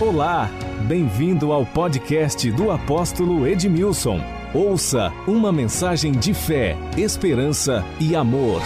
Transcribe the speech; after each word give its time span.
Olá, 0.00 0.48
bem-vindo 0.86 1.52
ao 1.52 1.66
podcast 1.66 2.48
do 2.52 2.70
apóstolo 2.70 3.44
Edmilson. 3.44 4.20
Ouça 4.54 5.10
uma 5.26 5.50
mensagem 5.50 6.12
de 6.12 6.32
fé, 6.32 6.76
esperança 6.96 7.82
e 8.00 8.14
amor. 8.14 8.62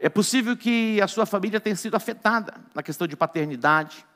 É 0.00 0.08
possível 0.08 0.56
que 0.56 0.98
a 1.02 1.06
sua 1.06 1.26
família 1.26 1.60
tenha 1.60 1.76
sido 1.76 1.96
afetada 1.96 2.54
na 2.74 2.82
questão 2.82 3.06
de 3.06 3.14
paternidade. 3.14 4.06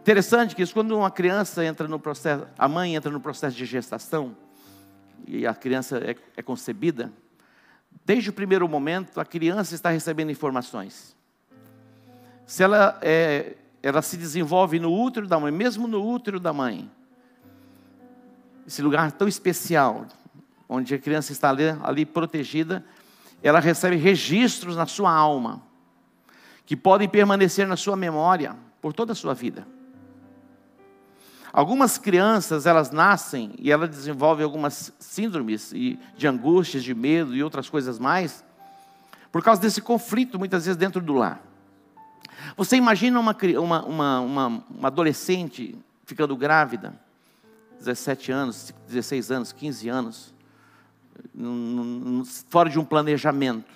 Interessante 0.00 0.56
que 0.56 0.62
isso, 0.62 0.74
quando 0.74 0.98
uma 0.98 1.10
criança 1.12 1.64
entra 1.64 1.86
no 1.86 2.00
processo, 2.00 2.48
a 2.58 2.66
mãe 2.66 2.96
entra 2.96 3.12
no 3.12 3.20
processo 3.20 3.56
de 3.56 3.64
gestação 3.64 4.34
e 5.26 5.46
a 5.46 5.54
criança 5.54 5.98
é, 5.98 6.16
é 6.36 6.42
concebida, 6.42 7.12
desde 8.04 8.30
o 8.30 8.32
primeiro 8.32 8.68
momento 8.68 9.20
a 9.20 9.24
criança 9.24 9.74
está 9.74 9.90
recebendo 9.90 10.30
informações. 10.30 11.16
Se 12.46 12.62
ela, 12.62 12.98
é, 13.02 13.56
ela 13.82 14.02
se 14.02 14.16
desenvolve 14.16 14.78
no 14.78 14.92
útero 14.92 15.26
da 15.26 15.38
mãe, 15.38 15.52
mesmo 15.52 15.86
no 15.86 16.04
útero 16.04 16.40
da 16.40 16.52
mãe, 16.52 16.90
esse 18.66 18.82
lugar 18.82 19.12
tão 19.12 19.28
especial, 19.28 20.06
onde 20.68 20.94
a 20.94 20.98
criança 20.98 21.32
está 21.32 21.50
ali, 21.50 21.64
ali 21.82 22.06
protegida, 22.06 22.84
ela 23.42 23.58
recebe 23.58 23.96
registros 23.96 24.76
na 24.76 24.86
sua 24.86 25.12
alma, 25.12 25.62
que 26.64 26.76
podem 26.76 27.08
permanecer 27.08 27.66
na 27.66 27.76
sua 27.76 27.96
memória 27.96 28.56
por 28.80 28.92
toda 28.92 29.12
a 29.12 29.16
sua 29.16 29.34
vida. 29.34 29.66
Algumas 31.52 31.98
crianças, 31.98 32.64
elas 32.64 32.90
nascem 32.90 33.52
e 33.58 33.72
elas 33.72 33.90
desenvolvem 33.90 34.44
algumas 34.44 34.92
síndromes 34.98 35.72
de 36.16 36.26
angústias, 36.26 36.84
de 36.84 36.94
medo 36.94 37.34
e 37.34 37.42
outras 37.42 37.68
coisas 37.68 37.98
mais, 37.98 38.44
por 39.32 39.42
causa 39.42 39.60
desse 39.60 39.80
conflito, 39.80 40.38
muitas 40.38 40.64
vezes, 40.64 40.76
dentro 40.76 41.00
do 41.00 41.14
lar. 41.14 41.40
Você 42.56 42.76
imagina 42.76 43.18
uma, 43.18 43.36
uma, 43.58 43.84
uma, 43.84 44.20
uma, 44.20 44.46
uma 44.70 44.88
adolescente 44.88 45.76
ficando 46.04 46.36
grávida, 46.36 46.94
17 47.78 48.32
anos, 48.32 48.74
16 48.88 49.30
anos, 49.30 49.52
15 49.52 49.88
anos, 49.88 50.34
fora 52.48 52.68
de 52.68 52.78
um 52.78 52.84
planejamento. 52.84 53.72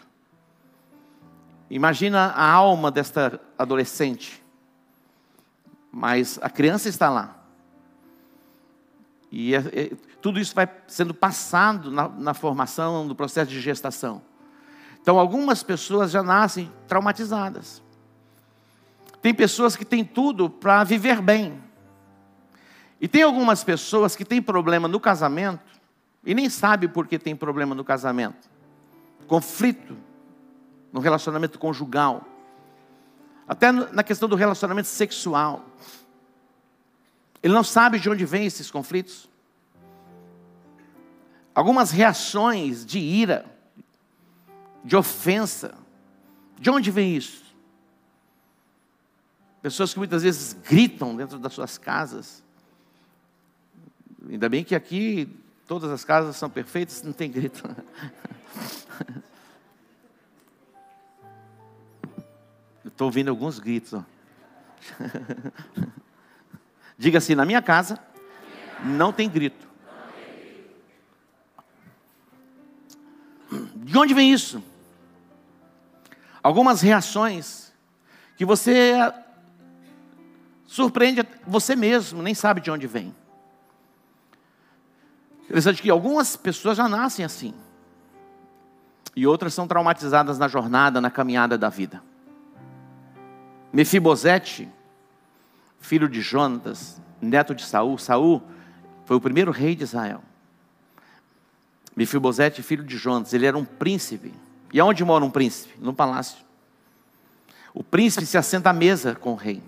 Imagina 1.71 2.27
a 2.27 2.51
alma 2.51 2.91
desta 2.91 3.41
adolescente, 3.59 4.43
mas 5.91 6.39
a 6.43 6.51
criança 6.51 6.89
está 6.89 7.09
lá. 7.09 7.44
E 9.37 9.53
é, 9.53 9.59
é, 9.59 9.91
tudo 10.23 10.39
isso 10.39 10.55
vai 10.55 10.69
sendo 10.87 11.13
passado 11.13 11.91
na, 11.91 12.09
na 12.09 12.35
formação, 12.35 13.05
no 13.05 13.17
processo 13.17 13.51
de 13.51 13.61
gestação. 13.61 14.23
Então, 15.03 15.19
algumas 15.19 15.61
pessoas 15.61 16.13
já 16.13 16.23
nascem 16.23 16.71
traumatizadas. 16.87 17.83
Tem 19.21 19.35
pessoas 19.35 19.75
que 19.75 19.85
têm 19.85 20.05
tudo 20.05 20.49
para 20.49 20.85
viver 20.85 21.21
bem. 21.21 21.61
E 23.01 23.09
tem 23.09 23.23
algumas 23.25 23.65
pessoas 23.65 24.15
que 24.15 24.25
têm 24.25 24.41
problema 24.41 24.87
no 24.87 25.01
casamento 25.01 25.65
e 26.25 26.33
nem 26.33 26.49
sabe 26.49 26.87
por 26.87 27.09
que 27.09 27.19
tem 27.19 27.35
problema 27.35 27.75
no 27.75 27.83
casamento. 27.83 28.49
Conflito 29.27 29.97
no 30.93 31.01
relacionamento 31.01 31.59
conjugal. 31.59 32.25
Até 33.49 33.73
na 33.73 34.05
questão 34.05 34.29
do 34.29 34.37
relacionamento 34.37 34.87
sexual. 34.87 35.65
Ele 37.45 37.53
não 37.53 37.63
sabe 37.63 38.01
de 38.01 38.09
onde 38.09 38.25
vêm 38.25 38.47
esses 38.47 38.71
conflitos. 38.71 39.29
Algumas 41.55 41.91
reações 41.91 42.87
de 42.87 42.99
ira, 42.99 43.45
de 44.83 44.97
ofensa. 44.97 45.75
De 46.59 46.71
onde 46.71 46.91
vem 46.91 47.15
isso? 47.15 47.45
Pessoas 49.61 49.93
que 49.93 49.99
muitas 49.99 50.23
vezes 50.23 50.55
gritam 50.55 51.15
dentro 51.15 51.39
das 51.39 51.53
suas 51.53 51.77
casas. 51.77 52.43
Ainda 54.27 54.49
bem 54.49 54.65
que 54.65 54.75
aqui 54.75 55.29
todas 55.67 55.91
as 55.91 56.03
casas 56.03 56.37
são 56.37 56.49
perfeitas, 56.49 57.03
não 57.03 57.13
tem 57.13 57.31
grito. 57.31 57.63
Estou 62.87 63.09
ouvindo 63.09 63.29
alguns 63.29 63.59
gritos. 63.59 64.03
Diga 67.05 67.19
assim: 67.19 67.35
na 67.35 67.45
minha 67.45 67.61
casa 67.61 67.99
não 68.83 69.13
tem 69.13 69.29
grito. 69.29 69.69
De 73.77 73.99
onde 73.99 74.15
vem 74.15 74.33
isso? 74.33 74.65
Algumas 76.43 76.81
reações 76.81 77.75
que 78.39 78.45
você 78.47 78.95
surpreende 80.67 81.29
você 81.47 81.77
mesmo, 81.77 82.23
nem 82.23 82.35
sabe 82.35 82.63
de 82.63 82.71
onde 82.71 82.87
vem. 82.87 83.15
Interessante 85.43 85.83
que 85.83 85.91
algumas 85.91 86.37
pessoas 86.37 86.79
já 86.79 86.89
nascem 86.89 87.23
assim. 87.23 87.53
E 89.15 89.27
outras 89.27 89.53
são 89.53 89.69
traumatizadas 89.69 90.39
na 90.39 90.49
jornada, 90.49 91.03
na 91.03 91.11
caminhada 91.11 91.59
da 91.59 91.69
vida. 91.69 92.03
Mefibosete 93.71 94.73
filho 95.85 96.09
de 96.09 96.23
Jonatas, 96.23 97.01
neto 97.21 97.55
de 97.55 97.63
Saul. 97.63 97.99
Saul 97.99 98.43
foi 99.05 99.17
o 99.17 99.21
primeiro 99.21 99.51
rei 99.51 99.77
de 99.77 99.85
Israel. 99.85 100.23
Mefibosete, 101.95 102.63
filho 102.63 102.83
de 102.83 102.97
Jonas, 102.97 103.33
ele 103.35 103.45
era 103.45 103.57
um 103.57 103.65
príncipe. 103.65 104.33
E 104.73 104.81
aonde 104.81 105.05
mora 105.05 105.25
um 105.25 105.31
príncipe? 105.31 105.75
No 105.79 105.93
palácio. 105.93 106.39
O 107.73 107.85
príncipe 107.85 108.25
se 108.25 108.39
assenta 108.39 108.71
à 108.71 108.73
mesa 108.73 109.15
com 109.15 109.33
o 109.33 109.37
rei. 109.37 109.63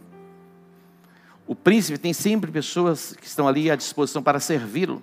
O 1.47 1.55
príncipe 1.55 1.99
tem 1.99 2.13
sempre 2.13 2.51
pessoas 2.51 3.15
que 3.21 3.27
estão 3.27 3.47
ali 3.47 3.71
à 3.71 3.77
disposição 3.77 4.23
para 4.23 4.41
servi-lo. 4.41 5.03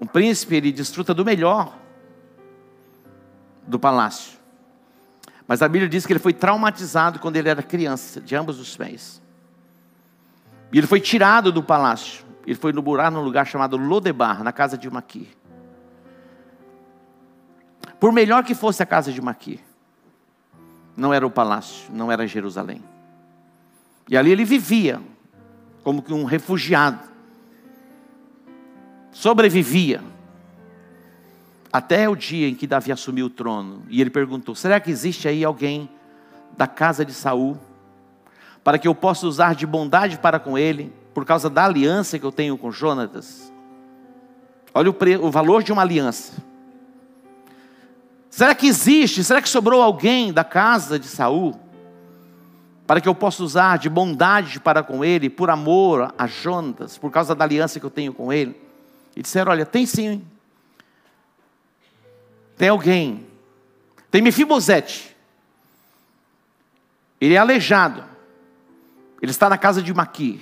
Um 0.00 0.06
príncipe, 0.06 0.54
ele 0.54 0.70
desfruta 0.70 1.12
do 1.12 1.24
melhor 1.24 1.76
do 3.66 3.78
palácio. 3.78 4.38
Mas 5.46 5.60
a 5.60 5.68
Bíblia 5.68 5.88
diz 5.88 6.06
que 6.06 6.12
ele 6.12 6.20
foi 6.20 6.32
traumatizado 6.32 7.18
quando 7.18 7.36
ele 7.36 7.48
era 7.48 7.62
criança, 7.62 8.20
de 8.20 8.34
ambos 8.36 8.60
os 8.60 8.76
pés. 8.76 9.23
E 10.72 10.78
ele 10.78 10.86
foi 10.86 11.00
tirado 11.00 11.52
do 11.52 11.62
palácio. 11.62 12.24
Ele 12.46 12.56
foi 12.56 12.72
morar 12.72 13.10
num 13.10 13.22
lugar 13.22 13.46
chamado 13.46 13.76
Lodebar, 13.76 14.42
na 14.42 14.52
casa 14.52 14.76
de 14.76 14.90
Maqui. 14.90 15.28
Por 17.98 18.12
melhor 18.12 18.44
que 18.44 18.54
fosse 18.54 18.82
a 18.82 18.86
casa 18.86 19.10
de 19.10 19.20
Maqui, 19.20 19.60
não 20.96 21.12
era 21.12 21.26
o 21.26 21.30
palácio, 21.30 21.90
não 21.92 22.12
era 22.12 22.26
Jerusalém. 22.26 22.82
E 24.08 24.16
ali 24.16 24.30
ele 24.30 24.44
vivia 24.44 25.00
como 25.82 26.02
que 26.02 26.12
um 26.12 26.24
refugiado. 26.24 27.00
Sobrevivia. 29.10 30.02
Até 31.72 32.08
o 32.08 32.14
dia 32.14 32.48
em 32.48 32.54
que 32.54 32.66
Davi 32.66 32.92
assumiu 32.92 33.26
o 33.26 33.30
trono. 33.30 33.82
E 33.88 34.00
ele 34.00 34.10
perguntou: 34.10 34.54
será 34.54 34.78
que 34.78 34.90
existe 34.90 35.26
aí 35.26 35.44
alguém 35.44 35.88
da 36.56 36.66
casa 36.66 37.04
de 37.04 37.12
Saul? 37.12 37.58
Para 38.64 38.78
que 38.78 38.88
eu 38.88 38.94
possa 38.94 39.26
usar 39.26 39.54
de 39.54 39.66
bondade 39.66 40.18
para 40.18 40.40
com 40.40 40.56
ele, 40.56 40.90
por 41.12 41.26
causa 41.26 41.50
da 41.50 41.66
aliança 41.66 42.18
que 42.18 42.24
eu 42.24 42.32
tenho 42.32 42.56
com 42.56 42.72
Jonatas. 42.72 43.52
Olha 44.72 44.90
o, 44.90 45.26
o 45.26 45.30
valor 45.30 45.62
de 45.62 45.70
uma 45.70 45.82
aliança. 45.82 46.32
Será 48.30 48.54
que 48.54 48.66
existe? 48.66 49.22
Será 49.22 49.40
que 49.40 49.48
sobrou 49.48 49.80
alguém 49.80 50.32
da 50.32 50.42
casa 50.42 50.98
de 50.98 51.06
Saul? 51.06 51.60
Para 52.86 53.00
que 53.00 53.08
eu 53.08 53.14
possa 53.14 53.44
usar 53.44 53.78
de 53.78 53.88
bondade 53.88 54.58
para 54.58 54.82
com 54.82 55.04
ele, 55.04 55.30
por 55.30 55.50
amor 55.50 56.12
a 56.18 56.26
Jonatas, 56.26 56.98
por 56.98 57.10
causa 57.10 57.34
da 57.34 57.44
aliança 57.44 57.78
que 57.78 57.86
eu 57.86 57.90
tenho 57.90 58.12
com 58.12 58.32
ele? 58.32 58.60
E 59.14 59.22
disseram: 59.22 59.52
Olha, 59.52 59.64
tem 59.64 59.86
sim. 59.86 60.24
Tem 62.56 62.68
alguém. 62.68 63.26
Tem 64.10 64.22
Mefibosete. 64.22 65.14
Ele 67.20 67.34
é 67.34 67.38
aleijado. 67.38 68.13
Ele 69.24 69.30
está 69.30 69.48
na 69.48 69.56
casa 69.56 69.80
de 69.80 69.94
Maqui. 69.94 70.38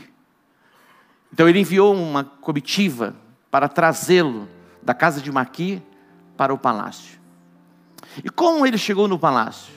Então 1.32 1.48
ele 1.48 1.60
enviou 1.60 1.94
uma 1.94 2.24
comitiva 2.24 3.14
para 3.48 3.68
trazê-lo 3.68 4.48
da 4.82 4.92
casa 4.92 5.20
de 5.20 5.30
Maqui 5.30 5.80
para 6.36 6.52
o 6.52 6.58
palácio. 6.58 7.20
E 8.24 8.28
como 8.28 8.66
ele 8.66 8.76
chegou 8.76 9.06
no 9.06 9.20
palácio? 9.20 9.72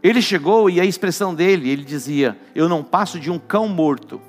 Ele 0.00 0.22
chegou 0.22 0.70
e 0.70 0.80
a 0.80 0.84
expressão 0.84 1.34
dele, 1.34 1.68
ele 1.68 1.82
dizia: 1.82 2.40
Eu 2.54 2.68
não 2.68 2.84
passo 2.84 3.18
de 3.18 3.28
um 3.28 3.40
cão 3.40 3.66
morto. 3.66 4.22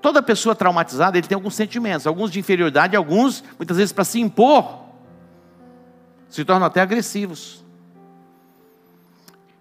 Toda 0.00 0.22
pessoa 0.22 0.54
traumatizada, 0.54 1.18
ele 1.18 1.26
tem 1.26 1.34
alguns 1.34 1.56
sentimentos, 1.56 2.06
alguns 2.06 2.30
de 2.30 2.38
inferioridade, 2.38 2.94
alguns, 2.94 3.42
muitas 3.58 3.78
vezes, 3.78 3.92
para 3.92 4.04
se 4.04 4.20
impor, 4.20 4.84
se 6.28 6.44
tornam 6.44 6.68
até 6.68 6.80
agressivos. 6.80 7.65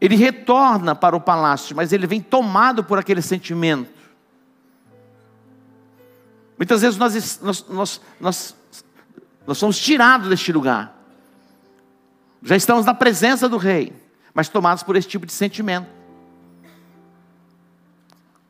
Ele 0.05 0.15
retorna 0.15 0.95
para 0.95 1.15
o 1.15 1.21
palácio, 1.21 1.75
mas 1.75 1.91
ele 1.91 2.07
vem 2.07 2.21
tomado 2.21 2.83
por 2.83 2.99
aquele 2.99 3.21
sentimento. 3.21 3.93
Muitas 6.57 6.81
vezes 6.81 6.97
nós, 6.97 7.41
nós, 7.41 7.65
nós, 7.69 8.01
nós 8.19 8.55
Nós 9.47 9.57
somos 9.57 9.77
tirados 9.77 10.27
deste 10.29 10.51
lugar. 10.51 10.91
Já 12.41 12.55
estamos 12.55 12.85
na 12.85 12.93
presença 12.93 13.47
do 13.47 13.57
Rei, 13.57 13.93
mas 14.33 14.49
tomados 14.49 14.83
por 14.83 14.95
esse 14.95 15.07
tipo 15.07 15.25
de 15.25 15.31
sentimento. 15.31 15.87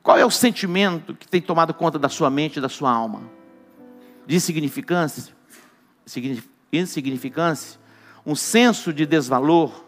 Qual 0.01 0.17
é 0.17 0.25
o 0.25 0.31
sentimento 0.31 1.15
que 1.15 1.27
tem 1.27 1.41
tomado 1.41 1.73
conta 1.73 1.99
da 1.99 2.09
sua 2.09 2.29
mente 2.29 2.57
e 2.57 2.61
da 2.61 2.69
sua 2.69 2.91
alma? 2.91 3.23
De 4.25 4.35
insignificância? 4.35 5.33
Insignificância? 6.71 7.79
Um 8.25 8.35
senso 8.35 8.93
de 8.93 9.05
desvalor? 9.05 9.84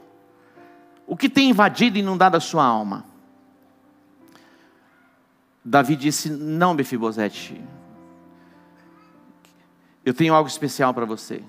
O 1.07 1.15
que 1.15 1.29
tem 1.29 1.49
invadido 1.49 1.97
e 1.97 2.01
inundado 2.01 2.35
a 2.35 2.39
sua 2.41 2.65
alma? 2.65 3.05
Davi 5.63 5.95
disse: 5.95 6.29
Não, 6.29 6.73
Mefibosete, 6.73 7.63
eu 10.05 10.13
tenho 10.13 10.33
algo 10.33 10.49
especial 10.49 10.93
para 10.93 11.05
você. 11.05 11.41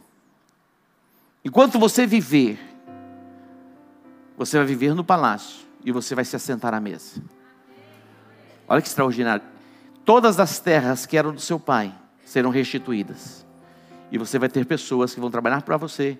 Enquanto 1.44 1.78
você 1.78 2.06
viver, 2.06 2.58
você 4.37 4.56
vai 4.58 4.66
viver 4.66 4.94
no 4.94 5.02
palácio 5.02 5.66
e 5.84 5.90
você 5.90 6.14
vai 6.14 6.25
se 6.25 6.37
assentar 6.37 6.72
à 6.72 6.81
mesa. 6.81 7.20
Olha 8.69 8.81
que 8.81 8.88
extraordinário. 8.88 9.44
Todas 10.04 10.38
as 10.38 10.61
terras 10.61 11.04
que 11.04 11.16
eram 11.16 11.34
do 11.34 11.40
seu 11.40 11.58
pai 11.58 11.93
serão 12.25 12.50
restituídas. 12.50 13.44
E 14.11 14.19
você 14.19 14.38
vai 14.38 14.49
ter 14.49 14.64
pessoas 14.64 15.14
que 15.14 15.20
vão 15.20 15.31
trabalhar 15.31 15.62
para 15.62 15.76
você 15.76 16.19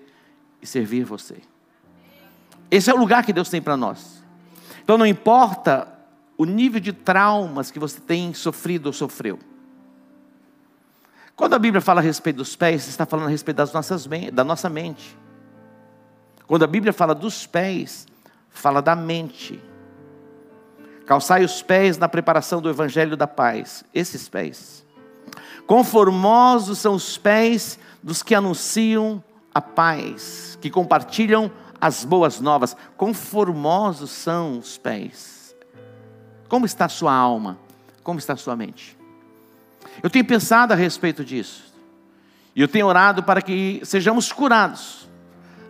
e 0.61 0.67
servir 0.67 1.03
você. 1.03 1.37
Esse 2.71 2.89
é 2.89 2.93
o 2.93 2.97
lugar 2.97 3.25
que 3.25 3.33
Deus 3.33 3.49
tem 3.49 3.61
para 3.61 3.75
nós. 3.75 4.23
Então 4.83 4.97
não 4.97 5.05
importa 5.05 5.87
o 6.37 6.45
nível 6.45 6.79
de 6.79 6.93
traumas 6.93 7.71
que 7.71 7.79
você 7.79 7.99
tem 7.99 8.33
sofrido 8.33 8.87
ou 8.87 8.93
sofreu. 8.93 9.39
Quando 11.35 11.53
a 11.53 11.59
Bíblia 11.59 11.81
fala 11.81 12.01
a 12.01 12.03
respeito 12.03 12.37
dos 12.37 12.55
pés, 12.55 12.87
está 12.87 13.05
falando 13.05 13.27
a 13.27 13.29
respeito 13.29 13.57
das 13.57 13.71
nossas, 13.71 14.07
da 14.33 14.43
nossa 14.43 14.69
mente. 14.69 15.17
Quando 16.45 16.63
a 16.63 16.67
Bíblia 16.67 16.91
fala 16.91 17.15
dos 17.15 17.45
pés, 17.45 18.07
fala 18.49 18.81
da 18.81 18.95
mente. 18.95 19.61
Calçai 21.05 21.43
os 21.43 21.61
pés 21.61 21.97
na 21.97 22.09
preparação 22.09 22.61
do 22.61 22.69
evangelho 22.69 23.15
da 23.15 23.27
paz. 23.27 23.83
Esses 23.93 24.27
pés. 24.27 24.85
Conformosos 25.65 26.79
são 26.79 26.95
os 26.95 27.17
pés 27.17 27.79
dos 28.01 28.23
que 28.23 28.35
anunciam 28.35 29.23
a 29.53 29.61
paz, 29.61 30.57
que 30.61 30.69
compartilham 30.69 31.51
as 31.79 32.03
boas 32.03 32.39
novas. 32.39 32.75
Conformosos 32.97 34.11
são 34.11 34.59
os 34.59 34.77
pés. 34.77 35.55
Como 36.47 36.65
está 36.65 36.85
a 36.85 36.89
sua 36.89 37.13
alma? 37.13 37.57
Como 38.03 38.19
está 38.19 38.33
a 38.33 38.37
sua 38.37 38.55
mente? 38.55 38.97
Eu 40.01 40.09
tenho 40.09 40.25
pensado 40.25 40.73
a 40.73 40.75
respeito 40.75 41.23
disso. 41.23 41.73
E 42.55 42.61
eu 42.61 42.67
tenho 42.67 42.87
orado 42.87 43.23
para 43.23 43.41
que 43.41 43.81
sejamos 43.83 44.31
curados 44.31 45.07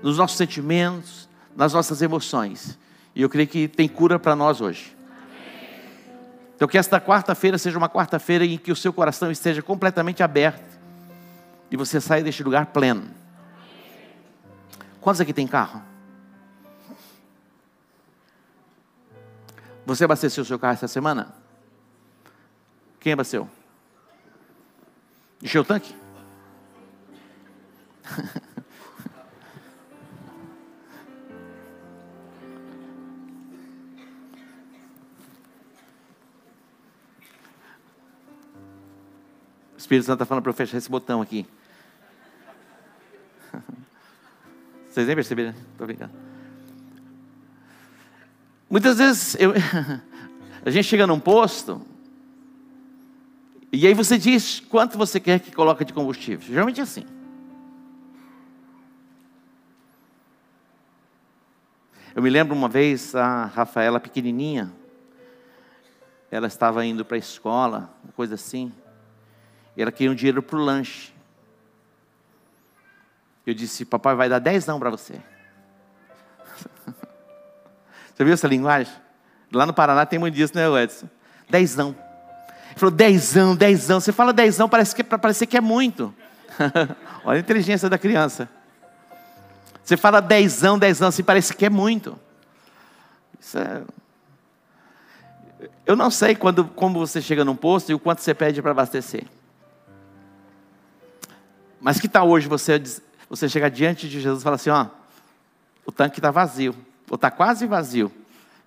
nos 0.02 0.18
nossos 0.18 0.38
sentimentos, 0.38 1.28
nas 1.56 1.74
nossas 1.74 2.02
emoções. 2.02 2.78
E 3.14 3.22
eu 3.22 3.30
creio 3.30 3.48
que 3.48 3.68
tem 3.68 3.88
cura 3.88 4.18
para 4.18 4.36
nós 4.36 4.62
hoje. 4.62 4.96
Então, 6.56 6.68
que 6.68 6.78
esta 6.78 7.00
quarta-feira 7.00 7.58
seja 7.58 7.78
uma 7.78 7.90
quarta-feira 7.90 8.46
em 8.46 8.58
que 8.58 8.72
o 8.72 8.76
seu 8.76 8.92
coração 8.92 9.32
esteja 9.32 9.62
completamente 9.62 10.22
aberto 10.22 10.80
e 11.72 11.78
você 11.78 12.02
saia 12.02 12.24
deste 12.24 12.44
lugar 12.44 12.68
pleno. 12.68 13.04
Quantos 15.00 15.22
aqui 15.22 15.32
tem 15.32 15.48
carro? 15.48 15.82
Você 19.90 20.04
abasteceu 20.04 20.44
o 20.44 20.46
seu 20.46 20.60
carro 20.60 20.74
essa 20.74 20.88
semana? 20.88 21.34
Quem 23.00 23.14
abasteceu? 23.14 23.50
Encheu 25.42 25.64
o 25.64 25.66
tanque? 25.66 25.96
Espírito 39.76 40.06
Santo 40.06 40.18
está 40.18 40.26
falando 40.28 40.44
para 40.44 40.52
eu 40.52 40.54
fechar 40.54 40.78
esse 40.78 40.88
botão 40.88 41.20
aqui. 41.20 41.48
Vocês 44.88 45.08
nem 45.08 45.16
perceberam? 45.16 45.50
Estou 45.50 45.88
brincando. 45.88 46.29
Muitas 48.70 48.98
vezes 49.00 49.36
eu, 49.40 49.54
a 50.64 50.70
gente 50.70 50.86
chega 50.86 51.08
num 51.08 51.20
posto 51.20 51.82
e 53.72 53.88
aí 53.88 53.94
você 53.94 54.18
diz 54.18 54.60
quanto 54.60 54.98
você 54.98 55.20
quer 55.20 55.40
que 55.40 55.52
coloque 55.52 55.86
de 55.86 55.94
combustível. 55.94 56.48
Geralmente 56.48 56.80
é 56.80 56.84
assim. 56.84 57.06
Eu 62.16 62.22
me 62.22 62.30
lembro 62.30 62.56
uma 62.56 62.68
vez 62.68 63.16
a 63.16 63.46
Rafaela 63.46 64.00
pequenininha, 64.00 64.72
ela 66.32 66.48
estava 66.48 66.86
indo 66.86 67.06
para 67.06 67.16
a 67.16 67.20
escola, 67.20 67.94
uma 68.04 68.14
coisa 68.14 68.36
assim. 68.36 68.74
E 69.78 69.82
ela 69.82 69.92
queria 69.92 70.12
um 70.12 70.16
dinheiro 70.16 70.44
para 70.44 70.58
o 70.58 70.62
lanche. 70.62 71.14
Eu 73.46 73.54
disse, 73.54 73.86
papai 73.86 74.16
vai 74.16 74.28
dar 74.28 74.40
dez 74.40 74.66
não 74.66 74.80
para 74.80 74.90
você. 74.90 75.22
você 78.20 78.26
viu 78.26 78.34
essa 78.34 78.50
linguagem? 78.50 78.92
Lá 79.50 79.66
no 79.66 79.74
Paraná 79.74 80.06
tem 80.06 80.20
muito 80.20 80.36
disso, 80.36 80.52
né, 80.54 80.66
Edson? 80.84 81.08
Dezão. 81.50 81.96
Ele 82.72 82.76
falou, 82.76 82.94
dezão, 82.94 83.56
dezão. 83.56 84.02
Você 84.02 84.12
fala 84.12 84.34
dezão, 84.34 84.68
parece 84.68 84.94
que, 84.94 85.06
para 85.06 85.18
parecer 85.18 85.46
que 85.46 85.56
é 85.56 85.62
muito. 85.62 86.14
Olha 87.24 87.38
a 87.38 87.40
inteligência 87.40 87.90
da 87.90 87.98
criança. 87.98 88.50
Você 89.82 89.96
fala 89.96 90.20
dezão, 90.20 90.78
dezão, 90.78 91.08
assim, 91.08 91.24
parece 91.24 91.54
que 91.54 91.66
é 91.66 91.70
muito. 91.70 92.20
É... 93.56 93.84
Eu 95.86 95.96
não 95.96 96.12
sei 96.12 96.36
quando, 96.36 96.66
como 96.66 97.00
você 97.00 97.22
chega 97.22 97.46
num 97.46 97.56
posto 97.56 97.90
e 97.90 97.96
o 97.96 98.00
quanto 98.00 98.20
você 98.20 98.34
pede 98.34 98.62
para 98.62 98.72
abastecer. 98.72 99.24
Mas 101.80 102.02
que 102.02 102.10
tal 102.10 102.28
hoje 102.28 102.50
você, 102.50 102.84
você 103.30 103.48
chegar 103.48 103.70
diante 103.70 104.10
de 104.10 104.20
Jesus 104.20 104.42
e 104.42 104.44
falar 104.44 104.58
assim: 104.58 104.72
ó, 104.72 104.88
o 105.86 105.92
tanque 105.92 106.20
está 106.20 106.32
vazio, 106.32 106.76
ou 107.10 107.16
está 107.16 107.32
quase 107.32 107.66
vazio, 107.66 108.12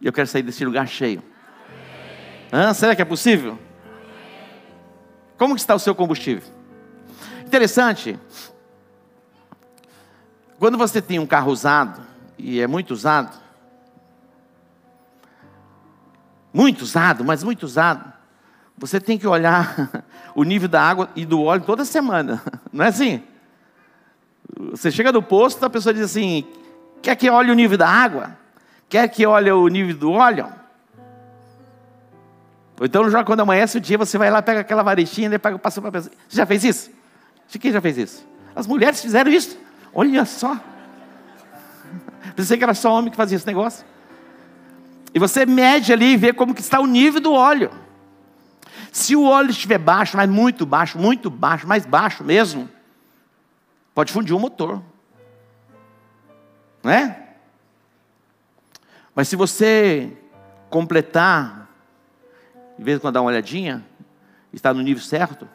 e 0.00 0.06
eu 0.06 0.12
quero 0.12 0.27
sair 0.27 0.43
desse 0.43 0.65
lugar 0.65 0.89
cheio. 0.89 1.23
Será 2.75 2.94
que 2.94 3.03
é 3.03 3.05
possível? 3.05 3.59
Como 5.39 5.56
está 5.56 5.75
o 5.75 5.79
seu 5.79 5.94
combustível? 5.94 6.43
Interessante. 7.46 8.19
Quando 10.58 10.77
você 10.77 11.01
tem 11.01 11.19
um 11.19 11.27
carro 11.27 11.51
usado, 11.51 12.03
e 12.39 12.61
é 12.61 12.67
muito 12.67 12.93
usado, 12.93 13.37
muito 16.53 16.82
usado, 16.82 17.25
mas 17.25 17.43
muito 17.43 17.65
usado, 17.65 18.13
você 18.77 19.01
tem 19.01 19.17
que 19.19 19.27
olhar 19.27 20.05
o 20.34 20.44
nível 20.44 20.69
da 20.69 20.82
água 20.82 21.08
e 21.17 21.25
do 21.25 21.43
óleo 21.43 21.65
toda 21.65 21.84
semana. 21.84 22.43
Não 22.72 22.84
é 22.84 22.89
assim? 22.89 23.22
Você 24.70 24.91
chega 24.91 25.11
no 25.11 25.22
posto, 25.22 25.65
a 25.65 25.70
pessoa 25.70 25.94
diz 25.94 26.05
assim: 26.05 26.46
quer 27.03 27.17
que 27.17 27.29
olhe 27.29 27.51
o 27.51 27.55
nível 27.55 27.77
da 27.77 27.89
água? 27.89 28.37
Quer 28.89 29.09
que 29.09 29.27
olhe 29.27 29.51
o 29.51 29.69
nível 29.69 29.97
do 29.97 30.13
óleo? 30.13 30.53
Ou 32.79 32.87
então, 32.87 33.09
já 33.11 33.23
quando 33.23 33.41
amanhece 33.41 33.79
o 33.79 33.81
dia, 33.81 33.97
você 33.97 34.19
vai 34.19 34.31
lá, 34.31 34.43
pega 34.43 34.61
aquela 34.61 34.82
varetinha 34.82 35.31
e 35.32 35.39
passa 35.39 35.81
para 35.81 35.89
a 35.89 35.93
pessoa. 35.93 36.15
Você 36.29 36.37
já 36.37 36.47
fez 36.47 36.65
isso? 36.65 36.91
Quem 37.61 37.71
já 37.71 37.81
fez 37.81 37.99
isso? 37.99 38.27
As 38.56 38.67
mulheres 38.67 39.01
fizeram 39.01 39.31
isso. 39.31 39.59
Olha 39.94 40.25
só. 40.25 40.59
Pensei 42.35 42.56
que 42.56 42.65
era 42.65 42.75
só 42.75 42.93
homem 42.93 43.11
que 43.11 43.17
fazia 43.17 43.37
esse 43.37 43.47
negócio. 43.47 43.85
E 45.15 45.19
você 45.19 45.44
mede 45.44 45.93
ali 45.93 46.15
e 46.15 46.17
vê 46.17 46.32
como 46.32 46.55
que 46.55 46.61
está 46.61 46.81
o 46.81 46.87
nível 46.87 47.21
do 47.21 47.32
óleo. 47.32 47.71
Se 48.91 49.15
o 49.15 49.25
óleo 49.25 49.51
estiver 49.51 49.79
baixo, 49.79 50.17
mas 50.17 50.29
muito 50.29 50.67
baixo, 50.67 50.99
muito 50.99 51.31
baixo, 51.31 51.67
mais 51.67 51.87
baixo 51.87 52.25
mesmo, 52.25 52.69
pode 53.94 54.13
fundir 54.13 54.35
o 54.35 54.41
motor. 54.41 54.82
Não 56.82 56.91
é? 56.91 57.34
Mas 59.15 59.29
se 59.29 59.36
você 59.36 60.17
completar, 60.70 61.69
em 62.79 62.82
vez 62.82 62.98
de 62.98 63.03
quando 63.03 63.15
dar 63.15 63.20
uma 63.20 63.29
olhadinha, 63.29 63.84
está 64.53 64.72
no 64.72 64.81
nível 64.81 65.03
certo, 65.03 65.48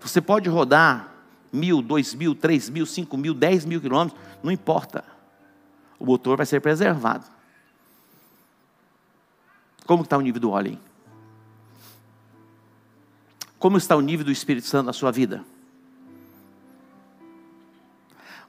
você 0.00 0.20
pode 0.20 0.48
rodar 0.48 1.12
mil, 1.52 1.80
dois 1.80 2.14
mil, 2.14 2.34
três 2.34 2.68
mil, 2.68 2.84
cinco 2.84 3.16
mil, 3.16 3.34
dez 3.34 3.64
mil 3.64 3.80
quilômetros, 3.80 4.20
não 4.42 4.50
importa. 4.50 5.04
O 5.98 6.04
motor 6.04 6.36
vai 6.36 6.46
ser 6.46 6.60
preservado. 6.60 7.24
Como 9.86 10.02
está 10.02 10.16
o 10.16 10.20
nível 10.20 10.40
do 10.40 10.50
óleo? 10.50 10.78
Como 13.58 13.76
está 13.76 13.94
o 13.94 14.00
nível 14.00 14.24
do 14.26 14.32
Espírito 14.32 14.66
Santo 14.66 14.86
na 14.86 14.92
sua 14.92 15.12
vida? 15.12 15.44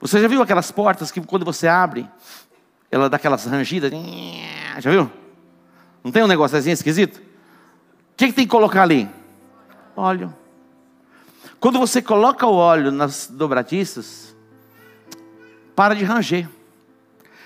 Você 0.03 0.21
já 0.21 0.27
viu 0.27 0.41
aquelas 0.41 0.69
portas 0.69 1.11
que 1.11 1.21
quando 1.21 1.45
você 1.45 1.65
abre, 1.65 2.05
ela 2.91 3.09
dá 3.09 3.15
aquelas 3.15 3.45
rangidas? 3.45 3.89
Já 4.79 4.91
viu? 4.91 5.09
Não 6.03 6.11
tem 6.11 6.21
um 6.21 6.27
negócio 6.27 6.57
assim 6.57 6.71
esquisito? 6.71 7.19
O 7.19 7.21
que, 8.17 8.27
que 8.27 8.33
tem 8.33 8.43
que 8.43 8.51
colocar 8.51 8.83
ali? 8.83 9.09
Óleo. 9.95 10.35
Quando 11.57 11.79
você 11.79 12.01
coloca 12.01 12.45
o 12.45 12.53
óleo 12.53 12.91
nas 12.91 13.27
dobradiças, 13.27 14.35
para 15.73 15.95
de 15.95 16.03
ranger. 16.03 16.49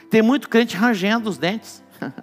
Tem 0.10 0.24
muito 0.24 0.50
crente 0.50 0.76
rangendo 0.76 1.30
os 1.30 1.38
dentes. 1.38 1.84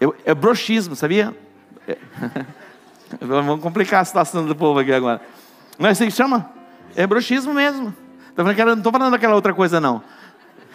É, 0.00 0.30
é 0.30 0.34
broxismo, 0.34 0.96
sabia? 0.96 1.36
É. 1.86 1.96
Vamos 3.20 3.60
complicar 3.60 4.00
a 4.00 4.04
situação 4.04 4.46
do 4.46 4.56
povo 4.56 4.78
aqui 4.78 4.92
agora. 4.92 5.20
Não 5.78 5.88
é 5.88 5.92
assim 5.92 6.06
que 6.06 6.12
chama? 6.12 6.50
É 6.94 7.06
broxismo 7.06 7.52
mesmo. 7.52 7.94
Não 8.36 8.50
estou 8.50 8.92
falando 8.92 9.12
daquela 9.12 9.34
outra 9.34 9.52
coisa, 9.52 9.80
não. 9.80 10.02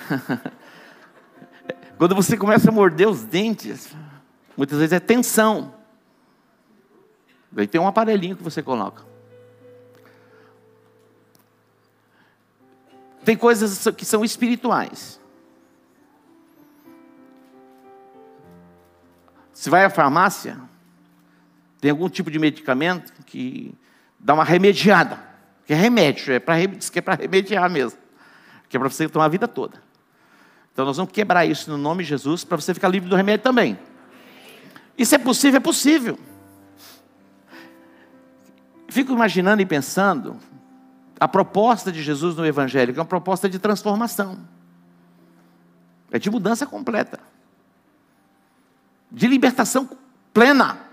Quando 1.97 2.15
você 2.15 2.37
começa 2.37 2.69
a 2.69 2.71
morder 2.71 3.07
os 3.07 3.23
dentes, 3.23 3.95
muitas 4.55 4.77
vezes 4.77 4.93
é 4.93 4.99
tensão. 4.99 5.73
Daí 7.51 7.65
tem 7.65 7.81
um 7.81 7.87
aparelhinho 7.87 8.35
que 8.35 8.43
você 8.43 8.61
coloca. 8.61 9.03
Tem 13.25 13.35
coisas 13.35 13.87
que 13.95 14.05
são 14.05 14.23
espirituais. 14.23 15.19
Se 19.51 19.69
vai 19.69 19.83
à 19.83 19.89
farmácia, 19.89 20.59
tem 21.79 21.91
algum 21.91 22.09
tipo 22.09 22.31
de 22.31 22.39
medicamento 22.39 23.13
que 23.25 23.73
dá 24.19 24.33
uma 24.33 24.43
remediada. 24.43 25.19
Que 25.65 25.73
é 25.73 25.75
remédio, 25.75 26.33
é 26.33 26.67
diz 26.67 26.89
que 26.89 26.99
é 26.99 27.01
para 27.01 27.15
remediar 27.15 27.69
mesmo. 27.69 27.99
Que 28.69 28.77
é 28.77 28.79
para 28.79 28.89
você 28.89 29.07
tomar 29.09 29.25
a 29.25 29.29
vida 29.29 29.47
toda. 29.47 29.81
Então 30.71 30.85
nós 30.85 30.95
vamos 30.97 31.11
quebrar 31.11 31.45
isso 31.45 31.69
no 31.69 31.77
nome 31.77 32.03
de 32.03 32.09
Jesus 32.09 32.43
para 32.43 32.55
você 32.57 32.73
ficar 32.73 32.87
livre 32.87 33.09
do 33.09 33.15
remédio 33.15 33.43
também. 33.43 33.77
Isso 34.97 35.13
é 35.13 35.17
possível? 35.17 35.57
É 35.57 35.59
possível. 35.59 36.17
Fico 38.87 39.11
imaginando 39.11 39.61
e 39.61 39.65
pensando 39.65 40.37
a 41.19 41.27
proposta 41.27 41.91
de 41.91 42.01
Jesus 42.01 42.35
no 42.35 42.45
Evangelho, 42.45 42.93
que 42.93 42.99
é 42.99 43.01
uma 43.01 43.07
proposta 43.07 43.49
de 43.49 43.59
transformação. 43.59 44.39
É 46.11 46.17
de 46.17 46.29
mudança 46.29 46.65
completa. 46.65 47.19
De 49.11 49.27
libertação 49.27 49.89
plena. 50.33 50.86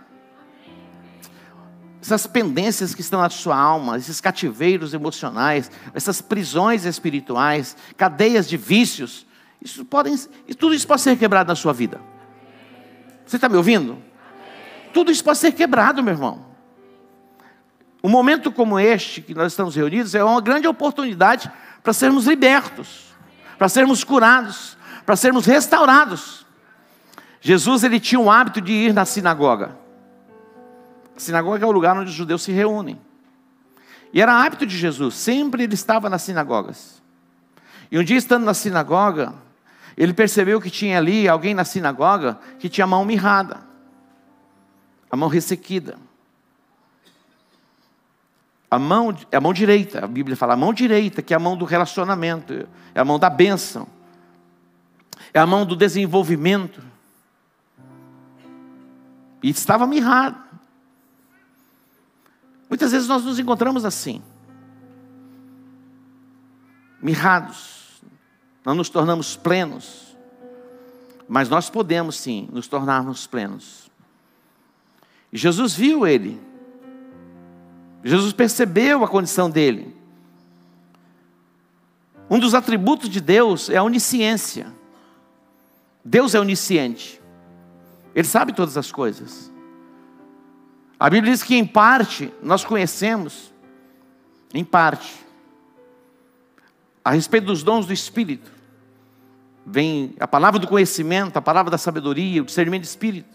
Essas 2.05 2.27
pendências 2.27 2.95
que 2.95 3.01
estão 3.01 3.23
na 3.23 3.31
sua 3.31 3.57
alma, 3.57 3.97
esses 3.97 4.21
cativeiros 4.21 4.93
emocionais, 4.93 5.71
essas 5.95 6.21
prisões 6.21 6.85
espirituais, 6.85 7.75
cadeias 7.97 8.47
de 8.47 8.59
vícios, 8.59 9.27
isso 9.59 9.87
podem, 9.87 10.15
tudo 10.59 10.75
isso 10.75 10.87
pode 10.87 11.01
ser 11.01 11.17
quebrado 11.17 11.49
na 11.49 11.55
sua 11.55 11.73
vida. 11.73 11.99
Você 13.25 13.37
está 13.37 13.49
me 13.49 13.57
ouvindo? 13.57 13.97
Tudo 14.93 15.11
isso 15.11 15.25
pode 15.25 15.39
ser 15.39 15.53
quebrado, 15.53 16.03
meu 16.03 16.13
irmão. 16.13 16.45
Um 18.03 18.11
momento 18.11 18.53
como 18.53 18.79
este, 18.79 19.23
que 19.23 19.35
nós 19.35 19.53
estamos 19.53 19.75
reunidos, 19.75 20.15
é 20.15 20.23
uma 20.23 20.43
grande 20.43 20.69
oportunidade 20.69 21.51
para 21.83 21.95
sermos 21.95 22.27
libertos, 22.27 23.15
para 23.57 23.67
sermos 23.67 24.05
curados, 24.05 24.77
para 25.07 25.17
sermos 25.17 25.47
restaurados. 25.47 26.45
Jesus 27.41 27.83
ele 27.83 27.99
tinha 27.99 28.21
o 28.21 28.31
hábito 28.31 28.61
de 28.61 28.73
ir 28.73 28.93
na 28.93 29.07
sinagoga. 29.07 29.84
Sinagoga 31.17 31.65
é 31.65 31.69
o 31.69 31.73
lugar 31.73 31.97
onde 31.97 32.11
os 32.11 32.17
judeus 32.17 32.43
se 32.43 32.53
reúnem. 32.53 32.99
E 34.13 34.21
era 34.21 34.33
hábito 34.33 34.65
de 34.65 34.77
Jesus, 34.77 35.15
sempre 35.15 35.65
ele 35.65 35.75
estava 35.75 36.09
nas 36.09 36.23
sinagogas. 36.23 37.03
E 37.91 37.99
um 37.99 38.05
dia 38.05 38.17
estando 38.17 38.45
na 38.45 38.55
sinagoga, 38.55 39.35
ele 39.97 40.13
percebeu 40.13 40.61
que 40.61 40.71
tinha 40.71 40.99
ali 40.99 41.29
alguém 41.29 41.55
na 41.55 41.65
sinagoga 41.65 42.39
que 42.59 42.69
tinha 42.69 42.85
a 42.85 42.89
mão 42.89 43.05
mirrada, 43.05 43.61
a 45.11 45.17
mão 45.17 45.29
ressequida. 45.29 45.97
A 48.71 48.79
mão, 48.79 49.17
a 49.33 49.41
mão 49.41 49.53
direita, 49.53 50.05
a 50.05 50.09
Bíblia 50.09 50.37
fala 50.37 50.55
a 50.55 50.57
mão 50.57 50.73
direita, 50.73 51.23
que 51.23 51.33
é 51.33 51.37
a 51.37 51.41
mão 51.41 51.57
do 51.57 51.65
relacionamento, 51.65 52.67
é 52.93 53.01
a 53.01 53.05
mão 53.05 53.21
da 53.21 53.31
bênção, 53.31 53.87
é 55.33 55.39
a 55.39 55.47
mão 55.47 55.65
do 55.65 55.77
desenvolvimento. 55.77 56.83
E 59.41 59.51
estava 59.51 59.87
mirrado. 59.87 60.43
Muitas 62.75 62.91
vezes 62.91 63.07
nós 63.07 63.23
nos 63.23 63.39
encontramos 63.39 63.85
assim, 63.85 64.21
mirrados, 67.01 68.03
não 68.65 68.75
nos 68.75 68.89
tornamos 68.89 69.37
plenos, 69.37 70.17
mas 71.29 71.49
nós 71.49 71.71
podemos 71.71 72.17
sim 72.17 72.49
nos 72.53 72.67
tornarmos 72.67 73.29
plenos. 73.29 73.89
E 75.33 75.39
Jesus 75.39 75.73
viu 75.73 76.05
ele, 76.05 76.43
Jesus 78.03 78.33
percebeu 78.33 79.05
a 79.05 79.09
condição 79.09 79.49
dele. 79.49 79.97
Um 82.29 82.41
dos 82.41 82.55
atributos 82.55 83.09
de 83.09 83.21
Deus 83.21 83.71
é 83.71 83.77
a 83.77 83.85
onisciência. 83.85 84.67
Deus 86.05 86.35
é 86.35 86.41
onisciente. 86.41 87.23
Ele 88.17 88.27
sabe 88.27 88.53
todas 88.53 88.77
as 88.77 88.91
coisas. 88.91 89.54
A 91.05 91.11
Bíblia 91.11 91.35
diz 91.35 91.43
que 91.43 91.55
em 91.55 91.67
parte 91.67 92.33
nós 92.43 92.65
conhecemos, 92.65 93.53
em 94.55 94.65
parte, 94.65 95.15
a 97.05 97.11
respeito 97.11 97.45
dos 97.45 97.63
dons 97.63 97.85
do 97.85 97.93
Espírito. 97.93 98.51
Vem 99.67 100.15
a 100.19 100.27
palavra 100.27 100.59
do 100.59 100.67
conhecimento, 100.67 101.37
a 101.37 101.43
palavra 101.43 101.71
da 101.71 101.77
sabedoria, 101.77 102.41
o 102.41 102.47
discernimento 102.47 102.85
do 102.85 102.87
Espírito. 102.87 103.29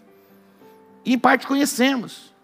E 1.04 1.14
em 1.14 1.18
parte 1.18 1.46
conhecemos. 1.46 2.34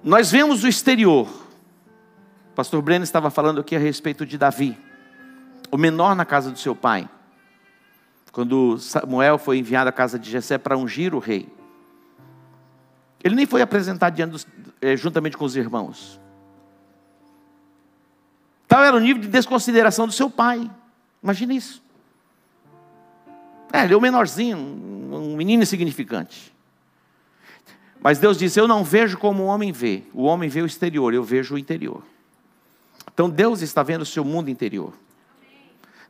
Nós 0.00 0.30
vemos 0.30 0.62
o 0.62 0.68
exterior. 0.68 1.26
O 1.26 2.54
pastor 2.54 2.80
Breno 2.80 3.02
estava 3.02 3.28
falando 3.28 3.60
aqui 3.60 3.74
a 3.74 3.80
respeito 3.80 4.24
de 4.24 4.38
Davi, 4.38 4.78
o 5.68 5.76
menor 5.76 6.14
na 6.14 6.24
casa 6.24 6.52
do 6.52 6.58
seu 6.60 6.76
pai. 6.76 7.10
Quando 8.30 8.78
Samuel 8.78 9.36
foi 9.36 9.58
enviado 9.58 9.88
à 9.88 9.92
casa 9.92 10.16
de 10.16 10.30
Jessé 10.30 10.56
para 10.58 10.78
ungir 10.78 11.12
o 11.12 11.18
rei. 11.18 11.56
Ele 13.22 13.34
nem 13.34 13.46
foi 13.46 13.62
apresentado 13.62 14.24
dos, 14.26 14.46
eh, 14.80 14.96
juntamente 14.96 15.36
com 15.36 15.44
os 15.44 15.56
irmãos. 15.56 16.20
Tal 18.68 18.82
era 18.82 18.96
o 18.96 19.00
nível 19.00 19.22
de 19.22 19.28
desconsideração 19.28 20.06
do 20.06 20.12
seu 20.12 20.28
pai. 20.28 20.70
Imagina 21.22 21.54
isso. 21.54 21.82
É, 23.72 23.84
ele 23.84 23.94
é 23.94 23.96
o 23.96 24.00
menorzinho, 24.00 24.56
um 24.56 25.36
menino 25.36 25.62
insignificante. 25.62 26.54
Mas 28.00 28.18
Deus 28.18 28.38
disse: 28.38 28.60
Eu 28.60 28.68
não 28.68 28.84
vejo 28.84 29.18
como 29.18 29.44
o 29.44 29.46
homem 29.46 29.72
vê. 29.72 30.02
O 30.12 30.24
homem 30.24 30.48
vê 30.48 30.62
o 30.62 30.66
exterior, 30.66 31.12
eu 31.12 31.22
vejo 31.22 31.54
o 31.54 31.58
interior. 31.58 32.02
Então 33.12 33.28
Deus 33.30 33.62
está 33.62 33.82
vendo 33.82 34.02
o 34.02 34.06
seu 34.06 34.24
mundo 34.24 34.50
interior. 34.50 34.92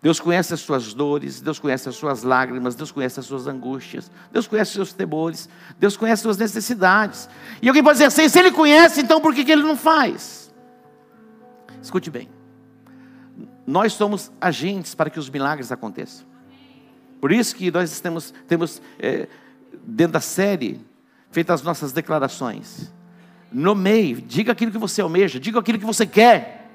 Deus 0.07 0.21
conhece 0.21 0.55
as 0.55 0.61
suas 0.61 0.95
dores, 0.95 1.41
Deus 1.41 1.59
conhece 1.59 1.89
as 1.89 1.97
suas 1.97 2.23
lágrimas, 2.23 2.77
Deus 2.77 2.93
conhece 2.93 3.19
as 3.19 3.27
suas 3.27 3.49
angústias, 3.49 4.09
Deus 4.31 4.47
conhece 4.47 4.69
os 4.71 4.75
seus 4.77 4.93
temores, 4.93 5.49
Deus 5.81 5.97
conhece 5.97 6.21
as 6.21 6.23
suas 6.23 6.39
necessidades. 6.39 7.29
E 7.61 7.67
alguém 7.67 7.83
pode 7.83 7.95
dizer 7.95 8.05
assim: 8.05 8.29
se 8.29 8.39
Ele 8.39 8.53
conhece, 8.53 9.01
então 9.01 9.21
por 9.21 9.35
que, 9.35 9.45
que 9.45 9.51
Ele 9.51 9.65
não 9.65 9.77
faz? 9.77 10.55
Escute 11.83 12.09
bem. 12.09 12.29
Nós 13.67 13.95
somos 13.95 14.31
agentes 14.41 14.95
para 14.95 15.11
que 15.11 15.19
os 15.19 15.29
milagres 15.29 15.73
aconteçam. 15.73 16.25
Por 17.21 17.33
isso 17.33 17.57
que 17.57 17.69
nós 17.73 17.99
temos, 17.99 18.33
temos 18.47 18.81
é, 19.01 19.27
dentro 19.85 20.13
da 20.13 20.21
série 20.21 20.81
feitas 21.33 21.63
as 21.63 21.67
nossas 21.67 21.93
declarações. 21.93 22.93
Nomeie, 23.51 24.21
diga 24.21 24.53
aquilo 24.53 24.71
que 24.71 24.79
você 24.79 25.01
almeja, 25.01 25.41
diga 25.41 25.59
aquilo 25.59 25.81
que 25.81 25.85
você 25.85 26.07
quer. 26.07 26.71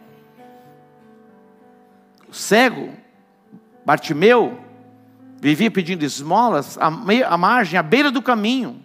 O 2.28 2.34
cego, 2.34 3.00
Bartimeu, 3.86 4.60
vivia 5.42 5.72
pedindo 5.72 6.04
esmolas 6.04 6.78
à 6.80 7.38
margem, 7.38 7.80
à 7.80 7.84
beira 7.84 8.12
do 8.12 8.22
caminho. 8.22 8.82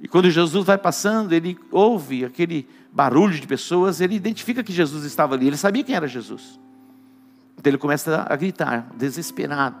E 0.00 0.06
quando 0.06 0.30
Jesus 0.30 0.64
vai 0.64 0.76
passando, 0.76 1.32
ele 1.32 1.58
ouve 1.70 2.24
aquele 2.24 2.68
barulho 2.92 3.38
de 3.38 3.46
pessoas, 3.46 4.00
ele 4.00 4.14
identifica 4.14 4.62
que 4.62 4.72
Jesus 4.72 5.04
estava 5.04 5.34
ali, 5.34 5.46
ele 5.46 5.56
sabia 5.56 5.82
quem 5.82 5.94
era 5.94 6.06
Jesus. 6.06 6.60
Então 7.58 7.70
ele 7.70 7.78
começa 7.78 8.26
a 8.28 8.36
gritar, 8.36 8.90
desesperado. 8.96 9.76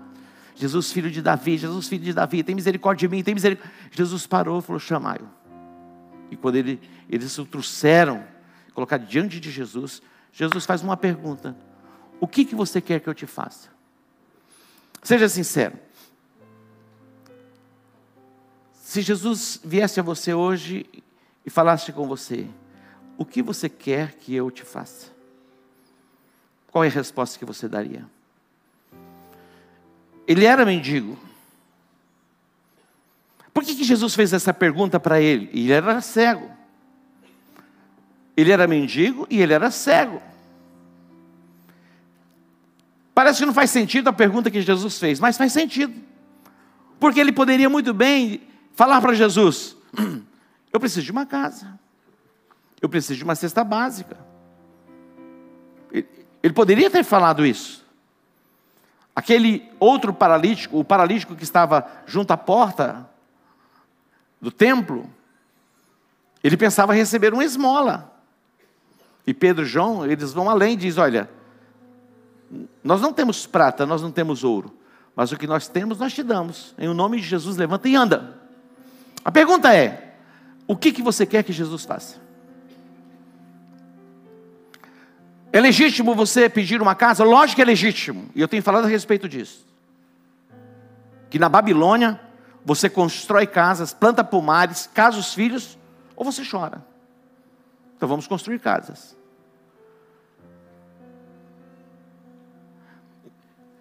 Jesus, 0.54 0.90
filho 0.90 1.10
de 1.10 1.20
Davi, 1.20 1.58
Jesus, 1.58 1.86
filho 1.86 2.02
de 2.02 2.14
Davi, 2.14 2.42
tem 2.42 2.54
misericórdia 2.54 3.06
de 3.06 3.14
mim, 3.14 3.22
tem 3.22 3.34
misericórdia. 3.34 3.72
Jesus 3.90 4.26
parou 4.26 4.58
e 4.58 4.62
falou: 4.62 4.80
chamai-o. 4.80 5.28
E 6.30 6.36
quando 6.36 6.56
ele, 6.56 6.80
eles 7.10 7.36
o 7.38 7.44
trouxeram, 7.44 8.24
colocar 8.72 8.96
diante 8.96 9.38
de 9.38 9.50
Jesus, 9.50 10.00
Jesus 10.32 10.64
faz 10.64 10.82
uma 10.82 10.96
pergunta: 10.96 11.54
O 12.20 12.26
que, 12.26 12.44
que 12.44 12.54
você 12.54 12.80
quer 12.80 13.00
que 13.00 13.08
eu 13.08 13.14
te 13.14 13.26
faça? 13.26 13.68
Seja 15.02 15.28
sincero. 15.28 15.78
Se 18.82 19.02
Jesus 19.02 19.60
viesse 19.62 20.00
a 20.00 20.02
você 20.02 20.32
hoje 20.32 20.86
e 21.44 21.50
falasse 21.50 21.92
com 21.92 22.06
você: 22.06 22.46
O 23.18 23.24
que 23.24 23.42
você 23.42 23.68
quer 23.68 24.14
que 24.14 24.34
eu 24.34 24.50
te 24.50 24.64
faça? 24.64 25.10
Qual 26.70 26.84
é 26.84 26.88
a 26.88 26.90
resposta 26.90 27.38
que 27.38 27.44
você 27.44 27.68
daria? 27.68 28.06
Ele 30.26 30.44
era 30.44 30.64
mendigo. 30.64 31.18
Por 33.54 33.64
que, 33.64 33.74
que 33.74 33.84
Jesus 33.84 34.14
fez 34.14 34.32
essa 34.32 34.52
pergunta 34.52 35.00
para 35.00 35.20
ele? 35.20 35.48
Ele 35.52 35.72
era 35.72 36.00
cego. 36.00 36.50
Ele 38.36 38.52
era 38.52 38.66
mendigo 38.66 39.26
e 39.30 39.40
ele 39.40 39.54
era 39.54 39.70
cego. 39.70 40.20
Parece 43.16 43.38
que 43.38 43.46
não 43.46 43.54
faz 43.54 43.70
sentido 43.70 44.08
a 44.08 44.12
pergunta 44.12 44.50
que 44.50 44.60
Jesus 44.60 44.98
fez, 44.98 45.18
mas 45.18 45.38
faz 45.38 45.50
sentido. 45.50 45.94
Porque 47.00 47.18
ele 47.18 47.32
poderia 47.32 47.66
muito 47.66 47.94
bem 47.94 48.42
falar 48.74 49.00
para 49.00 49.14
Jesus: 49.14 49.74
Eu 50.70 50.78
preciso 50.78 51.06
de 51.06 51.12
uma 51.12 51.24
casa, 51.24 51.80
eu 52.82 52.90
preciso 52.90 53.16
de 53.16 53.24
uma 53.24 53.34
cesta 53.34 53.64
básica. 53.64 54.18
Ele 55.90 56.52
poderia 56.52 56.90
ter 56.90 57.02
falado 57.02 57.46
isso. 57.46 57.82
Aquele 59.14 59.66
outro 59.80 60.12
paralítico, 60.12 60.78
o 60.78 60.84
paralítico 60.84 61.34
que 61.34 61.42
estava 61.42 61.86
junto 62.04 62.32
à 62.32 62.36
porta 62.36 63.08
do 64.38 64.50
templo, 64.50 65.08
ele 66.44 66.58
pensava 66.58 66.92
receber 66.92 67.32
uma 67.32 67.44
esmola. 67.44 68.12
E 69.26 69.32
Pedro 69.32 69.64
e 69.64 69.66
João, 69.66 70.04
eles 70.04 70.34
vão 70.34 70.50
além 70.50 70.76
diz: 70.76 70.98
Olha, 70.98 71.30
nós 72.82 73.00
não 73.00 73.12
temos 73.12 73.46
prata, 73.46 73.84
nós 73.84 74.02
não 74.02 74.10
temos 74.10 74.44
ouro, 74.44 74.76
mas 75.14 75.32
o 75.32 75.36
que 75.36 75.46
nós 75.46 75.68
temos, 75.68 75.98
nós 75.98 76.12
te 76.12 76.22
damos. 76.22 76.74
Em 76.78 76.88
o 76.88 76.94
nome 76.94 77.20
de 77.20 77.26
Jesus, 77.26 77.56
levanta 77.56 77.88
e 77.88 77.96
anda. 77.96 78.38
A 79.24 79.32
pergunta 79.32 79.74
é: 79.74 80.14
o 80.66 80.76
que, 80.76 80.92
que 80.92 81.02
você 81.02 81.26
quer 81.26 81.42
que 81.42 81.52
Jesus 81.52 81.84
faça? 81.84 82.16
É 85.52 85.60
legítimo 85.60 86.14
você 86.14 86.48
pedir 86.48 86.82
uma 86.82 86.94
casa? 86.94 87.24
Lógico 87.24 87.56
que 87.56 87.62
é 87.62 87.64
legítimo, 87.64 88.28
e 88.34 88.40
eu 88.40 88.48
tenho 88.48 88.62
falado 88.62 88.84
a 88.84 88.88
respeito 88.88 89.28
disso. 89.28 89.66
Que 91.30 91.38
na 91.38 91.48
Babilônia, 91.48 92.20
você 92.64 92.90
constrói 92.90 93.46
casas, 93.46 93.94
planta 93.94 94.22
pomares, 94.22 94.88
casa 94.92 95.18
os 95.18 95.32
filhos, 95.32 95.78
ou 96.14 96.24
você 96.24 96.42
chora. 96.44 96.84
Então 97.96 98.08
vamos 98.08 98.26
construir 98.26 98.58
casas. 98.58 99.16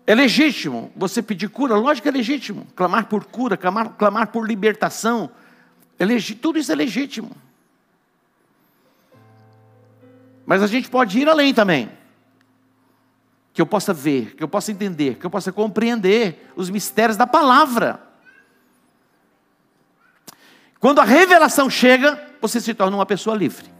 É 0.07 0.13
legítimo 0.13 0.91
você 0.95 1.21
pedir 1.21 1.49
cura, 1.49 1.75
lógico 1.75 2.03
que 2.03 2.09
é 2.09 2.11
legítimo. 2.11 2.67
Clamar 2.75 3.07
por 3.07 3.25
cura, 3.25 3.57
clamar, 3.57 3.89
clamar 3.89 4.27
por 4.27 4.47
libertação. 4.47 5.31
É 5.97 6.05
tudo 6.41 6.59
isso 6.59 6.71
é 6.71 6.75
legítimo. 6.75 7.31
Mas 10.45 10.61
a 10.61 10.67
gente 10.67 10.89
pode 10.89 11.17
ir 11.19 11.27
além 11.27 11.53
também. 11.53 11.89
Que 13.51 13.61
eu 13.61 13.65
possa 13.65 13.93
ver, 13.93 14.35
que 14.35 14.43
eu 14.43 14.47
possa 14.47 14.71
entender, 14.71 15.15
que 15.15 15.25
eu 15.25 15.29
possa 15.29 15.51
compreender 15.51 16.51
os 16.55 16.69
mistérios 16.69 17.17
da 17.17 17.25
palavra. 17.25 17.99
Quando 20.79 20.99
a 20.99 21.03
revelação 21.03 21.67
chega, 21.67 22.21
você 22.39 22.61
se 22.61 22.75
torna 22.75 22.95
uma 22.95 23.07
pessoa 23.07 23.35
livre. 23.35 23.73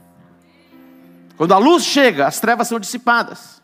Quando 1.36 1.52
a 1.52 1.58
luz 1.58 1.84
chega, 1.84 2.26
as 2.26 2.40
trevas 2.40 2.66
são 2.66 2.80
dissipadas. 2.80 3.55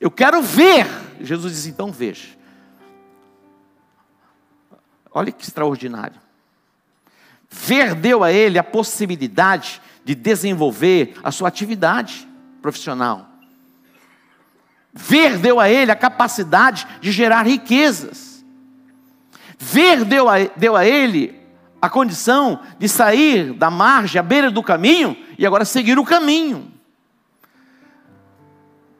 Eu 0.00 0.10
quero 0.10 0.42
ver. 0.42 0.86
Jesus 1.20 1.52
diz: 1.52 1.66
então 1.66 1.92
veja. 1.92 2.28
Olha 5.10 5.30
que 5.30 5.44
extraordinário. 5.44 6.20
Ver 7.50 7.94
deu 7.94 8.24
a 8.24 8.32
ele 8.32 8.58
a 8.58 8.64
possibilidade 8.64 9.80
de 10.04 10.14
desenvolver 10.14 11.14
a 11.22 11.30
sua 11.30 11.48
atividade 11.48 12.26
profissional. 12.62 13.28
Ver 14.92 15.38
deu 15.38 15.60
a 15.60 15.68
ele 15.68 15.90
a 15.90 15.96
capacidade 15.96 16.86
de 17.00 17.12
gerar 17.12 17.42
riquezas. 17.42 18.44
Ver 19.58 20.04
deu 20.04 20.28
a, 20.28 20.38
deu 20.56 20.74
a 20.76 20.84
ele 20.84 21.40
a 21.80 21.88
condição 21.88 22.60
de 22.78 22.88
sair 22.88 23.52
da 23.52 23.70
margem, 23.70 24.18
à 24.18 24.22
beira 24.22 24.50
do 24.50 24.62
caminho 24.62 25.16
e 25.38 25.46
agora 25.46 25.64
seguir 25.64 25.98
o 25.98 26.04
caminho. 26.04 26.72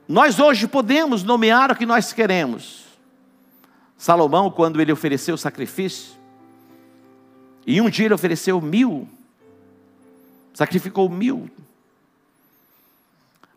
Nós 0.08 0.40
hoje 0.40 0.66
podemos 0.66 1.22
nomear 1.22 1.70
o 1.70 1.76
que 1.76 1.86
nós 1.86 2.12
queremos. 2.12 2.84
Salomão, 3.96 4.50
quando 4.50 4.80
ele 4.80 4.92
ofereceu 4.92 5.34
o 5.34 5.38
sacrifício, 5.38 6.14
e 7.64 7.80
um 7.80 7.88
dia 7.88 8.06
ele 8.06 8.14
ofereceu 8.14 8.60
mil, 8.60 9.08
sacrificou 10.52 11.08
mil. 11.08 11.48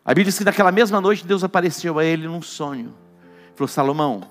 A 0.04 0.10
Bíblia 0.10 0.26
diz 0.26 0.38
que 0.38 0.44
naquela 0.44 0.70
mesma 0.70 1.00
noite 1.00 1.26
Deus 1.26 1.42
apareceu 1.42 1.98
a 1.98 2.04
ele 2.04 2.28
num 2.28 2.40
sonho. 2.40 2.94
Falou: 3.56 3.66
Salomão, 3.66 4.30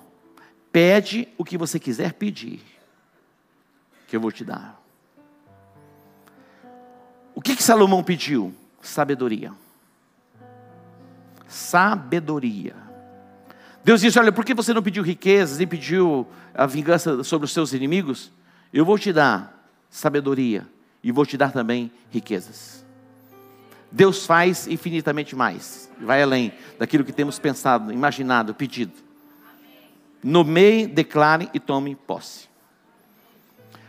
pede 0.72 1.28
o 1.36 1.44
que 1.44 1.58
você 1.58 1.78
quiser 1.78 2.14
pedir, 2.14 2.62
que 4.08 4.16
eu 4.16 4.20
vou 4.20 4.32
te 4.32 4.42
dar. 4.42 4.80
O 7.34 7.42
que, 7.42 7.54
que 7.54 7.62
Salomão 7.62 8.02
pediu? 8.02 8.54
Sabedoria 8.80 9.52
sabedoria. 11.46 12.74
Deus 13.84 14.00
disse: 14.00 14.18
Olha, 14.18 14.32
por 14.32 14.44
que 14.44 14.54
você 14.54 14.74
não 14.74 14.82
pediu 14.82 15.02
riquezas 15.02 15.60
e 15.60 15.66
pediu 15.66 16.26
a 16.54 16.66
vingança 16.66 17.22
sobre 17.22 17.44
os 17.44 17.52
seus 17.52 17.72
inimigos? 17.72 18.32
Eu 18.72 18.84
vou 18.84 18.98
te 18.98 19.12
dar 19.12 19.68
sabedoria 19.88 20.66
e 21.02 21.12
vou 21.12 21.24
te 21.24 21.36
dar 21.36 21.52
também 21.52 21.90
riquezas. 22.10 22.84
Deus 23.90 24.26
faz 24.26 24.66
infinitamente 24.66 25.36
mais, 25.36 25.90
vai 26.00 26.22
além 26.22 26.52
daquilo 26.78 27.04
que 27.04 27.12
temos 27.12 27.38
pensado, 27.38 27.92
imaginado, 27.92 28.52
pedido. 28.52 28.92
Nomeie, 30.22 30.86
declare 30.86 31.48
e 31.54 31.60
tome 31.60 31.94
posse. 31.94 32.48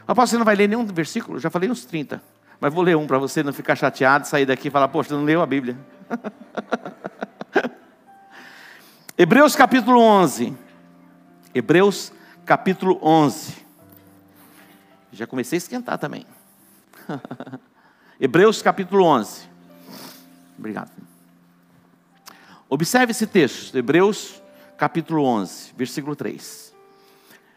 Apóstolo, 0.07 0.27
você 0.27 0.37
não 0.37 0.45
vai 0.45 0.55
ler 0.55 0.69
nenhum 0.69 0.85
versículo? 0.85 1.39
Já 1.39 1.49
falei 1.49 1.69
uns 1.69 1.83
30. 1.83 2.21
Mas 2.59 2.73
vou 2.73 2.83
ler 2.83 2.95
um 2.95 3.05
para 3.05 3.17
você 3.17 3.43
não 3.43 3.51
ficar 3.51 3.75
chateado, 3.75 4.27
sair 4.27 4.45
daqui 4.45 4.67
e 4.67 4.71
falar, 4.71 4.87
poxa, 4.87 5.13
não 5.13 5.23
leu 5.23 5.41
a 5.41 5.45
Bíblia. 5.45 5.77
Hebreus 9.19 9.55
capítulo 9.55 9.99
11. 9.99 10.55
Hebreus 11.51 12.13
capítulo 12.45 12.99
11. 13.01 13.65
Já 15.11 15.25
comecei 15.25 15.57
a 15.57 15.57
esquentar 15.57 15.97
também. 15.97 16.23
Hebreus 18.21 18.61
capítulo 18.61 19.03
11. 19.03 19.49
Obrigado. 20.55 20.91
Observe 22.69 23.09
esse 23.09 23.25
texto, 23.25 23.75
Hebreus 23.75 24.39
capítulo 24.77 25.23
11, 25.23 25.73
versículo 25.75 26.15
3. 26.15 26.71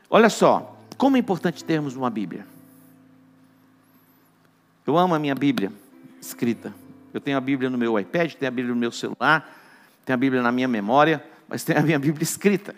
Olha 0.09 0.31
só, 0.31 0.79
como 0.97 1.19
é 1.19 1.21
importante 1.21 1.63
termos 1.63 1.95
uma 1.95 2.09
Bíblia. 2.09 2.47
Eu 4.87 4.97
amo 4.97 5.15
a 5.15 5.19
minha 5.19 5.35
Bíblia 5.35 5.71
escrita. 6.23 6.73
Eu 7.13 7.21
tenho 7.21 7.37
a 7.37 7.41
Bíblia 7.41 7.69
no 7.69 7.77
meu 7.77 8.01
iPad, 8.01 8.33
tenho 8.33 8.49
a 8.49 8.51
Bíblia 8.51 8.75
no 8.75 8.81
meu 8.81 8.91
celular, 8.91 9.55
tenho 10.07 10.15
a 10.15 10.17
Bíblia 10.17 10.41
na 10.41 10.51
minha 10.51 10.67
memória 10.67 11.23
mas 11.51 11.65
tem 11.65 11.77
a 11.77 11.83
minha 11.83 11.99
Bíblia 11.99 12.23
escrita. 12.23 12.77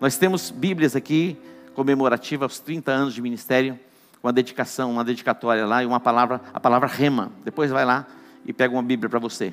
Nós 0.00 0.16
temos 0.16 0.50
Bíblias 0.50 0.96
aqui 0.96 1.36
comemorativa 1.74 2.46
aos 2.46 2.58
30 2.58 2.90
anos 2.90 3.14
de 3.14 3.20
ministério, 3.20 3.78
uma 4.22 4.32
dedicação, 4.32 4.90
uma 4.90 5.04
dedicatória 5.04 5.66
lá 5.66 5.82
e 5.82 5.86
uma 5.86 6.00
palavra, 6.00 6.40
a 6.54 6.58
palavra 6.58 6.88
rema. 6.88 7.30
Depois 7.44 7.70
vai 7.70 7.84
lá 7.84 8.06
e 8.46 8.54
pega 8.54 8.74
uma 8.74 8.82
Bíblia 8.82 9.10
para 9.10 9.18
você. 9.18 9.52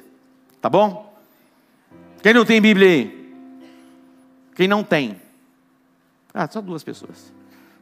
Tá 0.61 0.69
bom? 0.69 1.13
Quem 2.23 2.33
não 2.33 2.45
tem 2.45 2.61
Bíblia 2.61 2.87
aí? 2.87 3.33
Quem 4.55 4.67
não 4.67 4.81
tem? 4.81 5.21
Ah, 6.33 6.47
só 6.47 6.61
duas 6.61 6.85
pessoas. 6.85 7.33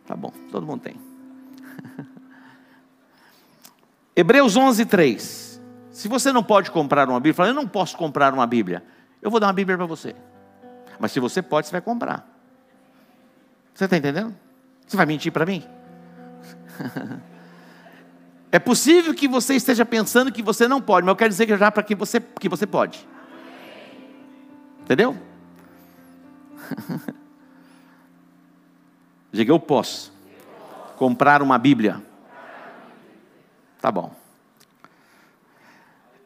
Tá 0.07 0.15
bom, 0.15 0.33
todo 0.51 0.65
mundo 0.65 0.81
tem. 0.81 0.95
Hebreus 4.15 4.57
11, 4.57 4.85
3. 4.87 5.61
Se 5.91 6.07
você 6.07 6.31
não 6.31 6.41
pode 6.41 6.71
comprar 6.71 7.07
uma 7.07 7.19
Bíblia, 7.19 7.35
fala, 7.35 7.49
eu 7.49 7.53
não 7.53 7.67
posso 7.67 7.95
comprar 7.95 8.33
uma 8.33 8.47
Bíblia. 8.47 8.83
Eu 9.21 9.29
vou 9.29 9.39
dar 9.39 9.45
uma 9.45 9.53
Bíblia 9.53 9.77
para 9.77 9.85
você. 9.85 10.15
Mas 10.99 11.11
se 11.11 11.19
você 11.19 11.41
pode, 11.41 11.67
você 11.67 11.71
vai 11.71 11.81
comprar. 11.81 12.27
Você 13.73 13.85
está 13.85 13.97
entendendo? 13.97 14.35
Você 14.85 14.97
vai 14.97 15.05
mentir 15.05 15.31
para 15.31 15.45
mim? 15.45 15.63
é 18.51 18.59
possível 18.59 19.13
que 19.13 19.27
você 19.27 19.55
esteja 19.55 19.85
pensando 19.85 20.31
que 20.31 20.43
você 20.43 20.67
não 20.67 20.81
pode, 20.81 21.05
mas 21.05 21.13
eu 21.13 21.15
quero 21.15 21.29
dizer 21.29 21.45
que 21.45 21.57
já 21.57 21.71
para 21.71 21.83
que 21.83 21.95
você, 21.95 22.19
que 22.19 22.49
você 22.49 22.67
pode. 22.67 23.07
Entendeu? 24.81 25.15
Diga, 29.31 29.51
eu 29.53 29.59
posso 29.59 30.11
comprar 30.97 31.41
uma 31.41 31.57
Bíblia. 31.57 32.03
Tá 33.79 33.91
bom. 33.91 34.18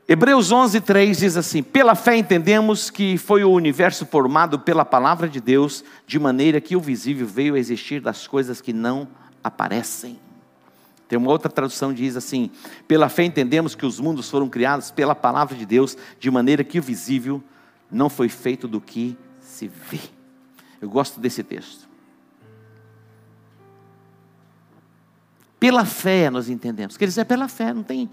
Hebreus 0.08 0.52
11, 0.52 0.82
3 0.82 1.18
diz 1.18 1.38
assim: 1.38 1.63
Pela 1.63 1.96
fé 1.96 2.18
entendemos 2.18 2.89
que 2.89 3.18
foi 3.18 3.44
o 3.44 3.52
universo 3.52 4.06
formado 4.06 4.60
pela 4.60 4.84
palavra 4.84 5.30
de 5.30 5.39
Deus, 5.39 5.84
de 6.06 6.20
maneira 6.20 6.60
que 6.60 6.76
o 6.76 6.82
visível 6.82 7.26
veio 7.26 7.56
a 7.56 7.60
existir 7.60 8.02
das 8.02 8.28
coisas 8.28 8.60
que 8.60 8.74
não 8.74 9.08
aparecem. 9.42 10.20
Tem 11.08 11.18
uma 11.18 11.32
outra 11.32 11.50
tradução 11.50 11.92
que 11.92 12.02
diz 12.02 12.18
assim: 12.18 12.52
Pela 12.86 13.08
fé 13.08 13.24
entendemos 13.24 13.76
que 13.76 13.86
os 13.86 14.00
mundos 14.00 14.30
foram 14.30 14.50
criados 14.50 14.92
pela 14.92 15.16
palavra 15.16 15.56
de 15.56 15.66
Deus, 15.66 15.98
de 16.20 16.30
maneira 16.30 16.63
que 16.63 16.80
o 16.80 16.82
visível 16.82 17.42
não 17.89 18.10
foi 18.10 18.28
feito 18.28 18.68
do 18.68 18.82
que 18.82 19.18
se 19.39 19.70
vê. 19.70 20.00
Eu 20.82 20.89
gosto 20.89 21.20
desse 21.20 21.44
texto. 21.44 21.88
Pela 25.60 25.86
fé 25.86 26.30
nós 26.30 26.50
entendemos. 26.50 26.98
Quer 26.98 27.06
dizer, 27.06 27.22
é 27.22 27.24
pela 27.24 27.48
fé, 27.48 27.74
não 27.74 27.84
tem. 27.84 28.10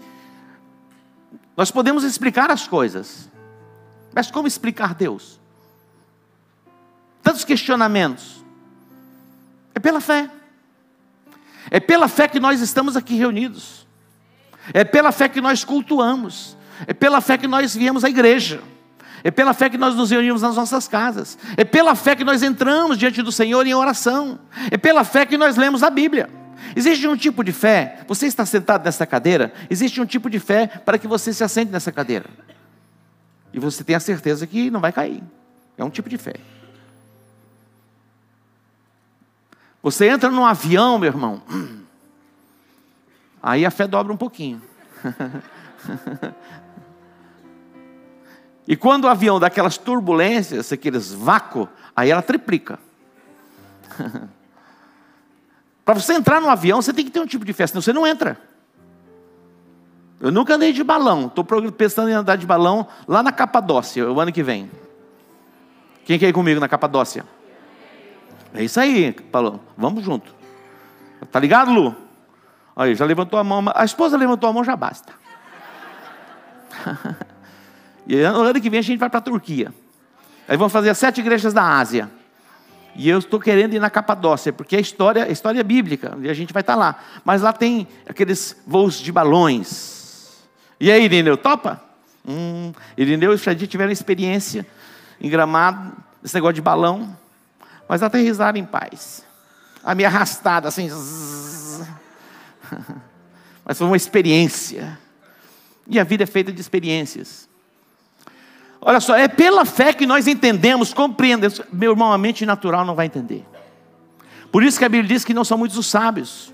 Nós 1.55 1.69
podemos 1.71 2.03
explicar 2.03 2.49
as 2.49 2.67
coisas, 2.67 3.29
mas 4.13 4.31
como 4.31 4.47
explicar 4.47 4.93
Deus? 4.93 5.39
Tantos 7.21 7.43
questionamentos. 7.43 8.43
É 9.75 9.79
pela 9.79 10.01
fé. 10.01 10.29
É 11.69 11.79
pela 11.79 12.07
fé 12.07 12.27
que 12.27 12.39
nós 12.39 12.59
estamos 12.61 12.97
aqui 12.97 13.15
reunidos. 13.15 13.87
É 14.73 14.83
pela 14.83 15.11
fé 15.11 15.29
que 15.29 15.39
nós 15.39 15.63
cultuamos. 15.63 16.57
É 16.87 16.93
pela 16.93 17.21
fé 17.21 17.37
que 17.37 17.47
nós 17.47 17.75
viemos 17.75 18.03
à 18.03 18.09
igreja. 18.09 18.61
É 19.23 19.29
pela 19.29 19.53
fé 19.53 19.69
que 19.69 19.77
nós 19.77 19.95
nos 19.95 20.09
reunimos 20.09 20.41
nas 20.41 20.55
nossas 20.55 20.87
casas. 20.87 21.37
É 21.55 21.63
pela 21.63 21.93
fé 21.93 22.15
que 22.15 22.23
nós 22.23 22.41
entramos 22.41 22.97
diante 22.97 23.21
do 23.21 23.31
Senhor 23.31 23.65
em 23.67 23.73
oração. 23.73 24.39
É 24.71 24.77
pela 24.77 25.03
fé 25.03 25.25
que 25.25 25.37
nós 25.37 25.55
lemos 25.57 25.83
a 25.83 25.89
Bíblia. 25.89 26.40
Existe 26.75 27.07
um 27.07 27.15
tipo 27.15 27.43
de 27.43 27.51
fé, 27.51 28.03
você 28.07 28.27
está 28.27 28.45
sentado 28.45 28.83
nessa 28.83 29.05
cadeira, 29.05 29.53
existe 29.69 30.01
um 30.01 30.05
tipo 30.05 30.29
de 30.29 30.39
fé 30.39 30.67
para 30.67 30.97
que 30.97 31.07
você 31.07 31.33
se 31.33 31.43
assente 31.43 31.71
nessa 31.71 31.91
cadeira. 31.91 32.25
E 33.53 33.59
você 33.59 33.83
tem 33.83 33.95
a 33.95 33.99
certeza 33.99 34.47
que 34.47 34.69
não 34.69 34.79
vai 34.79 34.91
cair. 34.91 35.23
É 35.77 35.83
um 35.83 35.89
tipo 35.89 36.09
de 36.09 36.17
fé. 36.17 36.35
Você 39.83 40.07
entra 40.07 40.29
num 40.29 40.45
avião, 40.45 40.99
meu 40.99 41.09
irmão. 41.09 41.41
Aí 43.41 43.65
a 43.65 43.71
fé 43.71 43.87
dobra 43.87 44.13
um 44.13 44.17
pouquinho. 44.17 44.61
e 48.67 48.75
quando 48.75 49.05
o 49.05 49.07
avião 49.07 49.39
dá 49.39 49.47
aquelas 49.47 49.77
turbulências, 49.77 50.71
aqueles 50.71 51.11
vácuos, 51.11 51.67
aí 51.95 52.11
ela 52.11 52.21
triplica. 52.21 52.77
Para 55.83 55.95
você 55.95 56.13
entrar 56.13 56.39
no 56.39 56.49
avião, 56.49 56.81
você 56.81 56.93
tem 56.93 57.03
que 57.03 57.11
ter 57.11 57.19
um 57.19 57.25
tipo 57.25 57.43
de 57.43 57.53
fé, 57.53 57.67
senão 57.67 57.81
você 57.81 57.91
não 57.91 58.05
entra. 58.05 58.37
Eu 60.19 60.31
nunca 60.31 60.53
andei 60.53 60.71
de 60.71 60.83
balão, 60.83 61.25
estou 61.25 61.43
pensando 61.71 62.09
em 62.09 62.13
andar 62.13 62.35
de 62.35 62.45
balão 62.45 62.87
lá 63.07 63.23
na 63.23 63.31
Capadócia, 63.31 64.09
o 64.09 64.19
ano 64.19 64.31
que 64.31 64.43
vem. 64.43 64.69
Quem 66.05 66.19
quer 66.19 66.29
ir 66.29 66.33
comigo 66.33 66.59
na 66.59 66.67
Capadócia? 66.67 67.25
É 68.53 68.63
isso 68.63 68.79
aí, 68.79 69.11
Paulo. 69.13 69.61
Vamos 69.77 70.03
junto. 70.03 70.33
Tá 71.31 71.39
ligado, 71.39 71.71
Lu? 71.71 71.95
Aí, 72.75 72.95
já 72.95 73.05
levantou 73.05 73.39
a 73.39 73.43
mão. 73.43 73.63
A 73.73 73.85
esposa 73.85 74.17
levantou 74.17 74.49
a 74.49 74.53
mão, 74.53 74.63
já 74.63 74.75
basta. 74.75 75.13
e 78.07 78.17
no 78.17 78.41
ano 78.41 78.61
que 78.61 78.69
vem 78.69 78.79
a 78.79 78.83
gente 78.83 78.99
vai 78.99 79.09
para 79.09 79.19
a 79.19 79.23
Turquia. 79.23 79.73
Aí 80.47 80.57
vamos 80.57 80.73
fazer 80.73 80.89
as 80.89 80.97
sete 80.97 81.21
igrejas 81.21 81.53
da 81.53 81.63
Ásia. 81.63 82.09
E 83.01 83.09
eu 83.09 83.17
estou 83.17 83.39
querendo 83.39 83.73
ir 83.73 83.79
na 83.79 83.89
Capadócia, 83.89 84.53
porque 84.53 84.75
é 84.75 84.79
história, 84.79 85.27
é 85.27 85.31
história 85.31 85.63
bíblica, 85.63 86.15
e 86.21 86.29
a 86.29 86.33
gente 86.33 86.53
vai 86.53 86.61
estar 86.61 86.73
tá 86.73 86.79
lá. 86.79 86.99
Mas 87.25 87.41
lá 87.41 87.51
tem 87.51 87.87
aqueles 88.07 88.55
voos 88.67 88.99
de 88.99 89.11
balões. 89.11 90.39
E 90.79 90.91
aí, 90.91 91.05
Irineu, 91.05 91.35
topa? 91.35 91.83
Hum, 92.23 92.71
Irineu 92.95 93.33
e 93.33 93.37
Xadir 93.39 93.67
tiveram 93.67 93.91
experiência 93.91 94.67
em 95.19 95.29
gramado, 95.29 95.97
esse 96.23 96.35
negócio 96.35 96.53
de 96.53 96.61
balão 96.61 97.17
mas 97.91 98.01
aterrizaram 98.01 98.57
em 98.57 98.63
paz. 98.63 99.21
A 99.83 99.93
minha 99.93 100.07
arrastada 100.07 100.69
assim. 100.69 100.87
Mas 103.65 103.77
foi 103.77 103.85
uma 103.85 103.97
experiência. 103.97 104.97
E 105.85 105.99
a 105.99 106.03
vida 106.05 106.23
é 106.23 106.25
feita 106.25 106.53
de 106.53 106.61
experiências. 106.61 107.49
Olha 108.81 108.99
só, 108.99 109.15
é 109.15 109.27
pela 109.27 109.63
fé 109.63 109.93
que 109.93 110.07
nós 110.07 110.27
entendemos, 110.27 110.91
compreendemos. 110.91 111.61
Meu 111.71 111.91
irmão, 111.91 112.11
a 112.11 112.17
mente 112.17 112.45
natural 112.45 112.83
não 112.83 112.95
vai 112.95 113.05
entender. 113.05 113.45
Por 114.51 114.63
isso 114.63 114.79
que 114.79 114.85
a 114.85 114.89
Bíblia 114.89 115.07
diz 115.07 115.23
que 115.23 115.33
não 115.33 115.45
são 115.45 115.57
muitos 115.57 115.77
os 115.77 115.85
sábios 115.85 116.51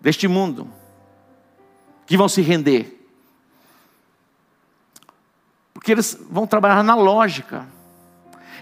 deste 0.00 0.26
mundo 0.26 0.68
que 2.06 2.16
vão 2.16 2.28
se 2.28 2.42
render. 2.42 2.92
Porque 5.72 5.92
eles 5.92 6.18
vão 6.28 6.46
trabalhar 6.46 6.82
na 6.82 6.96
lógica. 6.96 7.66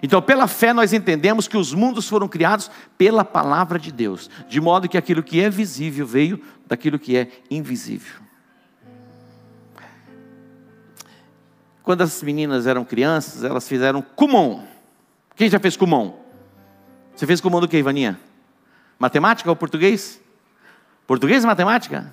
Então, 0.03 0.21
pela 0.21 0.47
fé, 0.47 0.75
nós 0.75 0.93
entendemos 0.93 1.49
que 1.49 1.57
os 1.57 1.73
mundos 1.73 2.07
foram 2.07 2.29
criados 2.29 2.71
pela 2.99 3.25
palavra 3.25 3.79
de 3.79 3.91
Deus, 3.91 4.29
de 4.49 4.61
modo 4.61 4.89
que 4.89 4.99
aquilo 4.99 5.23
que 5.23 5.41
é 5.41 5.49
visível 5.49 6.07
veio 6.07 6.43
daquilo 6.67 6.99
que 6.99 7.17
é 7.17 7.29
invisível. 7.51 8.23
Quando 11.85 12.01
as 12.01 12.23
meninas 12.23 12.67
eram 12.67 12.83
crianças, 12.83 13.45
elas 13.45 13.69
fizeram 13.69 14.01
Kumon. 14.01 14.65
Quem 15.37 15.51
já 15.51 15.61
fez 15.61 15.77
Kumon? 15.77 16.19
Você 17.15 17.27
fez 17.27 17.43
Kumon 17.43 17.61
do 17.61 17.69
que, 17.69 17.77
Ivaninha? 17.77 18.19
Matemática 18.99 19.51
ou 19.51 19.55
português? 19.55 20.19
Português 21.07 21.45
e 21.45 21.47
matemática? 21.47 22.13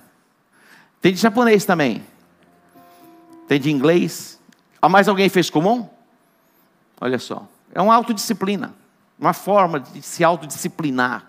Tem 1.00 1.14
de 1.14 1.18
japonês 1.18 1.64
também. 1.64 2.04
Tem 3.48 3.58
de 3.58 3.70
inglês. 3.70 4.38
Ah, 4.80 4.90
mais 4.90 5.08
alguém 5.08 5.30
fez 5.30 5.48
Kumon? 5.48 5.88
Olha 7.00 7.18
só. 7.18 7.48
É 7.74 7.80
uma 7.80 7.94
autodisciplina, 7.94 8.74
uma 9.18 9.32
forma 9.32 9.80
de 9.80 10.02
se 10.02 10.22
autodisciplinar, 10.22 11.24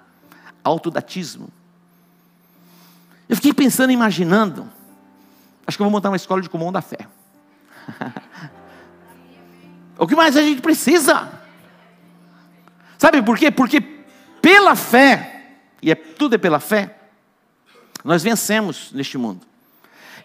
autodatismo. 0.62 1.48
Eu 3.30 3.38
fiquei 3.38 3.54
pensando, 3.54 3.92
imaginando, 3.92 4.70
acho 5.66 5.78
que 5.78 5.82
eu 5.82 5.86
vou 5.86 5.92
montar 5.92 6.10
uma 6.10 6.18
escola 6.18 6.42
de 6.42 6.50
comum 6.50 6.70
da 6.70 6.82
fé. 6.82 7.08
o 9.98 10.08
que 10.08 10.16
mais 10.16 10.38
a 10.38 10.42
gente 10.42 10.62
precisa? 10.62 11.32
Sabe 12.98 13.22
por 13.22 13.38
quê? 13.38 13.52
Porque 13.52 13.82
pela 14.42 14.76
fé, 14.76 15.46
e 15.82 15.92
é, 15.92 15.96
tudo 15.96 16.36
é 16.36 16.38
pela 16.38 16.60
fé, 16.60 16.96
nós 18.04 18.24
vencemos 18.24 18.92
neste 18.92 19.18
mundo. 19.18 19.46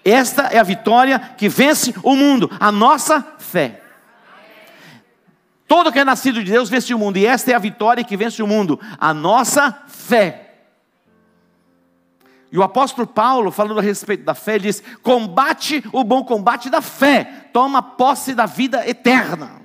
Esta 0.05 0.45
é 0.45 0.59
a 0.59 0.63
vitória 0.63 1.19
que 1.19 1.49
vence 1.49 1.95
o 2.03 2.17
mundo, 2.17 2.51
a 2.59 2.73
nossa 2.73 3.25
fé. 3.39 3.83
Todo 5.67 5.93
que 5.93 5.99
é 5.99 6.05
nascido 6.05 6.43
de 6.43 6.51
Deus 6.51 6.71
vence 6.71 6.95
o 6.95 6.99
mundo, 6.99 7.19
e 7.19 7.27
esta 7.27 7.53
é 7.53 7.55
a 7.55 7.59
vitória 7.59 8.03
que 8.03 8.17
vence 8.17 8.43
o 8.43 8.47
mundo, 8.47 8.81
a 8.99 9.13
nossa 9.13 9.83
fé. 9.87 10.48
E 12.51 12.59
o 12.59 12.63
apóstolo 12.63 13.07
Paulo, 13.07 13.51
falando 13.51 13.79
a 13.79 13.83
respeito 13.83 14.25
da 14.25 14.35
fé, 14.35 14.59
diz: 14.59 14.83
combate 15.03 15.85
o 15.93 16.03
bom 16.03 16.25
combate 16.25 16.71
da 16.71 16.81
fé, 16.81 17.49
toma 17.53 17.83
posse 17.83 18.35
da 18.35 18.47
vida 18.47 18.89
eterna. 18.89 19.61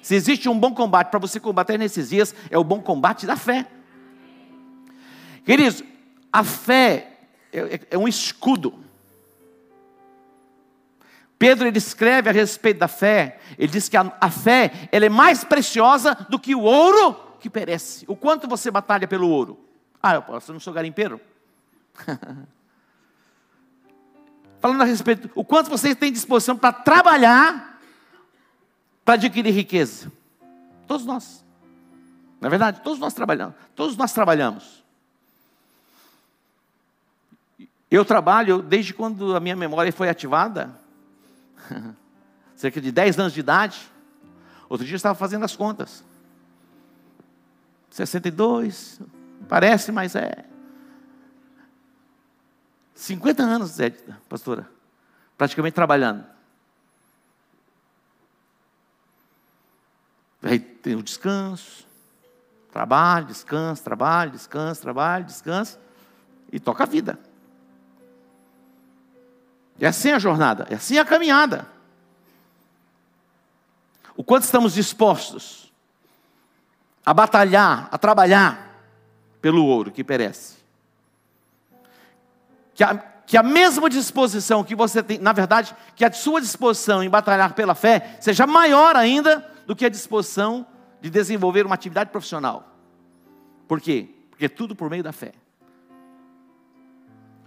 Se 0.00 0.14
existe 0.14 0.48
um 0.48 0.58
bom 0.58 0.72
combate 0.72 1.10
para 1.10 1.18
você 1.18 1.38
combater 1.38 1.78
nesses 1.78 2.10
dias, 2.10 2.34
é 2.50 2.56
o 2.56 2.64
bom 2.64 2.80
combate 2.80 3.26
da 3.26 3.36
fé. 3.36 3.66
Queridos, 5.44 5.82
a 6.32 6.42
fé 6.42 7.18
é, 7.52 7.58
é, 7.58 7.80
é 7.90 7.98
um 7.98 8.08
escudo. 8.08 8.86
Pedro 11.38 11.66
ele 11.66 11.76
escreve 11.76 12.30
a 12.30 12.32
respeito 12.32 12.78
da 12.78 12.88
fé, 12.88 13.38
ele 13.58 13.70
diz 13.70 13.88
que 13.90 13.96
a, 13.96 14.10
a 14.20 14.30
fé 14.30 14.88
ela 14.90 15.04
é 15.04 15.10
mais 15.10 15.44
preciosa 15.44 16.14
do 16.30 16.38
que 16.38 16.54
o 16.54 16.62
ouro 16.62 17.14
que 17.38 17.50
perece. 17.50 18.06
O 18.08 18.16
quanto 18.16 18.48
você 18.48 18.70
batalha 18.70 19.06
pelo 19.06 19.28
ouro? 19.28 19.60
Ah, 20.02 20.14
eu, 20.14 20.22
posso, 20.22 20.50
eu 20.50 20.54
não 20.54 20.60
sou 20.60 20.72
garimpeiro. 20.72 21.20
Falando 24.60 24.82
a 24.82 24.84
respeito, 24.84 25.30
o 25.34 25.44
quanto 25.44 25.70
você 25.70 25.94
tem 25.94 26.12
disposição 26.12 26.56
para 26.56 26.72
trabalhar 26.72 27.80
para 29.04 29.14
adquirir 29.14 29.52
riqueza? 29.52 30.10
Todos 30.86 31.06
nós. 31.06 31.44
Na 32.40 32.48
é 32.48 32.50
verdade, 32.50 32.80
todos 32.82 32.98
nós 32.98 33.14
trabalhamos. 33.14 33.54
Todos 33.74 33.96
nós 33.96 34.12
trabalhamos. 34.12 34.84
Eu 37.90 38.04
trabalho 38.04 38.60
desde 38.60 38.92
quando 38.92 39.36
a 39.36 39.40
minha 39.40 39.56
memória 39.56 39.92
foi 39.92 40.08
ativada 40.08 40.74
cerca 42.56 42.80
de 42.80 42.90
10 42.90 43.18
anos 43.18 43.32
de 43.32 43.40
idade. 43.40 43.88
Outro 44.68 44.84
dia 44.84 44.94
eu 44.94 44.96
estava 44.96 45.14
fazendo 45.14 45.44
as 45.44 45.54
contas. 45.54 46.04
62, 47.90 49.00
parece, 49.48 49.92
mas 49.92 50.14
é. 50.14 50.44
50 52.96 53.42
anos, 53.42 53.72
Zé, 53.72 53.90
pastora, 54.28 54.68
praticamente 55.36 55.74
trabalhando. 55.74 56.24
Aí 60.42 60.58
tem 60.58 60.94
o 60.94 61.02
descanso, 61.02 61.86
trabalho, 62.72 63.26
descanso, 63.26 63.82
trabalho, 63.82 64.30
descanso, 64.30 64.80
trabalho, 64.80 65.24
descanso, 65.24 65.78
e 66.50 66.58
toca 66.58 66.84
a 66.84 66.86
vida. 66.86 67.18
É 69.78 69.86
assim 69.86 70.12
a 70.12 70.18
jornada, 70.18 70.66
é 70.70 70.74
assim 70.74 70.98
a 70.98 71.04
caminhada. 71.04 71.66
O 74.16 74.24
quanto 74.24 74.44
estamos 74.44 74.72
dispostos 74.72 75.70
a 77.04 77.12
batalhar, 77.12 77.88
a 77.92 77.98
trabalhar 77.98 78.82
pelo 79.42 79.66
ouro 79.66 79.92
que 79.92 80.02
perece. 80.02 80.55
Que 82.76 82.84
a, 82.84 82.94
que 83.26 83.36
a 83.36 83.42
mesma 83.42 83.90
disposição 83.90 84.62
que 84.62 84.76
você 84.76 85.02
tem, 85.02 85.18
na 85.18 85.32
verdade, 85.32 85.74
que 85.96 86.04
a 86.04 86.12
sua 86.12 86.40
disposição 86.40 87.02
em 87.02 87.10
batalhar 87.10 87.54
pela 87.54 87.74
fé 87.74 88.16
seja 88.20 88.46
maior 88.46 88.94
ainda 88.94 89.44
do 89.66 89.74
que 89.74 89.84
a 89.84 89.88
disposição 89.88 90.60
de 90.70 90.76
de 91.00 91.10
desenvolver 91.10 91.64
uma 91.64 91.74
atividade 91.74 92.10
profissional. 92.10 92.76
Por 93.68 93.80
quê? 93.80 94.08
Porque 94.30 94.46
é 94.46 94.48
tudo 94.48 94.74
por 94.74 94.90
meio 94.90 95.02
da 95.02 95.12
fé. 95.12 95.32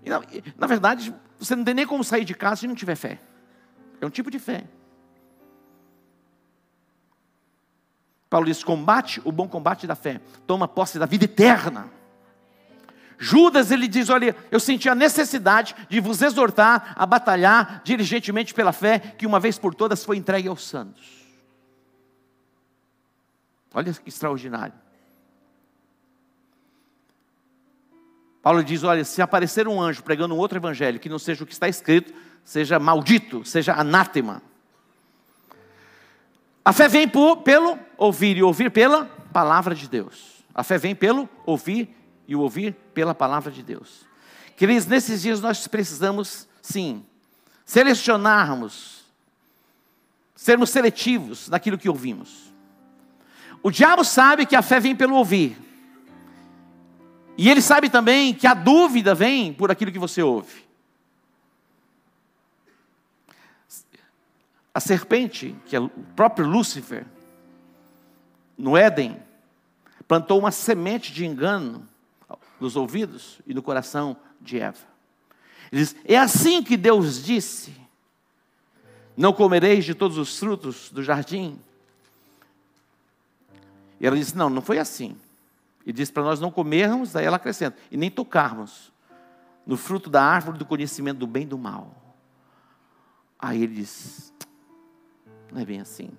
Na, 0.06 0.22
na, 0.58 0.68
verdade, 0.68 1.14
você 1.38 1.56
não 1.56 1.64
tem 1.64 1.74
nem 1.74 1.86
como 1.86 2.04
sair 2.04 2.24
de 2.24 2.34
casa 2.34 2.62
se 2.62 2.68
não 2.68 2.76
tiver 2.76 2.96
fé. 2.96 3.20
É 4.00 4.06
um 4.06 4.10
tipo 4.10 4.32
de 4.32 4.40
fé. 4.40 4.64
Paulo 8.30 8.46
diz: 8.46 8.64
combate 8.64 9.22
o 9.26 9.32
bom 9.32 9.48
combate 9.48 9.86
da 9.86 9.96
fé, 9.96 10.22
toma 10.48 10.68
posse 10.68 10.98
da 10.98 11.06
vida 11.06 11.26
eterna. 11.26 11.90
Judas, 13.20 13.70
ele 13.70 13.86
diz: 13.86 14.10
Olha, 14.10 14.34
eu 14.50 14.60
senti 14.62 14.88
a 14.88 14.96
necessidade 14.96 15.76
de 15.90 16.00
vos 16.00 16.22
exortar 16.22 16.94
a 16.96 17.06
batalhar 17.06 17.82
diligentemente 17.84 18.54
pela 18.54 18.72
fé 18.72 18.98
que 18.98 19.28
uma 19.28 19.42
vez 19.42 19.60
por 19.60 19.76
todas 19.76 20.06
foi 20.06 20.16
entregue 20.16 20.48
aos 20.48 20.66
santos. 20.66 21.20
Olha 23.74 23.94
que 23.94 24.08
extraordinário. 24.08 24.74
Paulo 28.42 28.64
diz: 28.64 28.84
Olha, 28.84 29.04
se 29.04 29.22
aparecer 29.22 29.68
um 29.68 29.82
anjo 29.82 30.02
pregando 30.02 30.34
um 30.34 30.38
outro 30.38 30.58
evangelho 30.58 30.98
que 30.98 31.10
não 31.10 31.20
seja 31.20 31.44
o 31.44 31.48
que 31.48 31.52
está 31.52 31.68
escrito, 31.68 32.14
seja 32.42 32.80
maldito, 32.80 33.44
seja 33.44 33.74
anátema. 33.74 34.42
A 36.64 36.72
fé 36.72 36.88
vem 36.88 37.06
por, 37.06 37.38
pelo 37.38 37.78
ouvir 37.98 38.38
e 38.38 38.44
ouvir 38.44 38.72
pela 38.72 39.06
palavra 39.34 39.76
de 39.76 39.90
Deus. 39.90 40.46
A 40.56 40.64
fé 40.64 40.78
vem 40.78 40.96
pelo 40.96 41.28
ouvir 41.46 41.99
e 42.30 42.36
o 42.36 42.42
ouvir 42.42 42.76
pela 42.94 43.16
palavra 43.16 43.52
de 43.52 43.64
Deus. 43.64 44.06
Queridos, 44.56 44.86
nesses 44.86 45.24
dias 45.24 45.42
nós 45.42 45.68
precisamos, 45.68 46.48
sim, 46.62 47.04
selecionarmos, 47.66 49.04
sermos 50.36 50.70
seletivos 50.70 51.50
naquilo 51.50 51.76
que 51.76 51.90
ouvimos. 51.90 52.54
O 53.64 53.72
diabo 53.72 54.04
sabe 54.04 54.46
que 54.46 54.56
a 54.56 54.62
fé 54.62 54.80
vem 54.80 54.96
pelo 54.96 55.16
ouvir. 55.16 55.58
E 57.36 57.50
ele 57.50 57.64
sabe 57.64 57.90
também 57.90 58.32
que 58.32 58.46
a 58.46 58.54
dúvida 58.54 59.16
vem 59.16 59.52
por 59.52 59.72
aquilo 59.72 59.92
que 59.92 59.98
você 59.98 60.22
ouve. 60.22 60.70
A 64.72 64.80
serpente, 64.80 65.56
que 65.66 65.76
é 65.76 65.80
o 65.80 65.90
próprio 66.16 66.46
Lúcifer, 66.46 67.08
no 68.56 68.78
Éden, 68.78 69.20
plantou 70.08 70.38
uma 70.38 70.52
semente 70.52 71.12
de 71.12 71.26
engano 71.26 71.90
nos 72.60 72.76
ouvidos 72.76 73.40
e 73.46 73.54
no 73.54 73.62
coração 73.62 74.18
de 74.40 74.60
Eva. 74.60 74.86
Ele 75.72 75.82
diz: 75.82 75.96
É 76.06 76.18
assim 76.18 76.64
que 76.64 76.76
Deus 76.76 77.24
disse: 77.24 77.74
Não 79.16 79.34
comereis 79.34 79.86
de 79.86 79.94
todos 79.94 80.18
os 80.18 80.38
frutos 80.38 80.90
do 80.90 81.04
jardim. 81.04 81.60
E 84.00 84.08
ela 84.08 84.18
disse: 84.18 84.36
Não, 84.36 84.50
não 84.50 84.62
foi 84.62 84.80
assim. 84.80 85.16
E 85.86 85.94
disse 85.94 86.12
para 86.12 86.24
nós 86.24 86.40
não 86.40 86.52
comermos, 86.52 87.14
daí 87.14 87.26
ela 87.26 87.38
acrescenta, 87.38 87.78
e 87.90 87.98
nem 87.98 88.12
tocarmos 88.12 88.92
no 89.66 89.78
fruto 89.78 90.10
da 90.10 90.24
árvore 90.24 90.58
do 90.58 90.66
conhecimento 90.66 91.20
do 91.20 91.28
bem 91.28 91.44
e 91.44 91.48
do 91.48 91.58
mal. 91.58 91.96
Aí 93.38 93.64
ele 93.64 93.76
diz: 93.76 94.34
Não 95.52 95.62
é 95.62 95.66
bem 95.66 95.80
assim. 95.80 96.12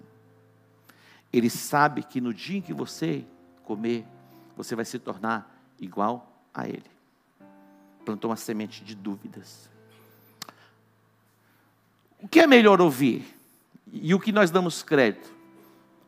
Ele 1.32 1.50
sabe 1.50 2.02
que 2.02 2.20
no 2.20 2.34
dia 2.34 2.58
em 2.58 2.62
que 2.62 2.72
você 2.72 3.24
comer, 3.64 4.04
você 4.56 4.74
vai 4.74 4.84
se 4.84 4.98
tornar 4.98 5.56
igual 5.78 6.29
a 6.54 6.66
ele. 6.66 6.84
Plantou 8.04 8.30
uma 8.30 8.36
semente 8.36 8.84
de 8.84 8.94
dúvidas. 8.94 9.68
O 12.22 12.28
que 12.28 12.40
é 12.40 12.46
melhor 12.46 12.80
ouvir? 12.80 13.36
E 13.92 14.14
o 14.14 14.20
que 14.20 14.32
nós 14.32 14.50
damos 14.50 14.82
crédito? 14.82 15.32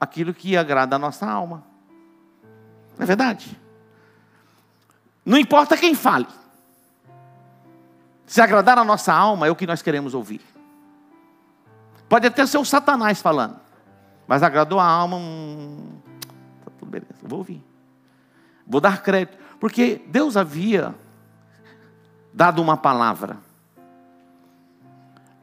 Aquilo 0.00 0.34
que 0.34 0.56
agrada 0.56 0.96
a 0.96 0.98
nossa 0.98 1.26
alma. 1.28 1.64
Não 2.96 3.04
é 3.04 3.06
verdade? 3.06 3.58
Não 5.24 5.38
importa 5.38 5.76
quem 5.76 5.94
fale. 5.94 6.26
Se 8.26 8.40
agradar 8.40 8.78
a 8.78 8.84
nossa 8.84 9.12
alma 9.12 9.46
é 9.46 9.50
o 9.50 9.56
que 9.56 9.66
nós 9.66 9.82
queremos 9.82 10.14
ouvir. 10.14 10.40
Pode 12.08 12.26
até 12.26 12.44
ser 12.46 12.58
o 12.58 12.64
Satanás 12.64 13.20
falando. 13.20 13.58
Mas 14.26 14.42
agradou 14.42 14.78
a 14.78 14.84
alma. 14.84 15.16
Hum, 15.16 15.98
tá 16.64 16.70
tudo 16.78 16.90
beleza, 16.90 17.14
vou 17.22 17.38
ouvir. 17.38 17.71
Vou 18.66 18.80
dar 18.80 19.02
crédito. 19.02 19.38
Porque 19.60 20.02
Deus 20.06 20.36
havia 20.36 20.94
dado 22.32 22.60
uma 22.62 22.76
palavra. 22.76 23.38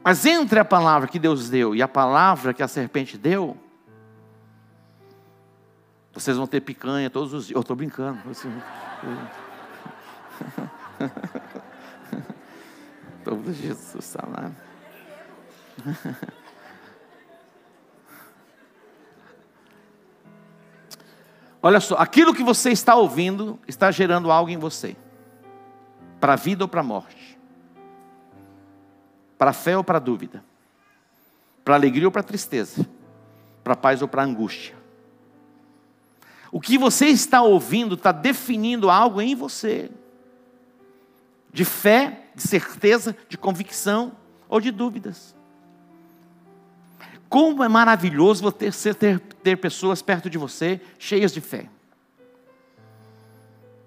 Mas 0.02 0.24
entre 0.26 0.58
a 0.58 0.64
palavra 0.64 1.08
que 1.08 1.18
Deus 1.18 1.48
deu 1.50 1.74
e 1.74 1.82
a 1.82 1.88
palavra 1.88 2.54
que 2.54 2.62
a 2.62 2.68
serpente 2.68 3.18
deu, 3.18 3.56
vocês 6.12 6.36
vão 6.36 6.46
ter 6.46 6.60
picanha 6.60 7.08
todos 7.10 7.32
os 7.32 7.46
dias. 7.46 7.54
Eu 7.54 7.60
estou 7.60 7.76
brincando. 7.76 8.20
Todo 13.24 13.52
Jesus 13.52 14.16
amado. 14.16 14.56
Olha 21.62 21.80
só, 21.80 21.96
aquilo 21.96 22.34
que 22.34 22.42
você 22.42 22.70
está 22.70 22.94
ouvindo 22.94 23.58
está 23.68 23.90
gerando 23.90 24.30
algo 24.30 24.50
em 24.50 24.56
você, 24.56 24.96
para 26.18 26.32
a 26.32 26.36
vida 26.36 26.64
ou 26.64 26.68
para 26.68 26.80
a 26.80 26.84
morte, 26.84 27.38
para 29.36 29.50
a 29.50 29.54
fé 29.54 29.76
ou 29.76 29.84
para 29.84 29.98
a 29.98 30.00
dúvida, 30.00 30.42
para 31.64 31.74
alegria 31.74 32.06
ou 32.06 32.12
para 32.12 32.20
a 32.20 32.24
tristeza, 32.24 32.88
para 33.62 33.74
a 33.74 33.76
paz 33.76 34.00
ou 34.00 34.08
para 34.08 34.22
a 34.22 34.24
angústia. 34.24 34.74
O 36.50 36.60
que 36.60 36.78
você 36.78 37.06
está 37.06 37.42
ouvindo 37.42 37.94
está 37.94 38.10
definindo 38.10 38.90
algo 38.90 39.20
em 39.20 39.34
você, 39.34 39.90
de 41.52 41.64
fé, 41.64 42.24
de 42.34 42.42
certeza, 42.42 43.14
de 43.28 43.36
convicção 43.36 44.12
ou 44.48 44.60
de 44.60 44.70
dúvidas. 44.70 45.36
Como 47.30 47.62
é 47.62 47.68
maravilhoso 47.68 48.42
você 48.42 48.92
ter, 48.92 49.20
ter 49.20 49.56
pessoas 49.56 50.02
perto 50.02 50.28
de 50.28 50.36
você 50.36 50.80
cheias 50.98 51.32
de 51.32 51.40
fé. 51.40 51.70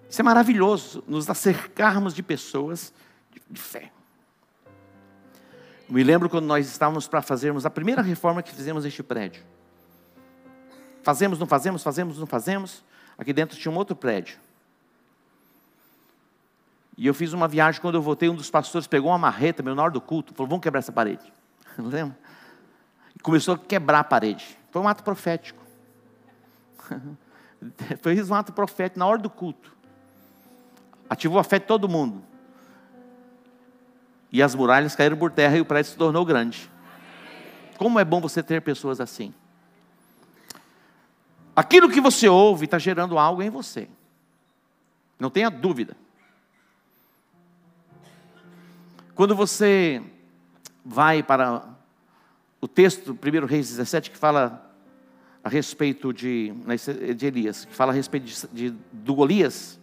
Isso 0.10 0.22
é 0.22 0.24
maravilhoso, 0.24 1.04
nos 1.06 1.30
acercarmos 1.30 2.14
de 2.14 2.24
pessoas 2.24 2.94
de, 3.30 3.42
de 3.50 3.60
fé. 3.60 3.92
Me 5.90 6.04
lembro 6.06 6.30
quando 6.30 6.46
nós 6.46 6.66
estávamos 6.68 7.06
para 7.06 7.22
fazermos 7.22 7.66
a 7.66 7.70
primeira 7.70 8.02
reforma 8.02 8.42
que 8.42 8.56
fizemos 8.56 8.86
neste 8.86 9.04
prédio. 9.04 9.44
Fazemos, 11.02 11.38
não 11.38 11.46
fazemos, 11.46 11.84
fazemos, 11.84 12.18
não 12.18 12.26
fazemos. 12.26 12.82
Aqui 13.18 13.34
dentro 13.34 13.58
tinha 13.58 13.72
um 13.72 13.76
outro 13.76 13.94
prédio. 13.94 14.38
E 16.98 17.06
eu 17.08 17.14
fiz 17.14 17.34
uma 17.34 17.48
viagem, 17.48 17.82
quando 17.82 17.96
eu 17.96 18.02
voltei, 18.02 18.30
um 18.30 18.36
dos 18.36 18.50
pastores 18.50 18.88
pegou 18.88 19.12
uma 19.12 19.18
marreta, 19.18 19.62
meu, 19.62 19.76
na 19.76 19.84
hora 19.84 19.92
do 19.92 20.00
culto, 20.00 20.34
falou, 20.34 20.48
vamos 20.48 20.64
quebrar 20.64 20.80
essa 20.80 20.94
parede. 20.94 21.30
Lembra? 21.78 22.18
Começou 23.24 23.56
a 23.56 23.58
quebrar 23.58 24.02
a 24.02 24.04
parede. 24.04 24.46
Foi 24.70 24.82
um 24.82 24.88
ato 24.88 25.04
profético. 25.04 25.64
Foi 28.02 28.22
um 28.22 28.36
ato 28.36 28.52
profético 28.52 29.00
na 29.00 29.08
hora 29.08 29.18
do 29.18 29.30
culto. 29.30 29.74
Ativou 31.10 31.40
a 31.40 31.44
fé 31.44 31.58
de 31.58 31.66
todo 31.66 31.88
mundo. 31.88 32.22
E 34.32 34.44
as 34.44 34.54
muralhas 34.54 34.96
caíram 34.96 35.16
por 35.16 35.32
terra 35.32 35.58
e 35.58 35.62
o 35.62 35.66
prédio 35.66 35.92
se 35.92 35.98
tornou 35.98 36.26
grande. 36.26 36.70
Como 37.78 38.00
é 38.00 38.04
bom 38.04 38.20
você 38.20 38.44
ter 38.44 38.62
pessoas 38.62 39.00
assim. 39.00 39.34
Aquilo 41.56 41.90
que 41.90 42.02
você 42.02 42.28
ouve 42.28 42.66
está 42.66 42.78
gerando 42.78 43.18
algo 43.18 43.42
em 43.42 43.50
você. 43.50 43.88
Não 45.20 45.30
tenha 45.30 45.50
dúvida. 45.50 45.96
Quando 49.16 49.36
você 49.36 50.02
vai 50.84 51.22
para 51.22 51.73
o 52.64 52.68
texto, 52.68 53.12
1 53.12 53.46
Reis 53.46 53.68
17, 53.68 54.10
que 54.10 54.18
fala 54.18 54.74
a 55.44 55.50
respeito 55.50 56.14
de, 56.14 56.54
né, 56.66 56.78
de 57.14 57.26
Elias, 57.26 57.66
que 57.66 57.76
fala 57.76 57.92
a 57.92 57.96
respeito 57.96 58.26
de, 58.26 58.48
de, 58.54 58.78
do 58.90 59.14
Golias. 59.14 59.78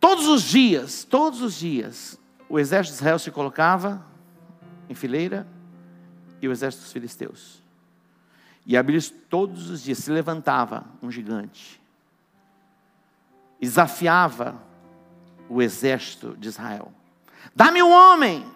Todos 0.00 0.26
os 0.26 0.42
dias, 0.42 1.04
todos 1.04 1.40
os 1.42 1.54
dias, 1.54 2.18
o 2.48 2.58
exército 2.58 2.94
de 2.94 3.02
Israel 3.02 3.20
se 3.20 3.30
colocava 3.30 4.04
em 4.90 4.96
fileira 4.96 5.46
e 6.42 6.48
o 6.48 6.50
exército 6.50 6.82
dos 6.82 6.92
filisteus. 6.92 7.62
E 8.66 8.76
a 8.76 8.82
Bíblia 8.82 8.98
diz, 8.98 9.14
todos 9.30 9.70
os 9.70 9.80
dias 9.80 9.98
se 9.98 10.10
levantava 10.10 10.86
um 11.00 11.08
gigante, 11.08 11.80
desafiava 13.60 14.60
o 15.48 15.62
exército 15.62 16.36
de 16.36 16.48
Israel. 16.48 16.92
Dá-me 17.54 17.80
um 17.80 17.92
homem, 17.92 18.55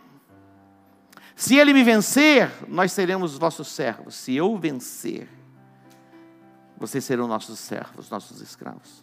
se 1.40 1.57
ele 1.57 1.72
me 1.72 1.83
vencer, 1.83 2.53
nós 2.68 2.92
seremos 2.92 3.38
vossos 3.38 3.68
servos. 3.68 4.14
Se 4.14 4.37
eu 4.37 4.59
vencer, 4.59 5.26
vocês 6.76 7.03
serão 7.03 7.26
nossos 7.26 7.59
servos, 7.59 8.11
nossos 8.11 8.42
escravos. 8.42 9.03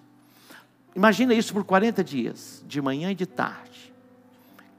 Imagina 0.96 1.34
isso 1.34 1.52
por 1.52 1.64
40 1.64 2.04
dias, 2.04 2.64
de 2.68 2.80
manhã 2.80 3.10
e 3.10 3.16
de 3.16 3.26
tarde. 3.26 3.92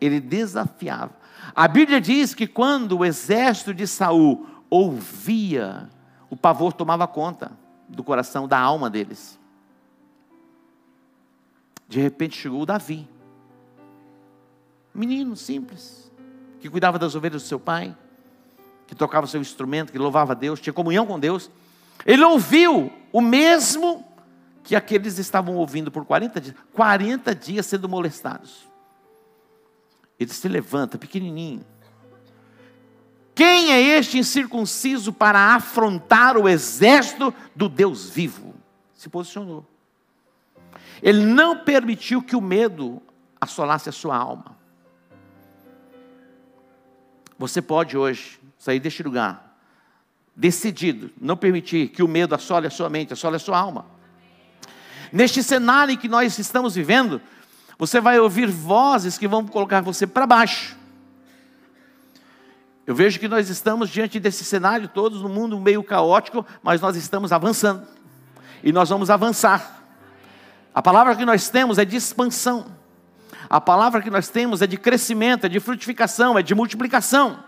Ele 0.01 0.21
desafiava. 0.21 1.17
A 1.53 1.67
Bíblia 1.67 2.01
diz 2.01 2.33
que 2.33 2.47
quando 2.47 2.99
o 2.99 3.05
exército 3.05 3.75
de 3.75 3.89
Saul 3.89 4.47
ouvia 4.71 5.91
o 6.31 6.37
pavor 6.37 6.73
tomava 6.73 7.09
conta 7.09 7.51
do 7.89 8.05
coração, 8.05 8.47
da 8.47 8.61
alma 8.61 8.89
deles. 8.89 9.37
De 11.89 11.99
repente 12.01 12.39
chegou 12.39 12.65
Davi, 12.65 13.09
menino 14.95 15.35
simples, 15.35 16.08
que 16.61 16.69
cuidava 16.69 16.99
das 16.99 17.15
ovelhas 17.15 17.43
do 17.43 17.49
seu 17.49 17.61
pai, 17.61 17.97
que 18.87 18.95
tocava 18.95 19.27
seu 19.27 19.41
instrumento, 19.41 19.93
que 19.93 19.99
louvava 19.99 20.33
a 20.33 20.35
Deus, 20.35 20.61
tinha 20.61 20.73
comunhão 20.73 21.07
com 21.07 21.19
Deus. 21.19 21.51
Ele 22.05 22.25
ouviu 22.25 22.93
o 23.13 23.21
mesmo 23.21 24.05
que 24.63 24.75
aqueles 24.77 25.19
estavam 25.19 25.57
ouvindo 25.57 25.91
por 25.91 26.05
40 26.05 26.41
dias 26.41 26.57
40 26.73 27.35
dias 27.35 27.67
sendo 27.67 27.89
molestados. 27.89 28.69
Ele 30.19 30.33
se 30.33 30.49
levanta, 30.49 30.99
pequenininho. 30.99 31.65
Quem 33.35 33.73
é 33.73 33.81
este 33.81 34.19
incircunciso 34.19 35.13
para 35.13 35.55
afrontar 35.55 36.37
o 36.37 36.49
exército 36.49 37.33
do 37.55 37.69
Deus 37.69 38.11
vivo? 38.11 38.53
Se 38.95 39.09
posicionou. 39.09 39.65
Ele 41.01 41.25
não 41.25 41.59
permitiu 41.59 42.21
que 42.21 42.35
o 42.35 42.41
medo 42.41 43.01
assolasse 43.41 43.89
a 43.89 43.93
sua 43.93 44.17
alma. 44.17 44.58
Você 47.39 47.63
pode 47.63 47.97
hoje 47.97 48.41
sair 48.59 48.81
deste 48.81 49.03
lugar, 49.03 49.57
decidido, 50.35 51.11
não 51.21 51.37
permitir 51.37 51.89
que 51.89 52.03
o 52.03 52.09
medo 52.09 52.35
assole 52.35 52.67
a 52.67 52.71
sua 52.71 52.91
mente, 52.91 53.13
assole 53.13 53.37
a 53.37 53.39
sua 53.39 53.57
alma. 53.57 53.87
Neste 55.13 55.43
cenário 55.43 55.97
que 55.97 56.09
nós 56.09 56.39
estamos 56.39 56.75
vivendo, 56.75 57.21
você 57.79 58.01
vai 58.01 58.19
ouvir 58.19 58.49
vozes 58.49 59.17
que 59.17 59.29
vão 59.29 59.47
colocar 59.47 59.81
você 59.81 60.07
para 60.07 60.27
baixo. 60.27 60.77
Eu 62.85 62.95
vejo 62.95 63.21
que 63.21 63.29
nós 63.29 63.49
estamos 63.49 63.91
diante 63.91 64.19
desse 64.19 64.45
cenário, 64.45 64.89
todos 64.89 65.23
no 65.23 65.29
mundo 65.29 65.61
meio 65.61 65.85
caótico, 65.85 66.45
mas 66.63 66.81
nós 66.81 66.97
estamos 66.97 67.33
avançando. 67.33 67.87
E 68.65 68.73
nós 68.73 68.89
vamos 68.89 69.11
avançar. 69.11 69.85
A 70.75 70.83
palavra 70.83 71.15
que 71.15 71.25
nós 71.25 71.49
temos 71.49 71.79
é 71.79 71.85
de 71.85 71.97
expansão. 71.97 72.78
A 73.49 73.61
palavra 73.61 74.03
que 74.03 74.11
nós 74.11 74.29
temos 74.29 74.61
é 74.61 74.67
de 74.67 74.77
crescimento, 74.77 75.47
é 75.47 75.49
de 75.49 75.59
frutificação, 75.61 76.39
é 76.39 76.43
de 76.43 76.55
multiplicação. 76.55 77.43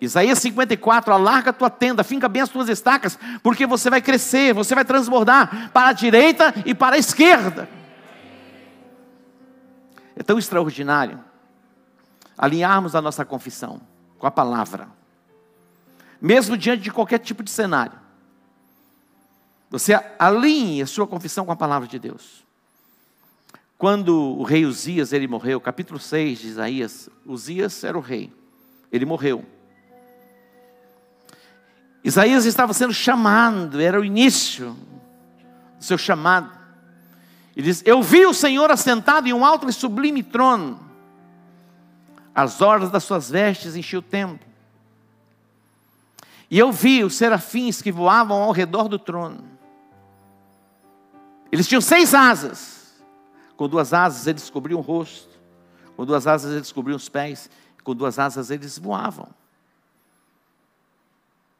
Isaías 0.00 0.38
54, 0.38 1.12
alarga 1.12 1.50
a 1.50 1.52
tua 1.52 1.68
tenda, 1.68 2.02
finca 2.02 2.26
bem 2.26 2.40
as 2.40 2.48
tuas 2.48 2.70
estacas, 2.70 3.18
porque 3.42 3.66
você 3.66 3.90
vai 3.90 4.00
crescer, 4.00 4.54
você 4.54 4.74
vai 4.74 4.84
transbordar 4.84 5.70
para 5.72 5.88
a 5.88 5.92
direita 5.92 6.54
e 6.64 6.74
para 6.74 6.96
a 6.96 6.98
esquerda. 6.98 7.68
É 10.16 10.22
tão 10.22 10.38
extraordinário 10.38 11.22
alinharmos 12.38 12.94
a 12.94 13.02
nossa 13.02 13.22
confissão 13.26 13.82
com 14.18 14.26
a 14.26 14.30
palavra, 14.30 14.88
mesmo 16.18 16.56
diante 16.56 16.82
de 16.82 16.90
qualquer 16.90 17.18
tipo 17.18 17.42
de 17.42 17.50
cenário. 17.50 17.98
Você 19.68 19.92
alinhe 20.18 20.80
a 20.80 20.86
sua 20.86 21.06
confissão 21.06 21.44
com 21.44 21.52
a 21.52 21.56
palavra 21.56 21.86
de 21.86 21.98
Deus. 21.98 22.44
Quando 23.80 24.14
o 24.36 24.42
rei 24.42 24.66
Uzias 24.66 25.10
ele 25.10 25.26
morreu, 25.26 25.58
capítulo 25.58 25.98
6 25.98 26.40
de 26.40 26.48
Isaías, 26.48 27.08
Uzias 27.24 27.82
era 27.82 27.96
o 27.96 28.00
rei, 28.02 28.30
ele 28.92 29.06
morreu. 29.06 29.42
Isaías 32.04 32.44
estava 32.44 32.74
sendo 32.74 32.92
chamado, 32.92 33.80
era 33.80 33.98
o 33.98 34.04
início 34.04 34.76
do 35.78 35.82
seu 35.82 35.96
chamado. 35.96 36.50
Ele 37.56 37.64
diz: 37.68 37.82
Eu 37.86 38.02
vi 38.02 38.26
o 38.26 38.34
Senhor 38.34 38.70
assentado 38.70 39.26
em 39.26 39.32
um 39.32 39.46
alto 39.46 39.66
e 39.66 39.72
sublime 39.72 40.22
trono. 40.22 40.78
As 42.34 42.60
orlas 42.60 42.90
das 42.90 43.02
suas 43.02 43.30
vestes 43.30 43.76
enchiam 43.76 44.00
o 44.00 44.02
templo. 44.02 44.46
E 46.50 46.58
eu 46.58 46.70
vi 46.70 47.02
os 47.02 47.14
serafins 47.14 47.80
que 47.80 47.90
voavam 47.90 48.42
ao 48.42 48.52
redor 48.52 48.88
do 48.88 48.98
trono. 48.98 49.42
Eles 51.50 51.66
tinham 51.66 51.80
seis 51.80 52.12
asas. 52.12 52.79
Com 53.60 53.68
duas 53.68 53.92
asas 53.92 54.26
eles 54.26 54.48
cobriam 54.48 54.80
o 54.80 54.82
rosto. 54.82 55.38
Com 55.94 56.06
duas 56.06 56.26
asas 56.26 56.54
eles 56.54 56.72
cobriam 56.72 56.96
os 56.96 57.10
pés. 57.10 57.50
Com 57.84 57.94
duas 57.94 58.18
asas 58.18 58.50
eles 58.50 58.78
voavam. 58.78 59.28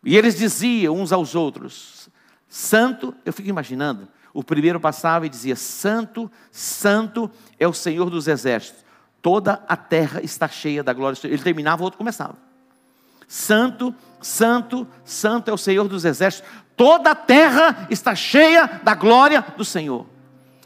E 0.03 0.17
eles 0.17 0.35
diziam 0.35 0.97
uns 0.97 1.13
aos 1.13 1.35
outros: 1.35 2.09
Santo, 2.49 3.15
eu 3.23 3.35
fico 3.35 3.51
imaginando, 3.51 4.09
o 4.33 4.43
primeiro 4.43 4.81
passava 4.81 5.27
e 5.27 5.29
dizia: 5.29 5.55
Santo, 5.55 6.33
Santo 6.51 7.31
é 7.59 7.69
o 7.69 7.75
Senhor 7.75 8.09
dos 8.09 8.29
exércitos. 8.29 8.83
Toda 9.21 9.63
a 9.69 9.77
terra 9.77 10.23
está 10.23 10.49
cheia 10.49 10.83
da 10.83 10.95
glória. 10.95 11.19
Ele 11.25 11.43
terminava, 11.43 11.83
o 11.83 11.85
outro 11.85 11.99
começava. 11.99 12.39
Santo, 13.29 13.95
Santo, 14.23 14.89
Santo 15.05 15.51
é 15.51 15.53
o 15.53 15.59
Senhor 15.59 15.87
dos 15.87 16.07
exércitos. 16.07 16.51
Toda 16.75 17.11
a 17.11 17.15
terra 17.15 17.87
está 17.91 18.15
cheia 18.15 18.81
da 18.83 18.95
glória 18.95 19.45
do 19.55 19.67
Senhor. 19.67 20.07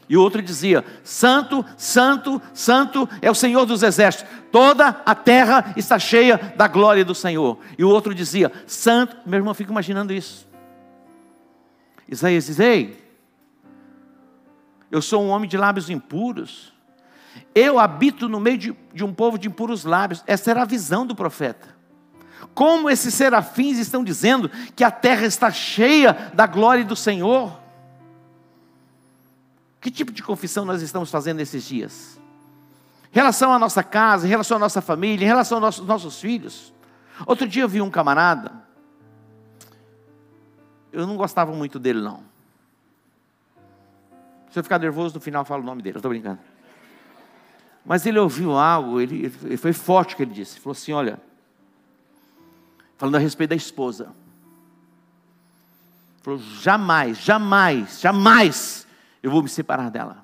E 0.07 0.15
o 0.15 0.21
outro 0.21 0.41
dizia: 0.41 0.83
Santo, 1.03 1.65
Santo, 1.77 2.41
Santo 2.53 3.09
é 3.21 3.29
o 3.29 3.35
Senhor 3.35 3.65
dos 3.65 3.83
exércitos. 3.83 4.29
Toda 4.51 5.01
a 5.05 5.15
terra 5.15 5.73
está 5.75 5.97
cheia 5.97 6.37
da 6.55 6.67
glória 6.67 7.03
do 7.03 7.15
Senhor. 7.15 7.59
E 7.77 7.83
o 7.83 7.89
outro 7.89 8.13
dizia: 8.13 8.51
Santo. 8.67 9.17
Meu 9.25 9.37
irmão, 9.37 9.53
fica 9.53 9.71
imaginando 9.71 10.13
isso. 10.13 10.47
Isaías 12.07 12.45
diz: 12.45 12.59
Ei, 12.59 13.03
eu 14.91 15.01
sou 15.01 15.23
um 15.23 15.29
homem 15.29 15.49
de 15.49 15.57
lábios 15.57 15.89
impuros. 15.89 16.73
Eu 17.53 17.79
habito 17.79 18.29
no 18.29 18.39
meio 18.39 18.57
de, 18.57 18.75
de 18.93 19.03
um 19.03 19.13
povo 19.13 19.37
de 19.37 19.47
impuros 19.47 19.83
lábios. 19.83 20.23
Essa 20.27 20.51
era 20.51 20.61
a 20.61 20.65
visão 20.65 21.05
do 21.05 21.15
profeta. 21.15 21.75
Como 22.53 22.89
esses 22.89 23.13
serafins 23.13 23.77
estão 23.77 24.03
dizendo 24.03 24.49
que 24.75 24.83
a 24.83 24.91
terra 24.91 25.25
está 25.25 25.51
cheia 25.51 26.31
da 26.33 26.45
glória 26.45 26.85
do 26.85 26.95
Senhor. 26.95 27.64
Que 29.85 29.91
tipo 29.91 30.11
de 30.11 30.23
confissão 30.23 30.65
nós 30.65 30.81
estamos 30.81 31.11
fazendo 31.11 31.37
nesses 31.37 31.63
dias? 31.63 32.19
Em 33.11 33.15
relação 33.15 33.53
à 33.53 33.59
nossa 33.59 33.83
casa, 33.83 34.25
em 34.25 34.29
relação 34.31 34.57
à 34.57 34.59
nossa 34.59 34.81
família, 34.81 35.23
em 35.23 35.27
relação 35.27 35.57
aos 35.57 35.61
nossos, 35.61 35.85
nossos 35.85 36.19
filhos. 36.19 36.73
Outro 37.23 37.47
dia 37.47 37.61
eu 37.61 37.69
vi 37.69 37.79
um 37.83 37.91
camarada, 37.91 38.51
eu 40.91 41.05
não 41.05 41.15
gostava 41.15 41.51
muito 41.53 41.77
dele 41.77 42.01
não. 42.01 42.23
Se 44.49 44.57
eu 44.57 44.63
ficar 44.63 44.79
nervoso, 44.79 45.13
no 45.13 45.21
final 45.21 45.41
eu 45.41 45.45
falo 45.45 45.61
o 45.61 45.65
nome 45.67 45.83
dele, 45.83 45.97
eu 45.97 45.99
estou 45.99 46.09
brincando. 46.09 46.39
Mas 47.85 48.07
ele 48.07 48.17
ouviu 48.17 48.57
algo, 48.57 48.99
ele, 48.99 49.31
ele 49.43 49.57
foi 49.57 49.71
forte 49.71 50.15
o 50.15 50.17
que 50.17 50.23
ele 50.23 50.33
disse. 50.33 50.55
Ele 50.55 50.61
falou 50.61 50.71
assim: 50.71 50.93
olha, 50.93 51.21
falando 52.97 53.17
a 53.17 53.19
respeito 53.19 53.51
da 53.51 53.55
esposa. 53.55 54.15
Falou: 56.23 56.39
jamais, 56.39 57.19
jamais, 57.19 57.99
jamais 57.99 58.84
eu 59.25 59.31
vou 59.31 59.41
me 59.41 59.49
separar 59.49 59.89
dela. 59.89 60.23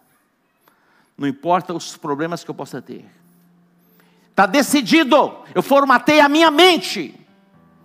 Não 1.17 1.27
importa 1.27 1.73
os 1.73 1.97
problemas 1.97 2.43
que 2.43 2.51
eu 2.51 2.53
possa 2.53 2.79
ter. 2.79 3.03
Está 4.29 4.45
decidido. 4.45 5.43
Eu 5.55 5.63
formatei 5.63 6.19
a 6.19 6.29
minha 6.29 6.51
mente. 6.51 7.19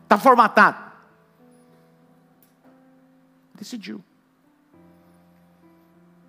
Está 0.03 0.19
formatado. 0.19 0.77
Decidiu. 3.55 4.05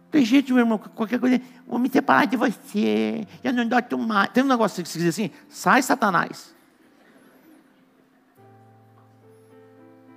Tem 0.09 0.23
gente, 0.23 0.53
meu 0.53 0.61
irmão, 0.61 0.77
qualquer 0.77 1.19
coisa, 1.19 1.41
vou 1.67 1.77
me 1.77 1.89
separar 1.89 2.23
de 2.23 2.37
você, 2.37 3.27
eu 3.43 3.51
não 3.51 3.67
dou 3.67 3.99
mais. 3.99 4.29
Tem 4.29 4.41
um 4.41 4.47
negócio 4.47 4.81
que 4.81 4.87
se 4.87 4.99
diz 4.99 5.09
assim, 5.09 5.29
sai 5.49 5.81
Satanás. 5.81 6.55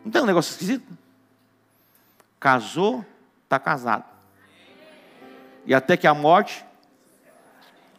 Não 0.05 0.13
tem 0.13 0.23
um 0.23 0.27
negócio 0.27 0.53
esquisito? 0.53 0.87
Casou, 2.39 3.05
está 3.43 3.59
casado. 3.59 4.10
E 5.67 5.75
até 5.75 5.97
que 5.97 6.07
a 6.07 6.15
morte 6.15 6.65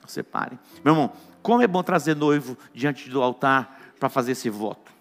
separe. 0.07 0.59
Meu 0.83 0.93
irmão, 0.93 1.11
como 1.41 1.61
é 1.61 1.67
bom 1.67 1.81
trazer 1.81 2.15
noivo 2.15 2.57
diante 2.73 3.09
do 3.09 3.21
altar 3.21 3.79
para 3.99 4.09
fazer 4.09 4.33
esse 4.33 4.49
voto. 4.49 4.91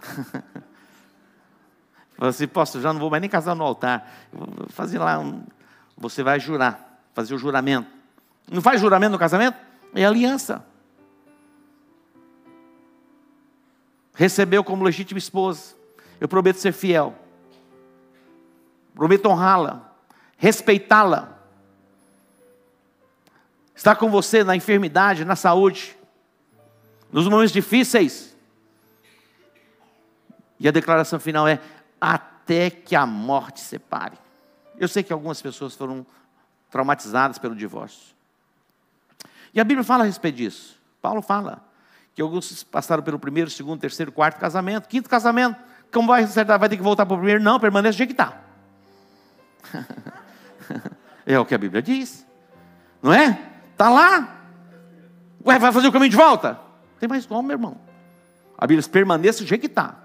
Fala 2.16 2.30
assim, 2.30 2.46
posso, 2.46 2.80
já 2.80 2.92
não 2.92 3.00
vou 3.00 3.10
mais 3.10 3.20
nem 3.20 3.30
casar 3.30 3.54
no 3.54 3.64
altar. 3.64 4.10
Vou 4.32 4.66
fazer 4.68 4.98
lá, 4.98 5.18
um, 5.18 5.42
você 5.96 6.22
vai 6.22 6.38
jurar, 6.38 7.02
fazer 7.14 7.34
o 7.34 7.38
juramento. 7.38 7.90
Não 8.50 8.60
faz 8.60 8.80
juramento 8.80 9.12
no 9.12 9.18
casamento? 9.18 9.56
É 9.94 10.04
aliança. 10.04 10.64
Recebeu 14.14 14.62
como 14.62 14.84
legítima 14.84 15.18
esposa. 15.18 15.74
Eu 16.20 16.28
prometo 16.28 16.56
ser 16.56 16.72
fiel. 16.72 17.14
Prometo 18.94 19.26
honrá-la, 19.26 19.89
respeitá-la. 20.40 21.38
Estar 23.76 23.94
com 23.94 24.10
você 24.10 24.42
na 24.42 24.56
enfermidade, 24.56 25.24
na 25.24 25.36
saúde, 25.36 25.96
nos 27.12 27.28
momentos 27.28 27.52
difíceis. 27.52 28.36
E 30.58 30.66
a 30.66 30.70
declaração 30.72 31.20
final 31.20 31.46
é: 31.46 31.60
até 32.00 32.70
que 32.70 32.96
a 32.96 33.06
morte 33.06 33.60
separe. 33.60 34.18
Eu 34.78 34.88
sei 34.88 35.02
que 35.02 35.12
algumas 35.12 35.40
pessoas 35.40 35.74
foram 35.74 36.04
traumatizadas 36.70 37.38
pelo 37.38 37.54
divórcio. 37.54 38.14
E 39.52 39.60
a 39.60 39.64
Bíblia 39.64 39.84
fala 39.84 40.04
a 40.04 40.06
respeito 40.06 40.36
disso. 40.36 40.78
Paulo 41.02 41.20
fala 41.20 41.62
que 42.14 42.22
alguns 42.22 42.62
passaram 42.62 43.02
pelo 43.02 43.18
primeiro, 43.18 43.50
segundo, 43.50 43.80
terceiro, 43.80 44.10
quarto 44.10 44.38
casamento, 44.38 44.88
quinto 44.88 45.08
casamento. 45.08 45.58
Como 45.92 46.08
vai 46.08 46.22
acertar? 46.22 46.58
Vai 46.58 46.68
ter 46.68 46.76
que 46.76 46.82
voltar 46.82 47.04
para 47.04 47.14
o 47.14 47.18
primeiro? 47.18 47.42
Não, 47.42 47.58
permanece 47.58 47.96
do 47.96 47.98
jeito 47.98 48.14
que 48.14 48.22
está. 48.22 48.40
é 51.26 51.38
o 51.38 51.44
que 51.44 51.54
a 51.54 51.58
Bíblia 51.58 51.82
diz. 51.82 52.26
Não 53.02 53.12
é? 53.12 53.38
Está 53.72 53.88
lá. 53.88 54.36
Ué, 55.46 55.58
vai 55.58 55.72
fazer 55.72 55.88
o 55.88 55.92
caminho 55.92 56.10
de 56.10 56.16
volta? 56.16 56.58
Tem 56.98 57.08
mais 57.08 57.24
como, 57.24 57.42
meu 57.42 57.54
irmão. 57.54 57.80
A 58.56 58.66
Bíblia 58.66 58.80
diz, 58.80 58.88
permaneça 58.88 59.42
do 59.42 59.46
jeito 59.46 59.60
que 59.60 59.66
está. 59.66 59.96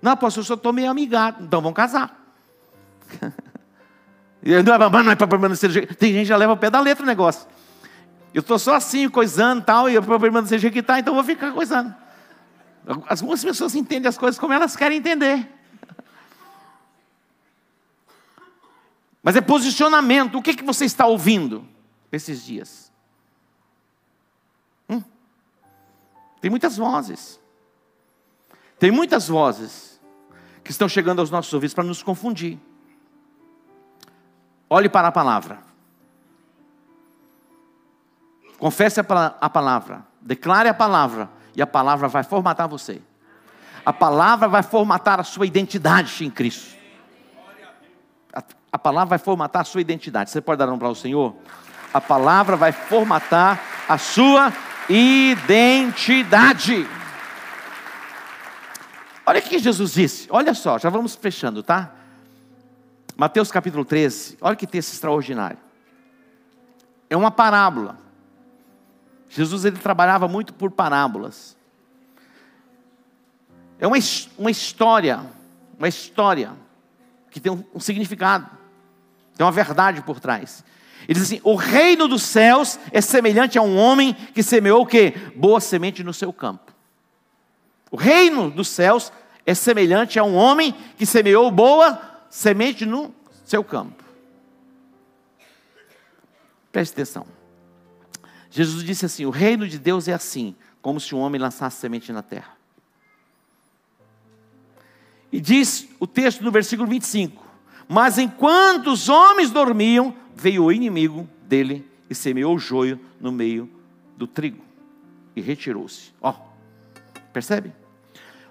Não, 0.00 0.16
pastor, 0.16 0.42
eu 0.42 0.46
só 0.46 0.54
estou 0.54 0.72
meio 0.72 0.90
amigado. 0.90 1.42
Então 1.44 1.60
vamos 1.60 1.76
casar. 1.76 2.20
não, 4.42 4.74
é, 4.74 5.02
não 5.02 5.10
é 5.12 5.16
para 5.16 5.26
permanecer 5.26 5.68
do 5.68 5.72
jeito. 5.72 5.94
Tem 5.94 6.12
gente 6.12 6.22
que 6.22 6.28
já 6.28 6.36
leva 6.36 6.52
o 6.52 6.56
pé 6.56 6.70
da 6.70 6.80
letra 6.80 7.04
o 7.04 7.06
negócio. 7.06 7.48
Eu 8.32 8.40
estou 8.40 8.58
só 8.58 8.74
assim, 8.74 9.08
coisando 9.08 9.62
tal, 9.62 9.90
e 9.90 9.94
eu 9.94 10.02
para 10.02 10.18
permanecer 10.18 10.58
do 10.58 10.62
jeito 10.62 10.72
que 10.72 10.80
está, 10.80 10.98
então 10.98 11.14
vou 11.14 11.22
ficar 11.22 11.52
coisando. 11.52 11.94
Algumas 12.86 13.44
pessoas 13.44 13.74
entendem 13.74 14.08
as 14.08 14.16
coisas 14.16 14.38
como 14.38 14.52
elas 14.52 14.74
querem 14.74 14.98
entender. 14.98 15.48
Mas 19.22 19.36
é 19.36 19.40
posicionamento. 19.40 20.36
O 20.36 20.42
que, 20.42 20.54
que 20.54 20.64
você 20.64 20.84
está 20.84 21.06
ouvindo 21.06 21.66
esses 22.10 22.44
dias? 22.44 22.92
Hum? 24.88 25.02
Tem 26.40 26.50
muitas 26.50 26.76
vozes. 26.76 27.40
Tem 28.78 28.90
muitas 28.90 29.28
vozes 29.28 30.00
que 30.64 30.72
estão 30.72 30.88
chegando 30.88 31.20
aos 31.20 31.30
nossos 31.30 31.52
ouvidos 31.52 31.74
para 31.74 31.84
nos 31.84 32.02
confundir. 32.02 32.58
Olhe 34.68 34.88
para 34.88 35.08
a 35.08 35.12
palavra. 35.12 35.60
Confesse 38.58 39.00
a 39.00 39.50
palavra. 39.50 40.04
Declare 40.20 40.68
a 40.68 40.74
palavra. 40.74 41.30
E 41.54 41.62
a 41.62 41.66
palavra 41.66 42.08
vai 42.08 42.24
formatar 42.24 42.68
você. 42.68 43.00
A 43.84 43.92
palavra 43.92 44.48
vai 44.48 44.62
formatar 44.62 45.20
a 45.20 45.24
sua 45.24 45.46
identidade 45.46 46.24
em 46.24 46.30
Cristo. 46.30 46.81
A, 48.72 48.78
palavra 48.78 49.10
vai 49.10 49.18
formatar 49.18 49.60
a 49.60 49.64
sua 49.64 49.82
identidade. 49.82 50.30
Você 50.30 50.40
pode 50.40 50.58
dar 50.58 50.72
um 50.72 50.78
para 50.78 50.88
o 50.88 50.94
Senhor? 50.94 51.36
A 51.92 52.00
palavra 52.00 52.56
vai 52.56 52.72
formatar 52.72 53.60
a 53.86 53.98
sua 53.98 54.50
identidade. 54.88 56.86
Olha 59.26 59.40
o 59.40 59.42
que 59.42 59.58
Jesus 59.58 59.92
disse. 59.92 60.26
Olha 60.30 60.54
só, 60.54 60.78
já 60.78 60.88
vamos 60.88 61.14
fechando, 61.14 61.62
tá? 61.62 61.92
Mateus 63.14 63.50
capítulo 63.50 63.84
13. 63.84 64.38
Olha 64.40 64.56
que 64.56 64.66
texto 64.66 64.94
extraordinário. 64.94 65.58
É 67.10 67.16
uma 67.16 67.30
parábola. 67.30 67.98
Jesus 69.28 69.64
ele 69.66 69.76
trabalhava 69.76 70.26
muito 70.26 70.54
por 70.54 70.70
parábolas. 70.70 71.56
É 73.78 73.86
uma, 73.86 73.96
uma 74.38 74.50
história, 74.50 75.20
uma 75.78 75.88
história 75.88 76.52
que 77.30 77.40
tem 77.40 77.50
um, 77.50 77.64
um 77.74 77.80
significado, 77.80 78.61
tem 79.36 79.44
uma 79.44 79.52
verdade 79.52 80.02
por 80.02 80.20
trás. 80.20 80.64
Ele 81.08 81.14
diz 81.18 81.22
assim: 81.22 81.40
o 81.42 81.54
reino 81.54 82.06
dos 82.06 82.22
céus 82.22 82.78
é 82.90 83.00
semelhante 83.00 83.58
a 83.58 83.62
um 83.62 83.76
homem 83.76 84.14
que 84.34 84.42
semeou 84.42 84.82
o 84.82 84.86
quê? 84.86 85.14
Boa 85.34 85.60
semente 85.60 86.04
no 86.04 86.14
seu 86.14 86.32
campo. 86.32 86.72
O 87.90 87.96
reino 87.96 88.50
dos 88.50 88.68
céus 88.68 89.12
é 89.44 89.54
semelhante 89.54 90.18
a 90.18 90.24
um 90.24 90.34
homem 90.34 90.74
que 90.96 91.04
semeou 91.04 91.50
boa 91.50 92.00
semente 92.30 92.86
no 92.86 93.14
seu 93.44 93.62
campo. 93.62 94.02
Preste 96.70 96.92
atenção. 96.92 97.26
Jesus 98.50 98.84
disse 98.84 99.04
assim: 99.04 99.26
O 99.26 99.30
reino 99.30 99.68
de 99.68 99.78
Deus 99.78 100.08
é 100.08 100.12
assim, 100.12 100.54
como 100.80 101.00
se 101.00 101.14
um 101.14 101.18
homem 101.18 101.40
lançasse 101.40 101.80
semente 101.80 102.12
na 102.12 102.22
terra. 102.22 102.56
E 105.32 105.40
diz 105.40 105.88
o 105.98 106.06
texto 106.06 106.44
no 106.44 106.50
versículo 106.50 106.88
25: 106.88 107.41
Mas 107.92 108.16
enquanto 108.16 108.90
os 108.90 109.10
homens 109.10 109.50
dormiam, 109.50 110.14
veio 110.34 110.64
o 110.64 110.72
inimigo 110.72 111.28
dele 111.42 111.86
e 112.08 112.14
semeou 112.14 112.54
o 112.54 112.58
joio 112.58 112.98
no 113.20 113.30
meio 113.30 113.70
do 114.16 114.26
trigo 114.26 114.64
e 115.36 115.42
retirou-se. 115.42 116.10
Ó, 116.18 116.34
percebe? 117.34 117.70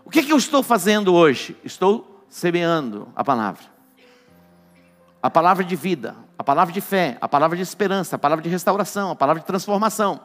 O 0.06 0.12
que, 0.12 0.22
que 0.22 0.32
eu 0.32 0.38
estou 0.38 0.62
fazendo 0.62 1.12
hoje? 1.16 1.58
Estou 1.64 2.24
semeando 2.30 3.12
a 3.16 3.24
palavra. 3.24 3.64
A 5.24 5.30
palavra 5.32 5.64
de 5.64 5.76
vida, 5.76 6.16
a 6.38 6.44
palavra 6.44 6.72
de 6.72 6.80
fé, 6.80 7.18
a 7.20 7.28
palavra 7.28 7.58
de 7.58 7.64
esperança, 7.64 8.18
a 8.18 8.20
palavra 8.20 8.44
de 8.44 8.50
restauração, 8.50 9.10
a 9.10 9.16
palavra 9.16 9.40
de 9.40 9.48
transformação, 9.48 10.22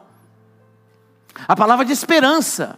a 1.47 1.55
palavra 1.55 1.83
de 1.83 1.91
esperança. 1.91 2.77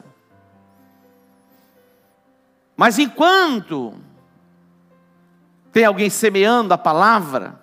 Mas 2.78 2.98
enquanto 2.98 4.08
tem 5.72 5.86
alguém 5.86 6.10
semeando 6.10 6.74
a 6.74 6.78
palavra, 6.78 7.60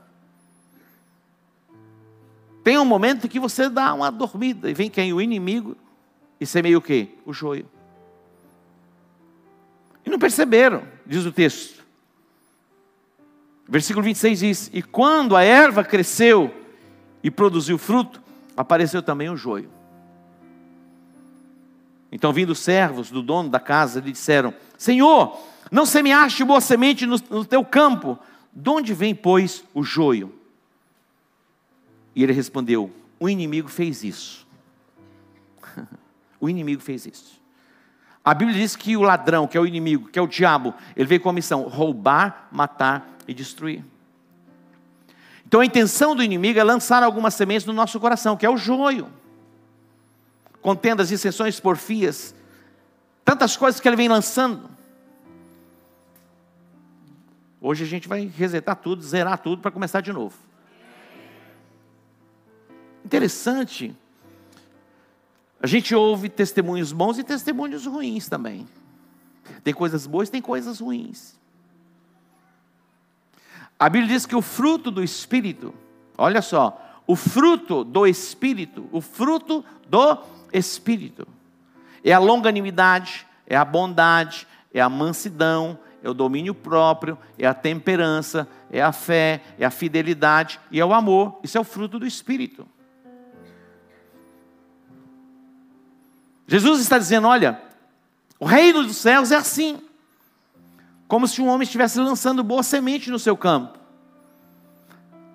tem 2.67 2.79
um 2.79 2.85
momento 2.85 3.29
que 3.29 3.39
você 3.39 3.69
dá 3.69 3.95
uma 3.95 4.11
dormida 4.11 4.69
e 4.69 4.75
vem 4.75 4.91
quem? 4.91 5.13
O 5.13 5.21
inimigo 5.21 5.77
e 6.41 6.45
semeia 6.45 6.77
o 6.77 6.83
quê? 6.83 7.11
O 7.25 7.33
joio. 7.33 7.69
E 10.05 10.11
não 10.11 10.19
perceberam, 10.19 10.83
diz 11.07 11.25
o 11.25 11.31
texto. 11.31 11.85
Versículo 13.69 14.05
26 14.05 14.39
diz: 14.41 14.71
E 14.73 14.83
quando 14.83 15.37
a 15.37 15.45
erva 15.45 15.85
cresceu 15.85 16.53
e 17.23 17.31
produziu 17.31 17.79
fruto, 17.79 18.21
apareceu 18.57 19.01
também 19.01 19.31
o 19.31 19.37
joio. 19.37 19.71
Então, 22.11 22.33
vindo 22.33 22.51
os 22.51 22.59
servos 22.59 23.11
do 23.11 23.23
dono 23.23 23.49
da 23.49 23.61
casa, 23.61 24.01
lhe 24.01 24.11
disseram: 24.11 24.53
Senhor, 24.77 25.39
não 25.71 25.87
semeaste 25.87 26.45
boa 26.45 26.61
semente 26.61 27.07
no, 27.07 27.17
no 27.31 27.45
teu 27.45 27.65
campo, 27.65 28.19
de 28.53 28.71
onde 28.71 28.95
vem, 28.95 29.15
pois, 29.15 29.65
o 29.75 29.83
joio? 29.83 30.35
E 32.15 32.23
ele 32.23 32.33
respondeu: 32.33 32.91
O 33.21 33.29
inimigo 33.29 33.69
fez 33.69 34.03
isso. 34.03 34.47
o 36.41 36.49
inimigo 36.49 36.81
fez 36.81 37.07
isso. 37.07 37.41
A 38.25 38.35
Bíblia 38.35 38.59
diz 38.59 38.75
que 38.75 38.97
o 38.97 39.03
ladrão, 39.03 39.47
que 39.47 39.57
é 39.57 39.61
o 39.61 39.67
inimigo, 39.67 40.09
que 40.09 40.19
é 40.19 40.23
o 40.23 40.27
diabo, 40.27 40.75
ele 40.97 41.07
veio 41.07 41.21
com 41.21 41.29
a 41.29 41.33
missão: 41.33 41.63
roubar, 41.63 42.49
matar 42.51 43.07
e 43.29 43.35
destruir. 43.35 43.85
Então 45.47 45.61
a 45.61 45.67
intenção 45.67 46.17
do 46.17 46.23
inimigo 46.23 46.59
é 46.59 46.65
lançar 46.65 47.03
algumas 47.03 47.35
sementes 47.35 47.67
no 47.67 47.73
nosso 47.73 48.01
coração, 48.01 48.37
que 48.37 48.45
é 48.45 48.51
o 48.51 48.57
joio. 48.57 49.09
Contendas, 50.61 51.09
dissensões, 51.09 51.61
porfias, 51.61 52.35
tantas 53.25 53.57
coisas 53.57 53.81
que 53.81 53.87
ele 53.87 53.97
vem 53.97 54.09
lançando. 54.09 54.76
Hoje 57.69 57.83
a 57.83 57.87
gente 57.89 58.07
vai 58.07 58.27
resetar 58.27 58.77
tudo, 58.77 59.03
zerar 59.03 59.39
tudo 59.39 59.61
para 59.61 59.73
começar 59.73 60.01
de 60.01 60.13
novo. 60.13 60.37
Interessante. 63.05 63.93
A 65.61 65.67
gente 65.67 65.93
ouve 65.93 66.29
testemunhos 66.29 66.93
bons 66.93 67.19
e 67.19 67.25
testemunhos 67.25 67.85
ruins 67.85 68.29
também. 68.29 68.69
Tem 69.65 69.75
coisas 69.75 70.07
boas, 70.07 70.31
tem 70.31 70.41
coisas 70.41 70.79
ruins. 70.79 71.35
A 73.77 73.89
Bíblia 73.89 74.15
diz 74.15 74.27
que 74.27 74.37
o 74.37 74.43
fruto 74.43 74.89
do 74.93 75.03
Espírito, 75.03 75.75
olha 76.17 76.43
só, 76.43 77.03
o 77.05 77.17
fruto 77.17 77.83
do 77.83 78.07
Espírito, 78.07 78.89
o 78.93 79.01
fruto 79.01 79.65
do 79.89 80.19
Espírito, 80.53 81.27
é 82.05 82.13
a 82.13 82.21
longanimidade, 82.21 83.27
é 83.45 83.57
a 83.57 83.65
bondade, 83.65 84.47
é 84.73 84.81
a 84.81 84.89
mansidão, 84.89 85.77
é 86.07 86.11
o 86.11 86.15
domínio 86.15 86.55
próprio, 86.55 87.19
é 87.37 87.47
a 87.47 87.53
temperança, 87.53 88.49
é 88.71 88.81
a 88.81 88.93
fé, 88.93 89.43
é 89.59 89.67
a 89.67 89.71
fidelidade 89.71 90.61
e 90.71 90.79
é 90.79 90.85
o 90.85 90.95
amor. 90.95 91.41
Isso 91.43 91.59
é 91.59 91.61
o 91.61 91.65
fruto 91.65 91.99
do 91.99 92.07
Espírito. 92.07 92.67
Jesus 96.47 96.81
está 96.81 96.97
dizendo: 96.97 97.27
olha, 97.27 97.61
o 98.39 98.47
reino 98.47 98.85
dos 98.85 98.97
céus 98.97 99.33
é 99.33 99.37
assim 99.37 99.83
como 101.09 101.27
se 101.27 101.43
um 101.43 101.49
homem 101.49 101.65
estivesse 101.65 101.99
lançando 101.99 102.45
boa 102.45 102.63
semente 102.63 103.11
no 103.11 103.19
seu 103.19 103.37
campo. 103.37 103.77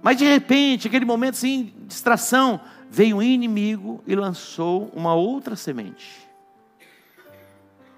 Mas 0.01 0.17
de 0.17 0.25
repente, 0.25 0.87
aquele 0.87 1.05
momento 1.05 1.35
assim, 1.35 1.73
distração, 1.81 2.61
veio 2.89 3.17
um 3.17 3.21
inimigo 3.21 4.01
e 4.07 4.15
lançou 4.15 4.89
uma 4.95 5.13
outra 5.13 5.57
semente. 5.57 6.27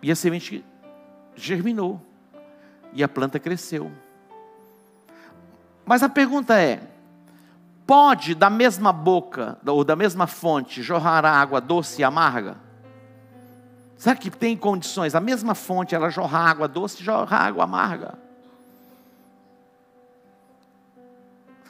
E 0.01 0.11
a 0.11 0.15
semente 0.15 0.65
germinou. 1.36 2.12
E 2.94 3.04
a 3.04 3.08
planta 3.08 3.39
cresceu. 3.39 3.91
Mas 5.86 6.04
a 6.04 6.10
pergunta 6.10 6.60
é: 6.60 6.82
pode 7.86 8.36
da 8.36 8.50
mesma 8.50 8.94
boca, 8.94 9.58
ou 9.66 9.84
da 9.84 9.96
mesma 9.96 10.28
fonte, 10.28 10.82
jorrar 10.82 11.26
água 11.26 11.60
doce 11.60 12.02
e 12.02 12.04
amarga? 12.04 12.58
Será 13.98 14.16
que 14.16 14.30
tem 14.30 14.58
condições? 14.58 15.16
A 15.16 15.20
mesma 15.20 15.56
fonte, 15.56 15.96
ela 15.96 16.10
jorra 16.10 16.39
água 16.39 16.68
doce, 16.68 17.04
jorra 17.04 17.38
água 17.38 17.64
amarga. 17.64 18.16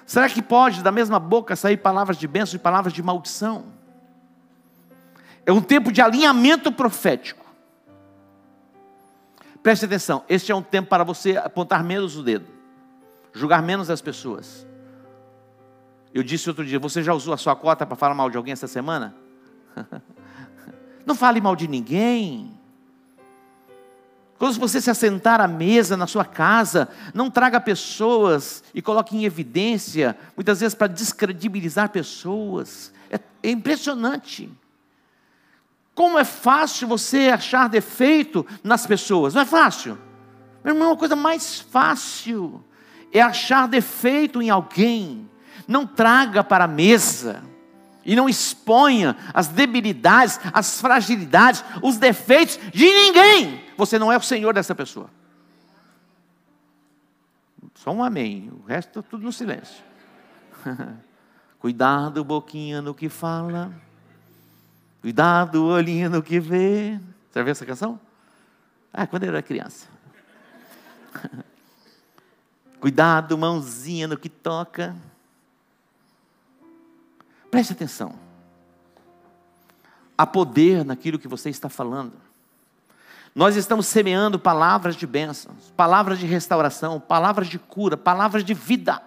Será 0.05 0.28
que 0.28 0.41
pode 0.41 0.84
da 0.84 0.91
mesma 0.91 1.19
boca 1.19 1.55
sair 1.55 1.78
palavras 1.78 2.17
de 2.17 2.28
bênção 2.28 2.55
e 2.55 2.59
palavras 2.59 2.93
de 2.93 3.01
maldição? 3.01 3.65
É 5.45 5.51
um 5.51 5.61
tempo 5.61 5.91
de 5.91 6.01
alinhamento 6.01 6.71
profético. 6.71 7.42
Preste 9.64 9.86
atenção, 9.86 10.26
este 10.28 10.51
é 10.51 10.55
um 10.55 10.61
tempo 10.61 10.89
para 10.89 11.05
você 11.05 11.38
apontar 11.38 11.86
menos 11.86 12.18
o 12.18 12.22
dedo, 12.22 12.45
julgar 13.32 13.64
menos 13.64 13.89
as 13.89 14.01
pessoas. 14.01 14.68
Eu 16.14 16.22
disse 16.22 16.49
outro 16.49 16.66
dia: 16.66 16.78
você 16.78 17.01
já 17.01 17.14
usou 17.14 17.34
a 17.34 17.38
sua 17.38 17.55
cota 17.55 17.86
para 17.86 17.95
falar 17.95 18.14
mal 18.14 18.30
de 18.30 18.36
alguém 18.36 18.51
essa 18.51 18.68
semana? 18.68 19.16
Não 21.05 21.16
fale 21.16 21.39
mal 21.39 21.55
de 21.55 21.68
ninguém. 21.68 22.59
Quando 24.38 24.59
você 24.59 24.82
se 24.82 24.89
assentar 24.89 25.39
à 25.39 25.47
mesa 25.47 25.95
na 25.95 26.07
sua 26.07 26.26
casa, 26.26 26.89
não 27.14 27.30
traga 27.30 27.61
pessoas 27.61 28.61
e 28.74 28.82
coloque 28.82 29.16
em 29.16 29.24
evidência, 29.24 30.18
muitas 30.36 30.59
vezes 30.59 30.76
para 30.76 30.88
descredibilizar 30.88 31.89
pessoas. 31.89 32.91
É, 33.09 33.20
é 33.41 33.51
impressionante. 33.51 34.51
Como 35.95 36.17
é 36.17 36.23
fácil 36.23 36.87
você 36.87 37.29
achar 37.29 37.69
defeito 37.69 38.45
nas 38.63 38.87
pessoas? 38.87 39.33
Não 39.33 39.41
é 39.41 39.45
fácil? 39.45 39.97
Meu 40.63 40.73
irmão, 40.73 40.93
a 40.93 40.97
coisa 40.97 41.15
mais 41.15 41.59
fácil 41.59 42.63
é 43.11 43.21
achar 43.21 43.67
defeito 43.67 44.41
em 44.41 44.49
alguém. 44.49 45.29
Não 45.67 45.85
traga 45.85 46.43
para 46.43 46.65
a 46.65 46.67
mesa 46.67 47.43
e 48.05 48.15
não 48.15 48.27
exponha 48.27 49.15
as 49.33 49.47
debilidades, 49.47 50.39
as 50.51 50.81
fragilidades, 50.81 51.63
os 51.81 51.97
defeitos 51.97 52.59
de 52.73 52.85
ninguém. 52.85 53.63
Você 53.77 53.99
não 53.99 54.11
é 54.11 54.17
o 54.17 54.21
senhor 54.21 54.53
dessa 54.53 54.73
pessoa. 54.73 55.09
Só 57.75 57.91
um 57.91 58.03
amém, 58.03 58.51
o 58.51 58.65
resto 58.65 59.03
tudo 59.03 59.23
no 59.23 59.31
silêncio. 59.31 59.83
Cuidado, 61.59 62.23
boquinha, 62.23 62.81
no 62.81 62.93
que 62.93 63.09
fala. 63.09 63.73
Cuidado, 65.03 65.65
olhinho, 65.65 66.09
no 66.09 66.23
que 66.23 66.39
vê. 66.39 66.97
Você 67.29 67.39
já 67.39 67.43
viu 67.43 67.51
essa 67.51 67.65
canção? 67.65 67.99
Ah, 68.93 69.05
quando 69.05 69.23
eu 69.23 69.29
era 69.31 69.41
criança. 69.41 69.85
Cuidado, 72.79 73.37
mãozinha 73.37 74.07
no 74.07 74.15
que 74.15 74.29
toca. 74.29 74.95
Preste 77.51 77.73
atenção. 77.73 78.15
Há 80.17 80.25
poder 80.25 80.85
naquilo 80.85 81.19
que 81.19 81.27
você 81.27 81.49
está 81.49 81.67
falando. 81.67 82.13
Nós 83.35 83.57
estamos 83.57 83.87
semeando 83.87 84.39
palavras 84.39 84.95
de 84.95 85.05
bênçãos, 85.05 85.73
palavras 85.75 86.17
de 86.17 86.25
restauração, 86.25 86.97
palavras 86.97 87.49
de 87.49 87.59
cura, 87.59 87.97
palavras 87.97 88.41
de 88.45 88.53
vida. 88.53 89.03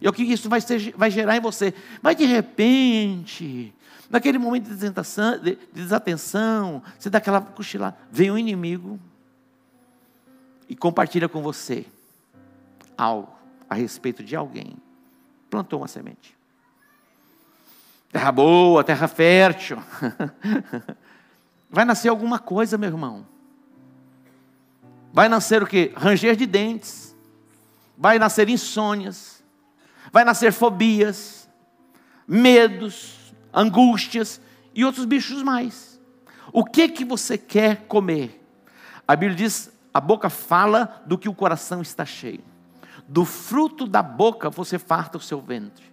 E 0.00 0.08
o 0.08 0.12
que 0.12 0.22
isso 0.22 0.48
vai, 0.48 0.60
ser, 0.60 0.94
vai 0.96 1.10
gerar 1.10 1.36
em 1.36 1.40
você? 1.40 1.74
Mas 2.00 2.14
de 2.14 2.26
repente, 2.26 3.74
naquele 4.10 4.38
momento 4.38 4.68
de, 4.74 4.90
de 5.42 5.58
desatenção, 5.72 6.82
você 6.98 7.08
dá 7.08 7.18
aquela 7.18 7.40
cochilada, 7.40 7.96
vem 8.10 8.30
um 8.30 8.36
inimigo 8.36 8.98
e 10.68 10.74
compartilha 10.74 11.28
com 11.28 11.40
você 11.40 11.86
algo 12.98 13.32
a 13.68 13.74
respeito 13.74 14.22
de 14.22 14.34
alguém. 14.34 14.76
Plantou 15.48 15.80
uma 15.80 15.88
semente. 15.88 16.36
Terra 18.10 18.32
boa, 18.32 18.82
terra 18.82 19.06
fértil. 19.06 19.78
Vai 21.70 21.84
nascer 21.84 22.08
alguma 22.08 22.40
coisa, 22.40 22.76
meu 22.76 22.90
irmão. 22.90 23.24
Vai 25.12 25.28
nascer 25.28 25.62
o 25.62 25.66
que? 25.66 25.92
Ranger 25.96 26.34
de 26.34 26.46
dentes. 26.46 27.16
Vai 27.96 28.18
nascer 28.18 28.48
insônias. 28.48 29.42
Vai 30.12 30.24
nascer 30.24 30.52
fobias, 30.52 31.48
medos, 32.26 33.19
angústias 33.52 34.40
e 34.74 34.84
outros 34.84 35.04
bichos 35.04 35.42
mais. 35.42 36.00
O 36.52 36.64
que 36.64 36.88
que 36.88 37.04
você 37.04 37.38
quer 37.38 37.86
comer? 37.86 38.44
A 39.06 39.14
Bíblia 39.14 39.36
diz: 39.36 39.72
a 39.92 40.00
boca 40.00 40.30
fala 40.30 41.02
do 41.06 41.18
que 41.18 41.28
o 41.28 41.34
coração 41.34 41.82
está 41.82 42.04
cheio. 42.04 42.42
Do 43.08 43.24
fruto 43.24 43.86
da 43.86 44.02
boca 44.02 44.50
você 44.50 44.78
farta 44.78 45.18
o 45.18 45.20
seu 45.20 45.40
ventre. 45.40 45.84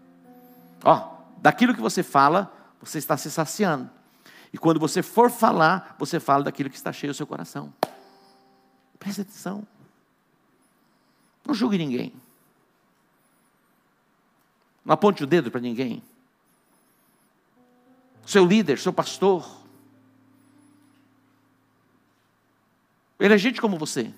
Ó, 0.83 1.17
daquilo 1.37 1.73
que 1.73 1.81
você 1.81 2.03
fala, 2.03 2.53
você 2.79 2.97
está 2.97 3.17
se 3.17 3.31
saciando. 3.31 3.89
E 4.53 4.57
quando 4.57 4.79
você 4.79 5.01
for 5.01 5.29
falar, 5.29 5.95
você 5.99 6.19
fala 6.19 6.43
daquilo 6.43 6.69
que 6.69 6.75
está 6.75 6.93
cheio 6.93 7.11
do 7.11 7.15
seu 7.15 7.27
coração. 7.27 7.73
Preste 8.99 9.21
atenção. 9.21 9.65
Não 11.45 11.53
julgue 11.53 11.77
ninguém. 11.77 12.13
Não 14.85 14.93
aponte 14.93 15.23
o 15.23 15.27
dedo 15.27 15.51
para 15.51 15.61
ninguém. 15.61 16.03
Seu 18.27 18.45
líder, 18.45 18.77
seu 18.77 18.91
pastor. 18.91 19.49
Ele 23.17 23.33
é 23.33 23.37
gente 23.37 23.61
como 23.61 23.77
você. 23.77 24.13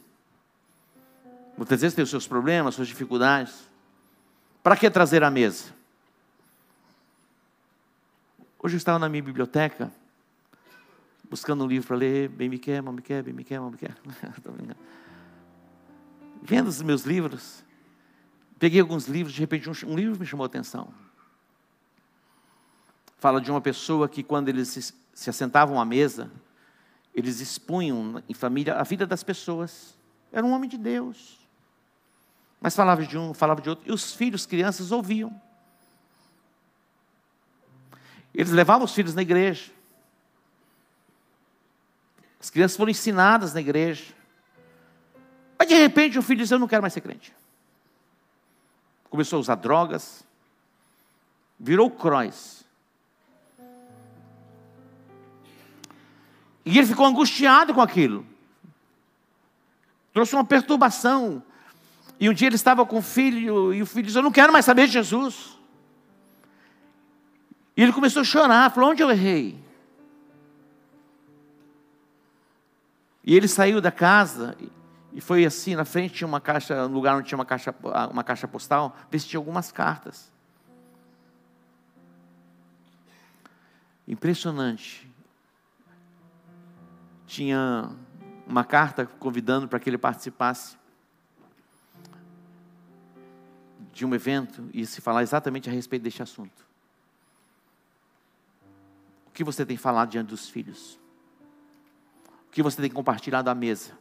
Muitas 1.56 1.82
vezes 1.82 1.94
tem 1.94 2.04
os 2.04 2.10
seus 2.10 2.26
problemas, 2.26 2.74
suas 2.74 2.88
dificuldades. 2.88 3.70
Para 4.64 4.76
que 4.76 4.90
trazer 4.90 5.24
a 5.24 5.30
mesa? 5.30 5.76
Hoje 8.58 8.74
eu 8.74 8.80
estava 8.80 8.98
na 8.98 9.08
minha 9.08 9.22
biblioteca, 9.22 9.92
buscando 11.30 11.64
um 11.64 11.68
livro 11.68 11.88
para 11.88 11.98
ler, 11.98 12.30
bem 12.30 12.50
me 12.50 12.58
quer, 12.58 12.82
mal 12.82 12.92
me 12.92 13.04
quer, 13.04 13.22
bem 13.22 13.32
me 13.32 13.44
quer, 13.44 13.60
mal 13.60 13.70
me 13.70 13.78
quer. 13.78 13.96
Vendo 16.42 16.68
os 16.68 16.82
meus 16.82 17.04
livros, 17.04 17.64
peguei 18.58 18.82
alguns 18.82 19.06
livros, 19.06 19.36
de 19.36 19.40
repente 19.40 19.70
um, 19.70 19.74
um 19.92 19.96
livro 19.96 20.20
me 20.20 20.26
chamou 20.26 20.46
a 20.46 20.48
atenção. 20.48 20.92
Fala 23.20 23.42
de 23.42 23.52
uma 23.52 23.60
pessoa 23.60 24.08
que 24.08 24.24
quando 24.24 24.50
eles 24.50 24.70
se, 24.70 24.94
se 25.14 25.30
assentavam 25.30 25.80
à 25.80 25.86
mesa, 25.86 26.32
eles 27.14 27.42
expunham 27.42 28.24
em 28.30 28.34
família 28.34 28.76
a 28.76 28.84
vida 28.84 29.06
das 29.06 29.24
pessoas. 29.24 29.94
Era 30.32 30.46
um 30.46 30.52
homem 30.52 30.70
de 30.70 30.78
Deus. 30.78 31.38
Mas 32.62 32.76
falava 32.76 33.06
de 33.06 33.18
um, 33.18 33.34
falava 33.34 33.62
de 33.62 33.70
outro, 33.70 33.88
e 33.88 33.92
os 33.92 34.14
filhos, 34.14 34.46
crianças, 34.46 34.92
ouviam. 34.92 35.40
Eles 38.34 38.52
levavam 38.52 38.86
os 38.86 38.94
filhos 38.94 39.14
na 39.14 39.22
igreja. 39.22 39.72
As 42.40 42.50
crianças 42.50 42.78
foram 42.78 42.92
ensinadas 42.92 43.54
na 43.54 43.60
igreja. 43.60 44.14
Mas 45.58 45.68
de 45.68 45.76
repente 45.76 46.18
o 46.18 46.22
filho 46.22 46.40
disse: 46.40 46.54
Eu 46.54 46.60
não 46.60 46.68
quero 46.68 46.82
mais 46.82 46.94
ser 46.94 47.02
crente. 47.02 47.36
Começou 49.10 49.38
a 49.38 49.40
usar 49.42 49.56
drogas, 49.56 50.24
virou 51.60 51.92
cross. 51.92 52.59
E 56.70 56.78
ele 56.78 56.86
ficou 56.86 57.08
angustiado 57.08 57.74
com 57.74 57.82
aquilo. 57.82 58.24
Trouxe 60.14 60.36
uma 60.36 60.46
perturbação. 60.46 61.42
E 62.20 62.30
um 62.30 62.34
dia 62.34 62.48
ele 62.48 62.56
estava 62.56 62.86
com 62.86 63.00
o 63.00 63.02
filho, 63.02 63.74
e 63.74 63.82
o 63.82 63.88
filho 63.88 64.06
disse: 64.06 64.18
Eu 64.20 64.22
não 64.22 64.32
quero 64.32 64.54
mais 64.54 64.66
saber 64.66 64.86
de 64.86 64.94
Jesus. 64.94 65.58
E 67.76 67.82
ele 67.82 67.92
começou 67.92 68.22
a 68.22 68.26
chorar, 68.26 68.70
falou: 68.70 68.92
Onde 68.92 69.02
eu 69.02 69.10
errei? 69.10 69.60
E 73.24 73.36
ele 73.36 73.48
saiu 73.48 73.82
da 73.82 73.92
casa 73.92 74.56
e 75.12 75.20
foi 75.20 75.46
assim, 75.46 75.76
na 75.76 75.86
frente 75.86 76.14
tinha 76.14 76.28
uma 76.28 76.40
caixa, 76.40 76.88
no 76.88 76.94
lugar 76.94 77.18
onde 77.18 77.28
tinha 77.28 77.38
uma 77.38 77.46
caixa, 77.46 77.74
uma 78.12 78.24
caixa 78.24 78.48
postal, 78.48 78.96
vestia 79.10 79.40
algumas 79.40 79.72
cartas. 79.72 80.32
Impressionante. 84.08 85.09
Tinha 87.30 87.90
uma 88.48 88.66
carta 88.66 89.06
convidando 89.06 89.68
para 89.68 89.80
que 89.80 89.90
ele 89.90 89.98
participasse 89.98 90.76
de 93.94 94.06
um 94.06 94.14
evento 94.16 94.70
e 94.74 94.86
se 94.86 95.00
falar 95.00 95.22
exatamente 95.22 95.70
a 95.70 95.72
respeito 95.72 96.04
deste 96.04 96.24
assunto 96.24 96.70
que 99.40 99.44
você 99.46 99.66
tem 99.66 99.78
falado 99.78 100.10
diante 100.10 100.28
dos 100.28 100.50
filhos? 100.50 101.00
O 102.46 102.52
que 102.52 102.62
você 102.62 102.82
tem 102.82 102.92
compartilhado 102.92 103.50
à 103.50 103.56
mesa? 103.56 103.94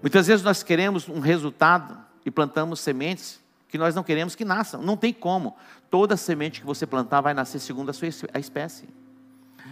Muitas 0.00 0.28
vezes 0.28 0.42
nós 0.42 0.62
queremos 0.62 1.10
um 1.10 1.20
resultado 1.20 1.98
e 2.24 2.30
plantamos 2.30 2.80
sementes 2.80 3.38
que 3.68 3.76
nós 3.76 3.94
não 3.94 4.02
queremos 4.02 4.34
que 4.34 4.46
nasçam. 4.46 4.80
Não 4.80 4.96
tem 4.96 5.12
como. 5.12 5.54
Toda 5.90 6.16
semente 6.16 6.60
que 6.62 6.66
você 6.66 6.86
plantar 6.86 7.20
vai 7.20 7.34
nascer 7.34 7.58
segundo 7.58 7.90
a 7.90 7.92
sua 7.92 8.08
espécie. 8.08 8.88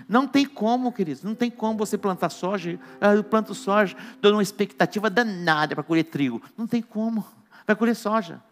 Não 0.09 0.27
tem 0.27 0.45
como, 0.45 0.93
queridos. 0.93 1.23
Não 1.23 1.35
tem 1.35 1.51
como 1.51 1.79
você 1.79 1.97
plantar 1.97 2.29
soja. 2.29 2.79
Ah, 3.01 3.15
eu 3.15 3.25
planto 3.25 3.55
soja, 3.55 3.97
dou 4.21 4.33
uma 4.33 4.43
expectativa 4.43 5.09
danada 5.09 5.75
para 5.75 5.83
colher 5.83 6.05
trigo. 6.05 6.43
Não 6.57 6.67
tem 6.67 6.83
como. 6.83 7.25
Vai 7.67 7.75
colher 7.75 7.97
soja. 7.97 8.43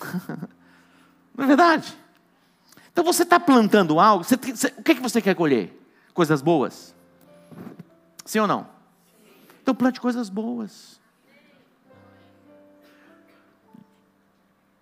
Não 1.36 1.44
é 1.44 1.46
verdade? 1.46 1.96
Então 2.92 3.04
você 3.04 3.22
está 3.22 3.38
plantando 3.38 4.00
algo, 4.00 4.24
você, 4.24 4.36
você, 4.36 4.66
o 4.76 4.82
que, 4.82 4.92
é 4.92 4.94
que 4.94 5.00
você 5.00 5.22
quer 5.22 5.34
colher? 5.34 5.74
Coisas 6.12 6.42
boas? 6.42 6.94
Sim 8.24 8.40
ou 8.40 8.46
não? 8.46 8.66
Então 9.62 9.74
plante 9.74 10.00
coisas 10.00 10.28
boas. 10.28 11.00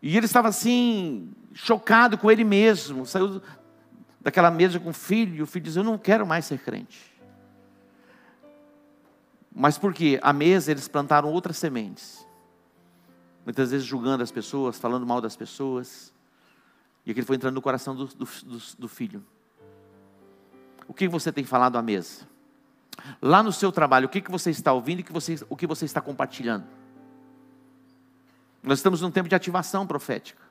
E 0.03 0.17
ele 0.17 0.27
estava 0.27 0.49
assim, 0.49 1.31
chocado 1.53 2.17
com 2.17 2.31
ele 2.31 2.45
mesmo, 2.45 3.05
saiu 3.05 3.43
daquela 4.21 4.51
mesa 4.51 4.79
com 4.81 4.91
o 4.91 4.93
filho, 4.93 5.37
e 5.37 5.43
o 5.43 5.47
filho 5.47 5.65
diz: 5.65 5.77
Eu 5.77 5.85
não 5.85 5.99
quero 5.99 6.27
mais 6.27 6.45
ser 6.45 6.59
crente. 6.59 7.17
Mas 9.53 9.77
por 9.77 9.93
quê? 9.93 10.21
A 10.23 10.33
mesa 10.33 10.71
eles 10.71 10.87
plantaram 10.87 11.33
outras 11.33 11.57
sementes. 11.57 12.27
Muitas 13.45 13.71
vezes 13.71 13.87
julgando 13.87 14.23
as 14.23 14.31
pessoas, 14.31 14.79
falando 14.79 15.07
mal 15.07 15.21
das 15.21 15.35
pessoas. 15.35 16.13
E 17.05 17.11
aquilo 17.11 17.27
foi 17.27 17.37
entrando 17.37 17.55
no 17.55 17.63
coração 17.63 17.97
do, 17.97 18.07
do, 18.07 18.25
do, 18.25 18.59
do 18.79 18.89
filho. 18.89 19.25
O 20.87 20.95
que 20.95 21.09
você 21.09 21.33
tem 21.33 21.45
falado 21.45 21.77
à 21.77 21.83
mesa? 21.83 22.29
Lá 23.21 23.43
no 23.43 23.53
seu 23.53 23.73
trabalho, 23.73 24.07
o 24.07 24.09
que, 24.09 24.21
que 24.21 24.31
você 24.31 24.51
está 24.51 24.73
ouvindo 24.73 25.01
e 25.01 25.03
que 25.03 25.13
você, 25.13 25.37
o 25.49 25.57
que 25.57 25.67
você 25.67 25.85
está 25.85 26.01
compartilhando? 26.01 26.67
Nós 28.63 28.79
estamos 28.79 29.01
num 29.01 29.11
tempo 29.11 29.29
de 29.29 29.35
ativação 29.35 29.87
profética. 29.87 30.43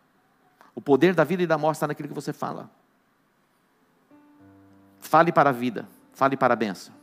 O 0.74 0.82
poder 0.82 1.13
da 1.13 1.24
vida 1.24 1.43
e 1.43 1.47
da 1.47 1.57
morte 1.57 1.78
está 1.78 1.88
naquilo 1.88 2.07
que 2.09 2.15
você 2.15 2.34
fala. 2.34 2.70
Fale 5.08 5.32
para 5.32 5.51
a 5.51 5.53
vida, 5.53 5.88
fale 6.14 6.36
para 6.36 6.53
a 6.53 6.58
benção. 6.58 6.93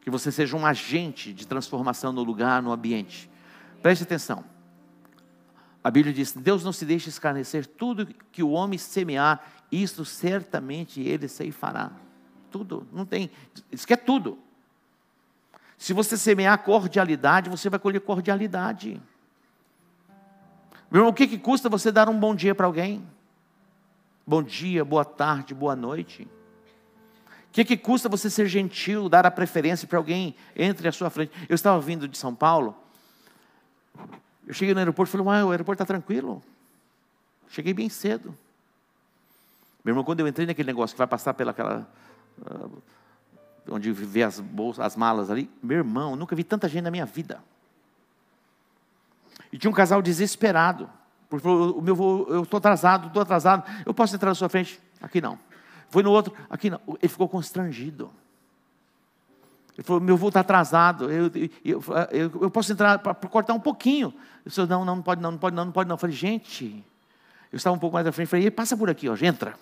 Que 0.00 0.10
você 0.10 0.32
seja 0.32 0.56
um 0.56 0.66
agente 0.66 1.32
de 1.32 1.46
transformação 1.46 2.12
no 2.12 2.24
lugar, 2.24 2.60
no 2.60 2.72
ambiente. 2.72 3.30
Preste 3.80 4.02
atenção. 4.02 4.44
A 5.82 5.90
Bíblia 5.92 6.12
diz: 6.12 6.32
Deus 6.32 6.64
não 6.64 6.72
se 6.72 6.84
deixa 6.84 7.08
escarnecer, 7.08 7.66
tudo 7.66 8.04
que 8.32 8.42
o 8.42 8.50
homem 8.50 8.78
semear, 8.80 9.44
isto 9.70 10.04
certamente 10.04 11.00
ele 11.00 11.28
ceifará. 11.28 11.92
Tudo, 12.50 12.84
não 12.92 13.06
tem, 13.06 13.30
isso 13.70 13.86
que 13.86 13.92
é 13.92 13.96
tudo. 13.96 14.36
Se 15.78 15.92
você 15.92 16.16
semear 16.16 16.64
cordialidade, 16.64 17.48
você 17.48 17.70
vai 17.70 17.78
colher 17.78 18.00
cordialidade. 18.00 19.00
Meu 20.90 21.00
irmão, 21.00 21.10
o 21.10 21.14
que, 21.14 21.28
que 21.28 21.38
custa 21.38 21.68
você 21.68 21.92
dar 21.92 22.08
um 22.08 22.18
bom 22.18 22.34
dia 22.34 22.56
para 22.56 22.66
alguém? 22.66 23.06
Bom 24.26 24.42
dia, 24.42 24.84
boa 24.84 25.04
tarde, 25.04 25.54
boa 25.54 25.76
noite. 25.76 26.28
O 27.52 27.54
que, 27.54 27.66
que 27.66 27.76
custa 27.76 28.08
você 28.08 28.30
ser 28.30 28.46
gentil, 28.46 29.10
dar 29.10 29.26
a 29.26 29.30
preferência 29.30 29.86
para 29.86 29.98
alguém 29.98 30.34
entre 30.56 30.88
a 30.88 30.92
sua 30.92 31.10
frente? 31.10 31.32
Eu 31.46 31.54
estava 31.54 31.78
vindo 31.82 32.08
de 32.08 32.16
São 32.16 32.34
Paulo, 32.34 32.74
eu 34.46 34.54
cheguei 34.54 34.72
no 34.72 34.80
aeroporto 34.80 35.10
e 35.10 35.12
falei, 35.12 35.42
o 35.44 35.50
aeroporto 35.50 35.82
está 35.82 35.84
tranquilo. 35.84 36.42
Cheguei 37.50 37.74
bem 37.74 37.90
cedo. 37.90 38.34
Meu 39.84 39.92
irmão, 39.92 40.02
quando 40.02 40.20
eu 40.20 40.26
entrei 40.26 40.46
naquele 40.46 40.66
negócio 40.66 40.94
que 40.94 40.98
vai 40.98 41.06
passar 41.06 41.34
pelaquela. 41.34 41.86
Uh, 42.40 42.82
onde 43.68 43.92
vê 43.92 44.22
as 44.22 44.40
bolsas, 44.40 44.82
as 44.82 44.96
malas 44.96 45.30
ali, 45.30 45.50
meu 45.62 45.76
irmão, 45.76 46.16
nunca 46.16 46.34
vi 46.34 46.42
tanta 46.42 46.70
gente 46.70 46.84
na 46.84 46.90
minha 46.90 47.04
vida. 47.04 47.44
E 49.52 49.58
tinha 49.58 49.70
um 49.70 49.74
casal 49.74 50.00
desesperado. 50.00 50.88
Porque 51.28 51.42
falou, 51.42 51.78
o 51.78 51.82
meu 51.82 51.94
voo, 51.94 52.26
eu 52.30 52.44
estou 52.44 52.56
atrasado, 52.56 53.08
estou 53.08 53.20
atrasado. 53.20 53.70
Eu 53.84 53.92
posso 53.92 54.14
entrar 54.14 54.30
na 54.30 54.34
sua 54.34 54.48
frente? 54.48 54.80
Aqui 55.02 55.20
não. 55.20 55.38
Foi 55.92 56.02
no 56.02 56.10
outro, 56.10 56.34
aqui 56.48 56.70
não. 56.70 56.80
Ele 57.02 57.08
ficou 57.08 57.28
constrangido. 57.28 58.10
Ele 59.74 59.82
falou, 59.82 60.00
meu 60.00 60.16
voo 60.16 60.28
está 60.28 60.40
atrasado, 60.40 61.12
eu, 61.12 61.30
eu, 61.62 61.82
eu, 62.10 62.40
eu, 62.40 62.50
posso 62.50 62.72
entrar 62.72 62.98
para 62.98 63.14
cortar 63.14 63.52
um 63.52 63.60
pouquinho. 63.60 64.08
Eu 64.42 64.48
disse, 64.48 64.66
não, 64.66 64.86
não, 64.86 64.96
não 64.96 65.02
pode 65.02 65.20
não, 65.20 65.32
não 65.32 65.38
pode 65.38 65.54
não, 65.54 65.66
não 65.66 65.72
pode 65.72 65.86
não. 65.90 65.94
Eu 65.94 65.98
falei, 65.98 66.16
gente, 66.16 66.82
eu 67.52 67.58
estava 67.58 67.76
um 67.76 67.78
pouco 67.78 67.92
mais 67.92 68.06
à 68.06 68.12
frente, 68.12 68.28
falei, 68.28 68.50
passa 68.50 68.74
por 68.74 68.88
aqui, 68.88 69.06
ó, 69.06 69.14
entra. 69.20 69.54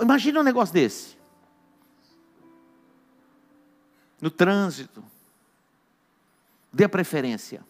Imagina 0.00 0.40
um 0.40 0.42
negócio 0.42 0.72
desse. 0.72 1.18
No 4.22 4.30
trânsito. 4.30 5.04
Dê 6.72 6.84
a 6.84 6.88
preferência. 6.88 7.62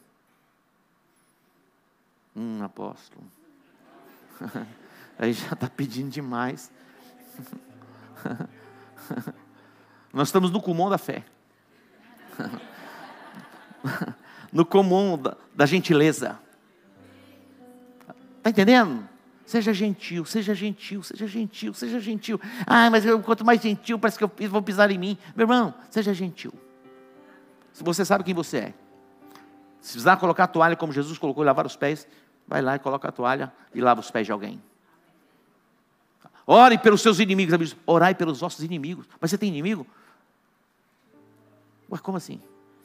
Hum, 2.37 2.63
apóstolo. 2.63 3.25
Aí 5.19 5.33
já 5.33 5.53
está 5.53 5.69
pedindo 5.69 6.11
demais. 6.11 6.71
Nós 10.13 10.29
estamos 10.29 10.51
no 10.51 10.61
comum 10.61 10.89
da 10.89 10.99
fé. 10.99 11.25
no 14.53 14.65
comum 14.65 15.19
da, 15.19 15.37
da 15.55 15.67
gentileza. 15.67 16.39
Está 18.39 18.51
entendendo? 18.51 19.09
Seja 19.45 19.73
gentil, 19.73 20.25
seja 20.25 20.55
gentil, 20.55 21.03
seja 21.03 21.27
gentil, 21.27 21.73
seja 21.73 22.01
gentil. 22.01 22.41
Ah, 22.67 22.91
mas 22.91 23.07
eu, 23.07 23.21
quanto 23.21 23.45
mais 23.45 23.63
gentil, 23.63 23.99
parece 23.99 24.19
que 24.19 24.25
eu 24.25 24.51
vou 24.51 24.61
pisar 24.61 24.91
em 24.91 24.99
mim. 24.99 25.17
Meu 25.37 25.45
irmão, 25.45 25.73
seja 25.89 26.13
gentil. 26.13 26.53
Se 27.73 27.85
você 27.85 28.05
sabe 28.05 28.25
quem 28.25 28.35
você 28.35 28.59
é. 28.59 28.75
Se 29.81 29.93
precisar 29.93 30.17
colocar 30.17 30.45
a 30.45 30.49
toalha 30.49 30.75
como 30.75 30.93
Jesus 30.93 31.17
colocou 31.17 31.45
lavar 31.45 31.65
os 31.65 31.77
pés, 31.77 32.09
vai 32.47 32.61
lá 32.61 32.75
e 32.75 32.79
coloca 32.79 33.09
a 33.09 33.13
toalha 33.13 33.53
e 33.73 33.81
lava 33.81 34.01
os 34.01 34.11
pés 34.11 34.27
de 34.27 34.33
alguém. 34.33 34.61
Ore 36.47 36.79
pelos 36.79 37.03
seus 37.03 37.19
inimigos, 37.19 37.53
amigos. 37.53 37.77
Orai 37.85 38.15
pelos 38.15 38.41
vossos 38.41 38.63
inimigos. 38.63 39.07
Mas 39.21 39.31
você 39.31 39.39
tem 39.39 39.49
inimigo? 39.49 39.87
Ué, 41.91 41.99
como 41.99 42.17
assim? 42.17 42.41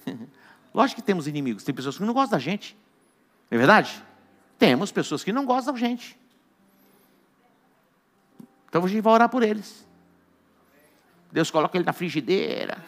Lógico 0.74 1.02
que 1.02 1.06
temos 1.06 1.28
inimigos. 1.28 1.64
Tem 1.64 1.76
pessoas 1.76 1.98
que 1.98 2.04
não 2.04 2.14
gostam 2.14 2.38
da 2.38 2.44
gente. 2.44 2.76
Não 3.50 3.56
é 3.56 3.60
verdade? 3.60 4.04
Temos 4.58 4.92
pessoas 4.92 5.24
que 5.24 5.32
não 5.32 5.46
gostam 5.46 5.74
da 5.74 5.80
gente. 5.80 6.20
Então 8.68 8.84
a 8.84 8.88
gente 8.88 9.02
vai 9.02 9.14
orar 9.14 9.30
por 9.30 9.44
eles. 9.44 9.86
Deus 11.32 11.52
coloca 11.52 11.78
ele 11.78 11.86
na 11.86 11.94
frigideira. 11.94 12.78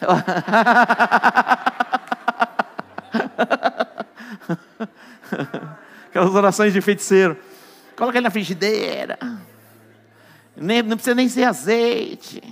Aquelas 6.08 6.34
orações 6.34 6.72
de 6.72 6.80
feiticeiro. 6.80 7.36
Coloca 7.96 8.18
ele 8.18 8.24
na 8.24 8.30
frigideira. 8.30 9.18
Nem, 10.56 10.82
não 10.82 10.96
precisa 10.96 11.14
nem 11.14 11.28
ser 11.28 11.44
azeite. 11.44 12.42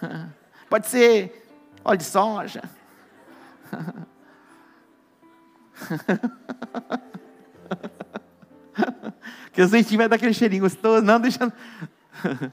Pode 0.68 0.86
ser 0.86 1.48
óleo 1.84 1.98
de 1.98 2.04
soja. 2.04 2.62
que 9.52 9.60
o 9.60 9.64
azeite 9.64 9.96
vai 9.96 10.08
dar 10.08 10.16
aquele 10.16 10.34
cheirinho 10.34 10.62
gostoso. 10.62 11.04
Não, 11.04 11.20
deixa. 11.20 11.52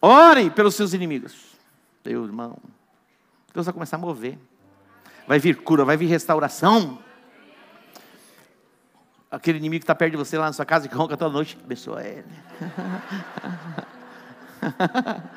Orem 0.00 0.50
pelos 0.50 0.74
seus 0.74 0.92
inimigos. 0.92 1.52
Meu 2.04 2.24
irmão. 2.24 2.58
Deus 3.54 3.66
vai 3.66 3.72
começar 3.72 3.96
a 3.96 4.00
mover. 4.00 4.38
Vai 5.26 5.38
vir 5.38 5.56
cura, 5.62 5.84
vai 5.84 5.96
vir 5.96 6.06
restauração. 6.06 6.98
Aquele 9.32 9.56
inimigo 9.56 9.80
que 9.80 9.84
está 9.84 9.94
perto 9.94 10.10
de 10.10 10.18
você 10.18 10.36
lá 10.36 10.44
na 10.44 10.52
sua 10.52 10.66
casa 10.66 10.86
que 10.86 10.94
ronca 10.94 11.16
toda 11.16 11.32
noite, 11.32 11.58
abençoa 11.64 12.04
ele. 12.04 12.26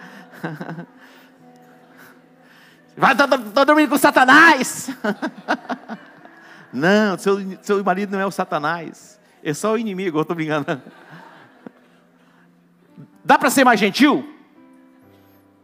Vai 2.98 3.14
estar 3.14 3.26
tá, 3.26 3.38
tá 3.38 3.64
dormindo 3.64 3.90
com 3.90 3.98
Satanás. 3.98 4.90
Não, 6.74 7.18
seu, 7.18 7.38
seu 7.62 7.82
marido 7.86 8.12
não 8.12 8.20
é 8.20 8.26
o 8.26 8.32
Satanás. 8.32 9.18
É 9.42 9.54
só 9.54 9.72
o 9.72 9.78
inimigo, 9.78 10.18
eu 10.18 10.24
estou 10.24 10.36
brincando. 10.36 10.82
Dá 13.24 13.38
para 13.38 13.50
ser 13.50 13.64
mais 13.64 13.80
gentil? 13.80 14.30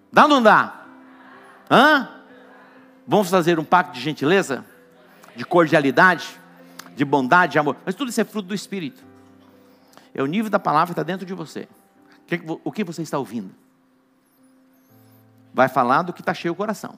Dá 0.09 0.23
ou 0.23 0.29
não 0.29 0.41
dá? 0.41 0.85
Hã? 1.69 2.07
Vamos 3.05 3.29
fazer 3.29 3.59
um 3.59 3.65
pacto 3.65 3.91
de 3.91 3.99
gentileza? 3.99 4.63
De 5.35 5.43
cordialidade? 5.43 6.39
De 6.95 7.05
bondade, 7.05 7.53
de 7.53 7.59
amor? 7.59 7.77
Mas 7.85 7.95
tudo 7.95 8.09
isso 8.09 8.21
é 8.21 8.23
fruto 8.23 8.49
do 8.49 8.55
Espírito. 8.55 9.03
É 10.13 10.21
o 10.21 10.25
nível 10.25 10.49
da 10.49 10.59
palavra 10.59 10.87
que 10.87 10.99
está 10.99 11.03
dentro 11.03 11.25
de 11.25 11.33
você. 11.33 11.67
O 12.63 12.71
que 12.71 12.83
você 12.83 13.01
está 13.01 13.17
ouvindo? 13.17 13.53
Vai 15.53 15.67
falar 15.67 16.01
do 16.01 16.13
que 16.13 16.21
está 16.21 16.33
cheio 16.33 16.53
o 16.53 16.55
coração. 16.55 16.97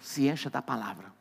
Se 0.00 0.28
encha 0.28 0.48
da 0.48 0.62
palavra. 0.62 1.12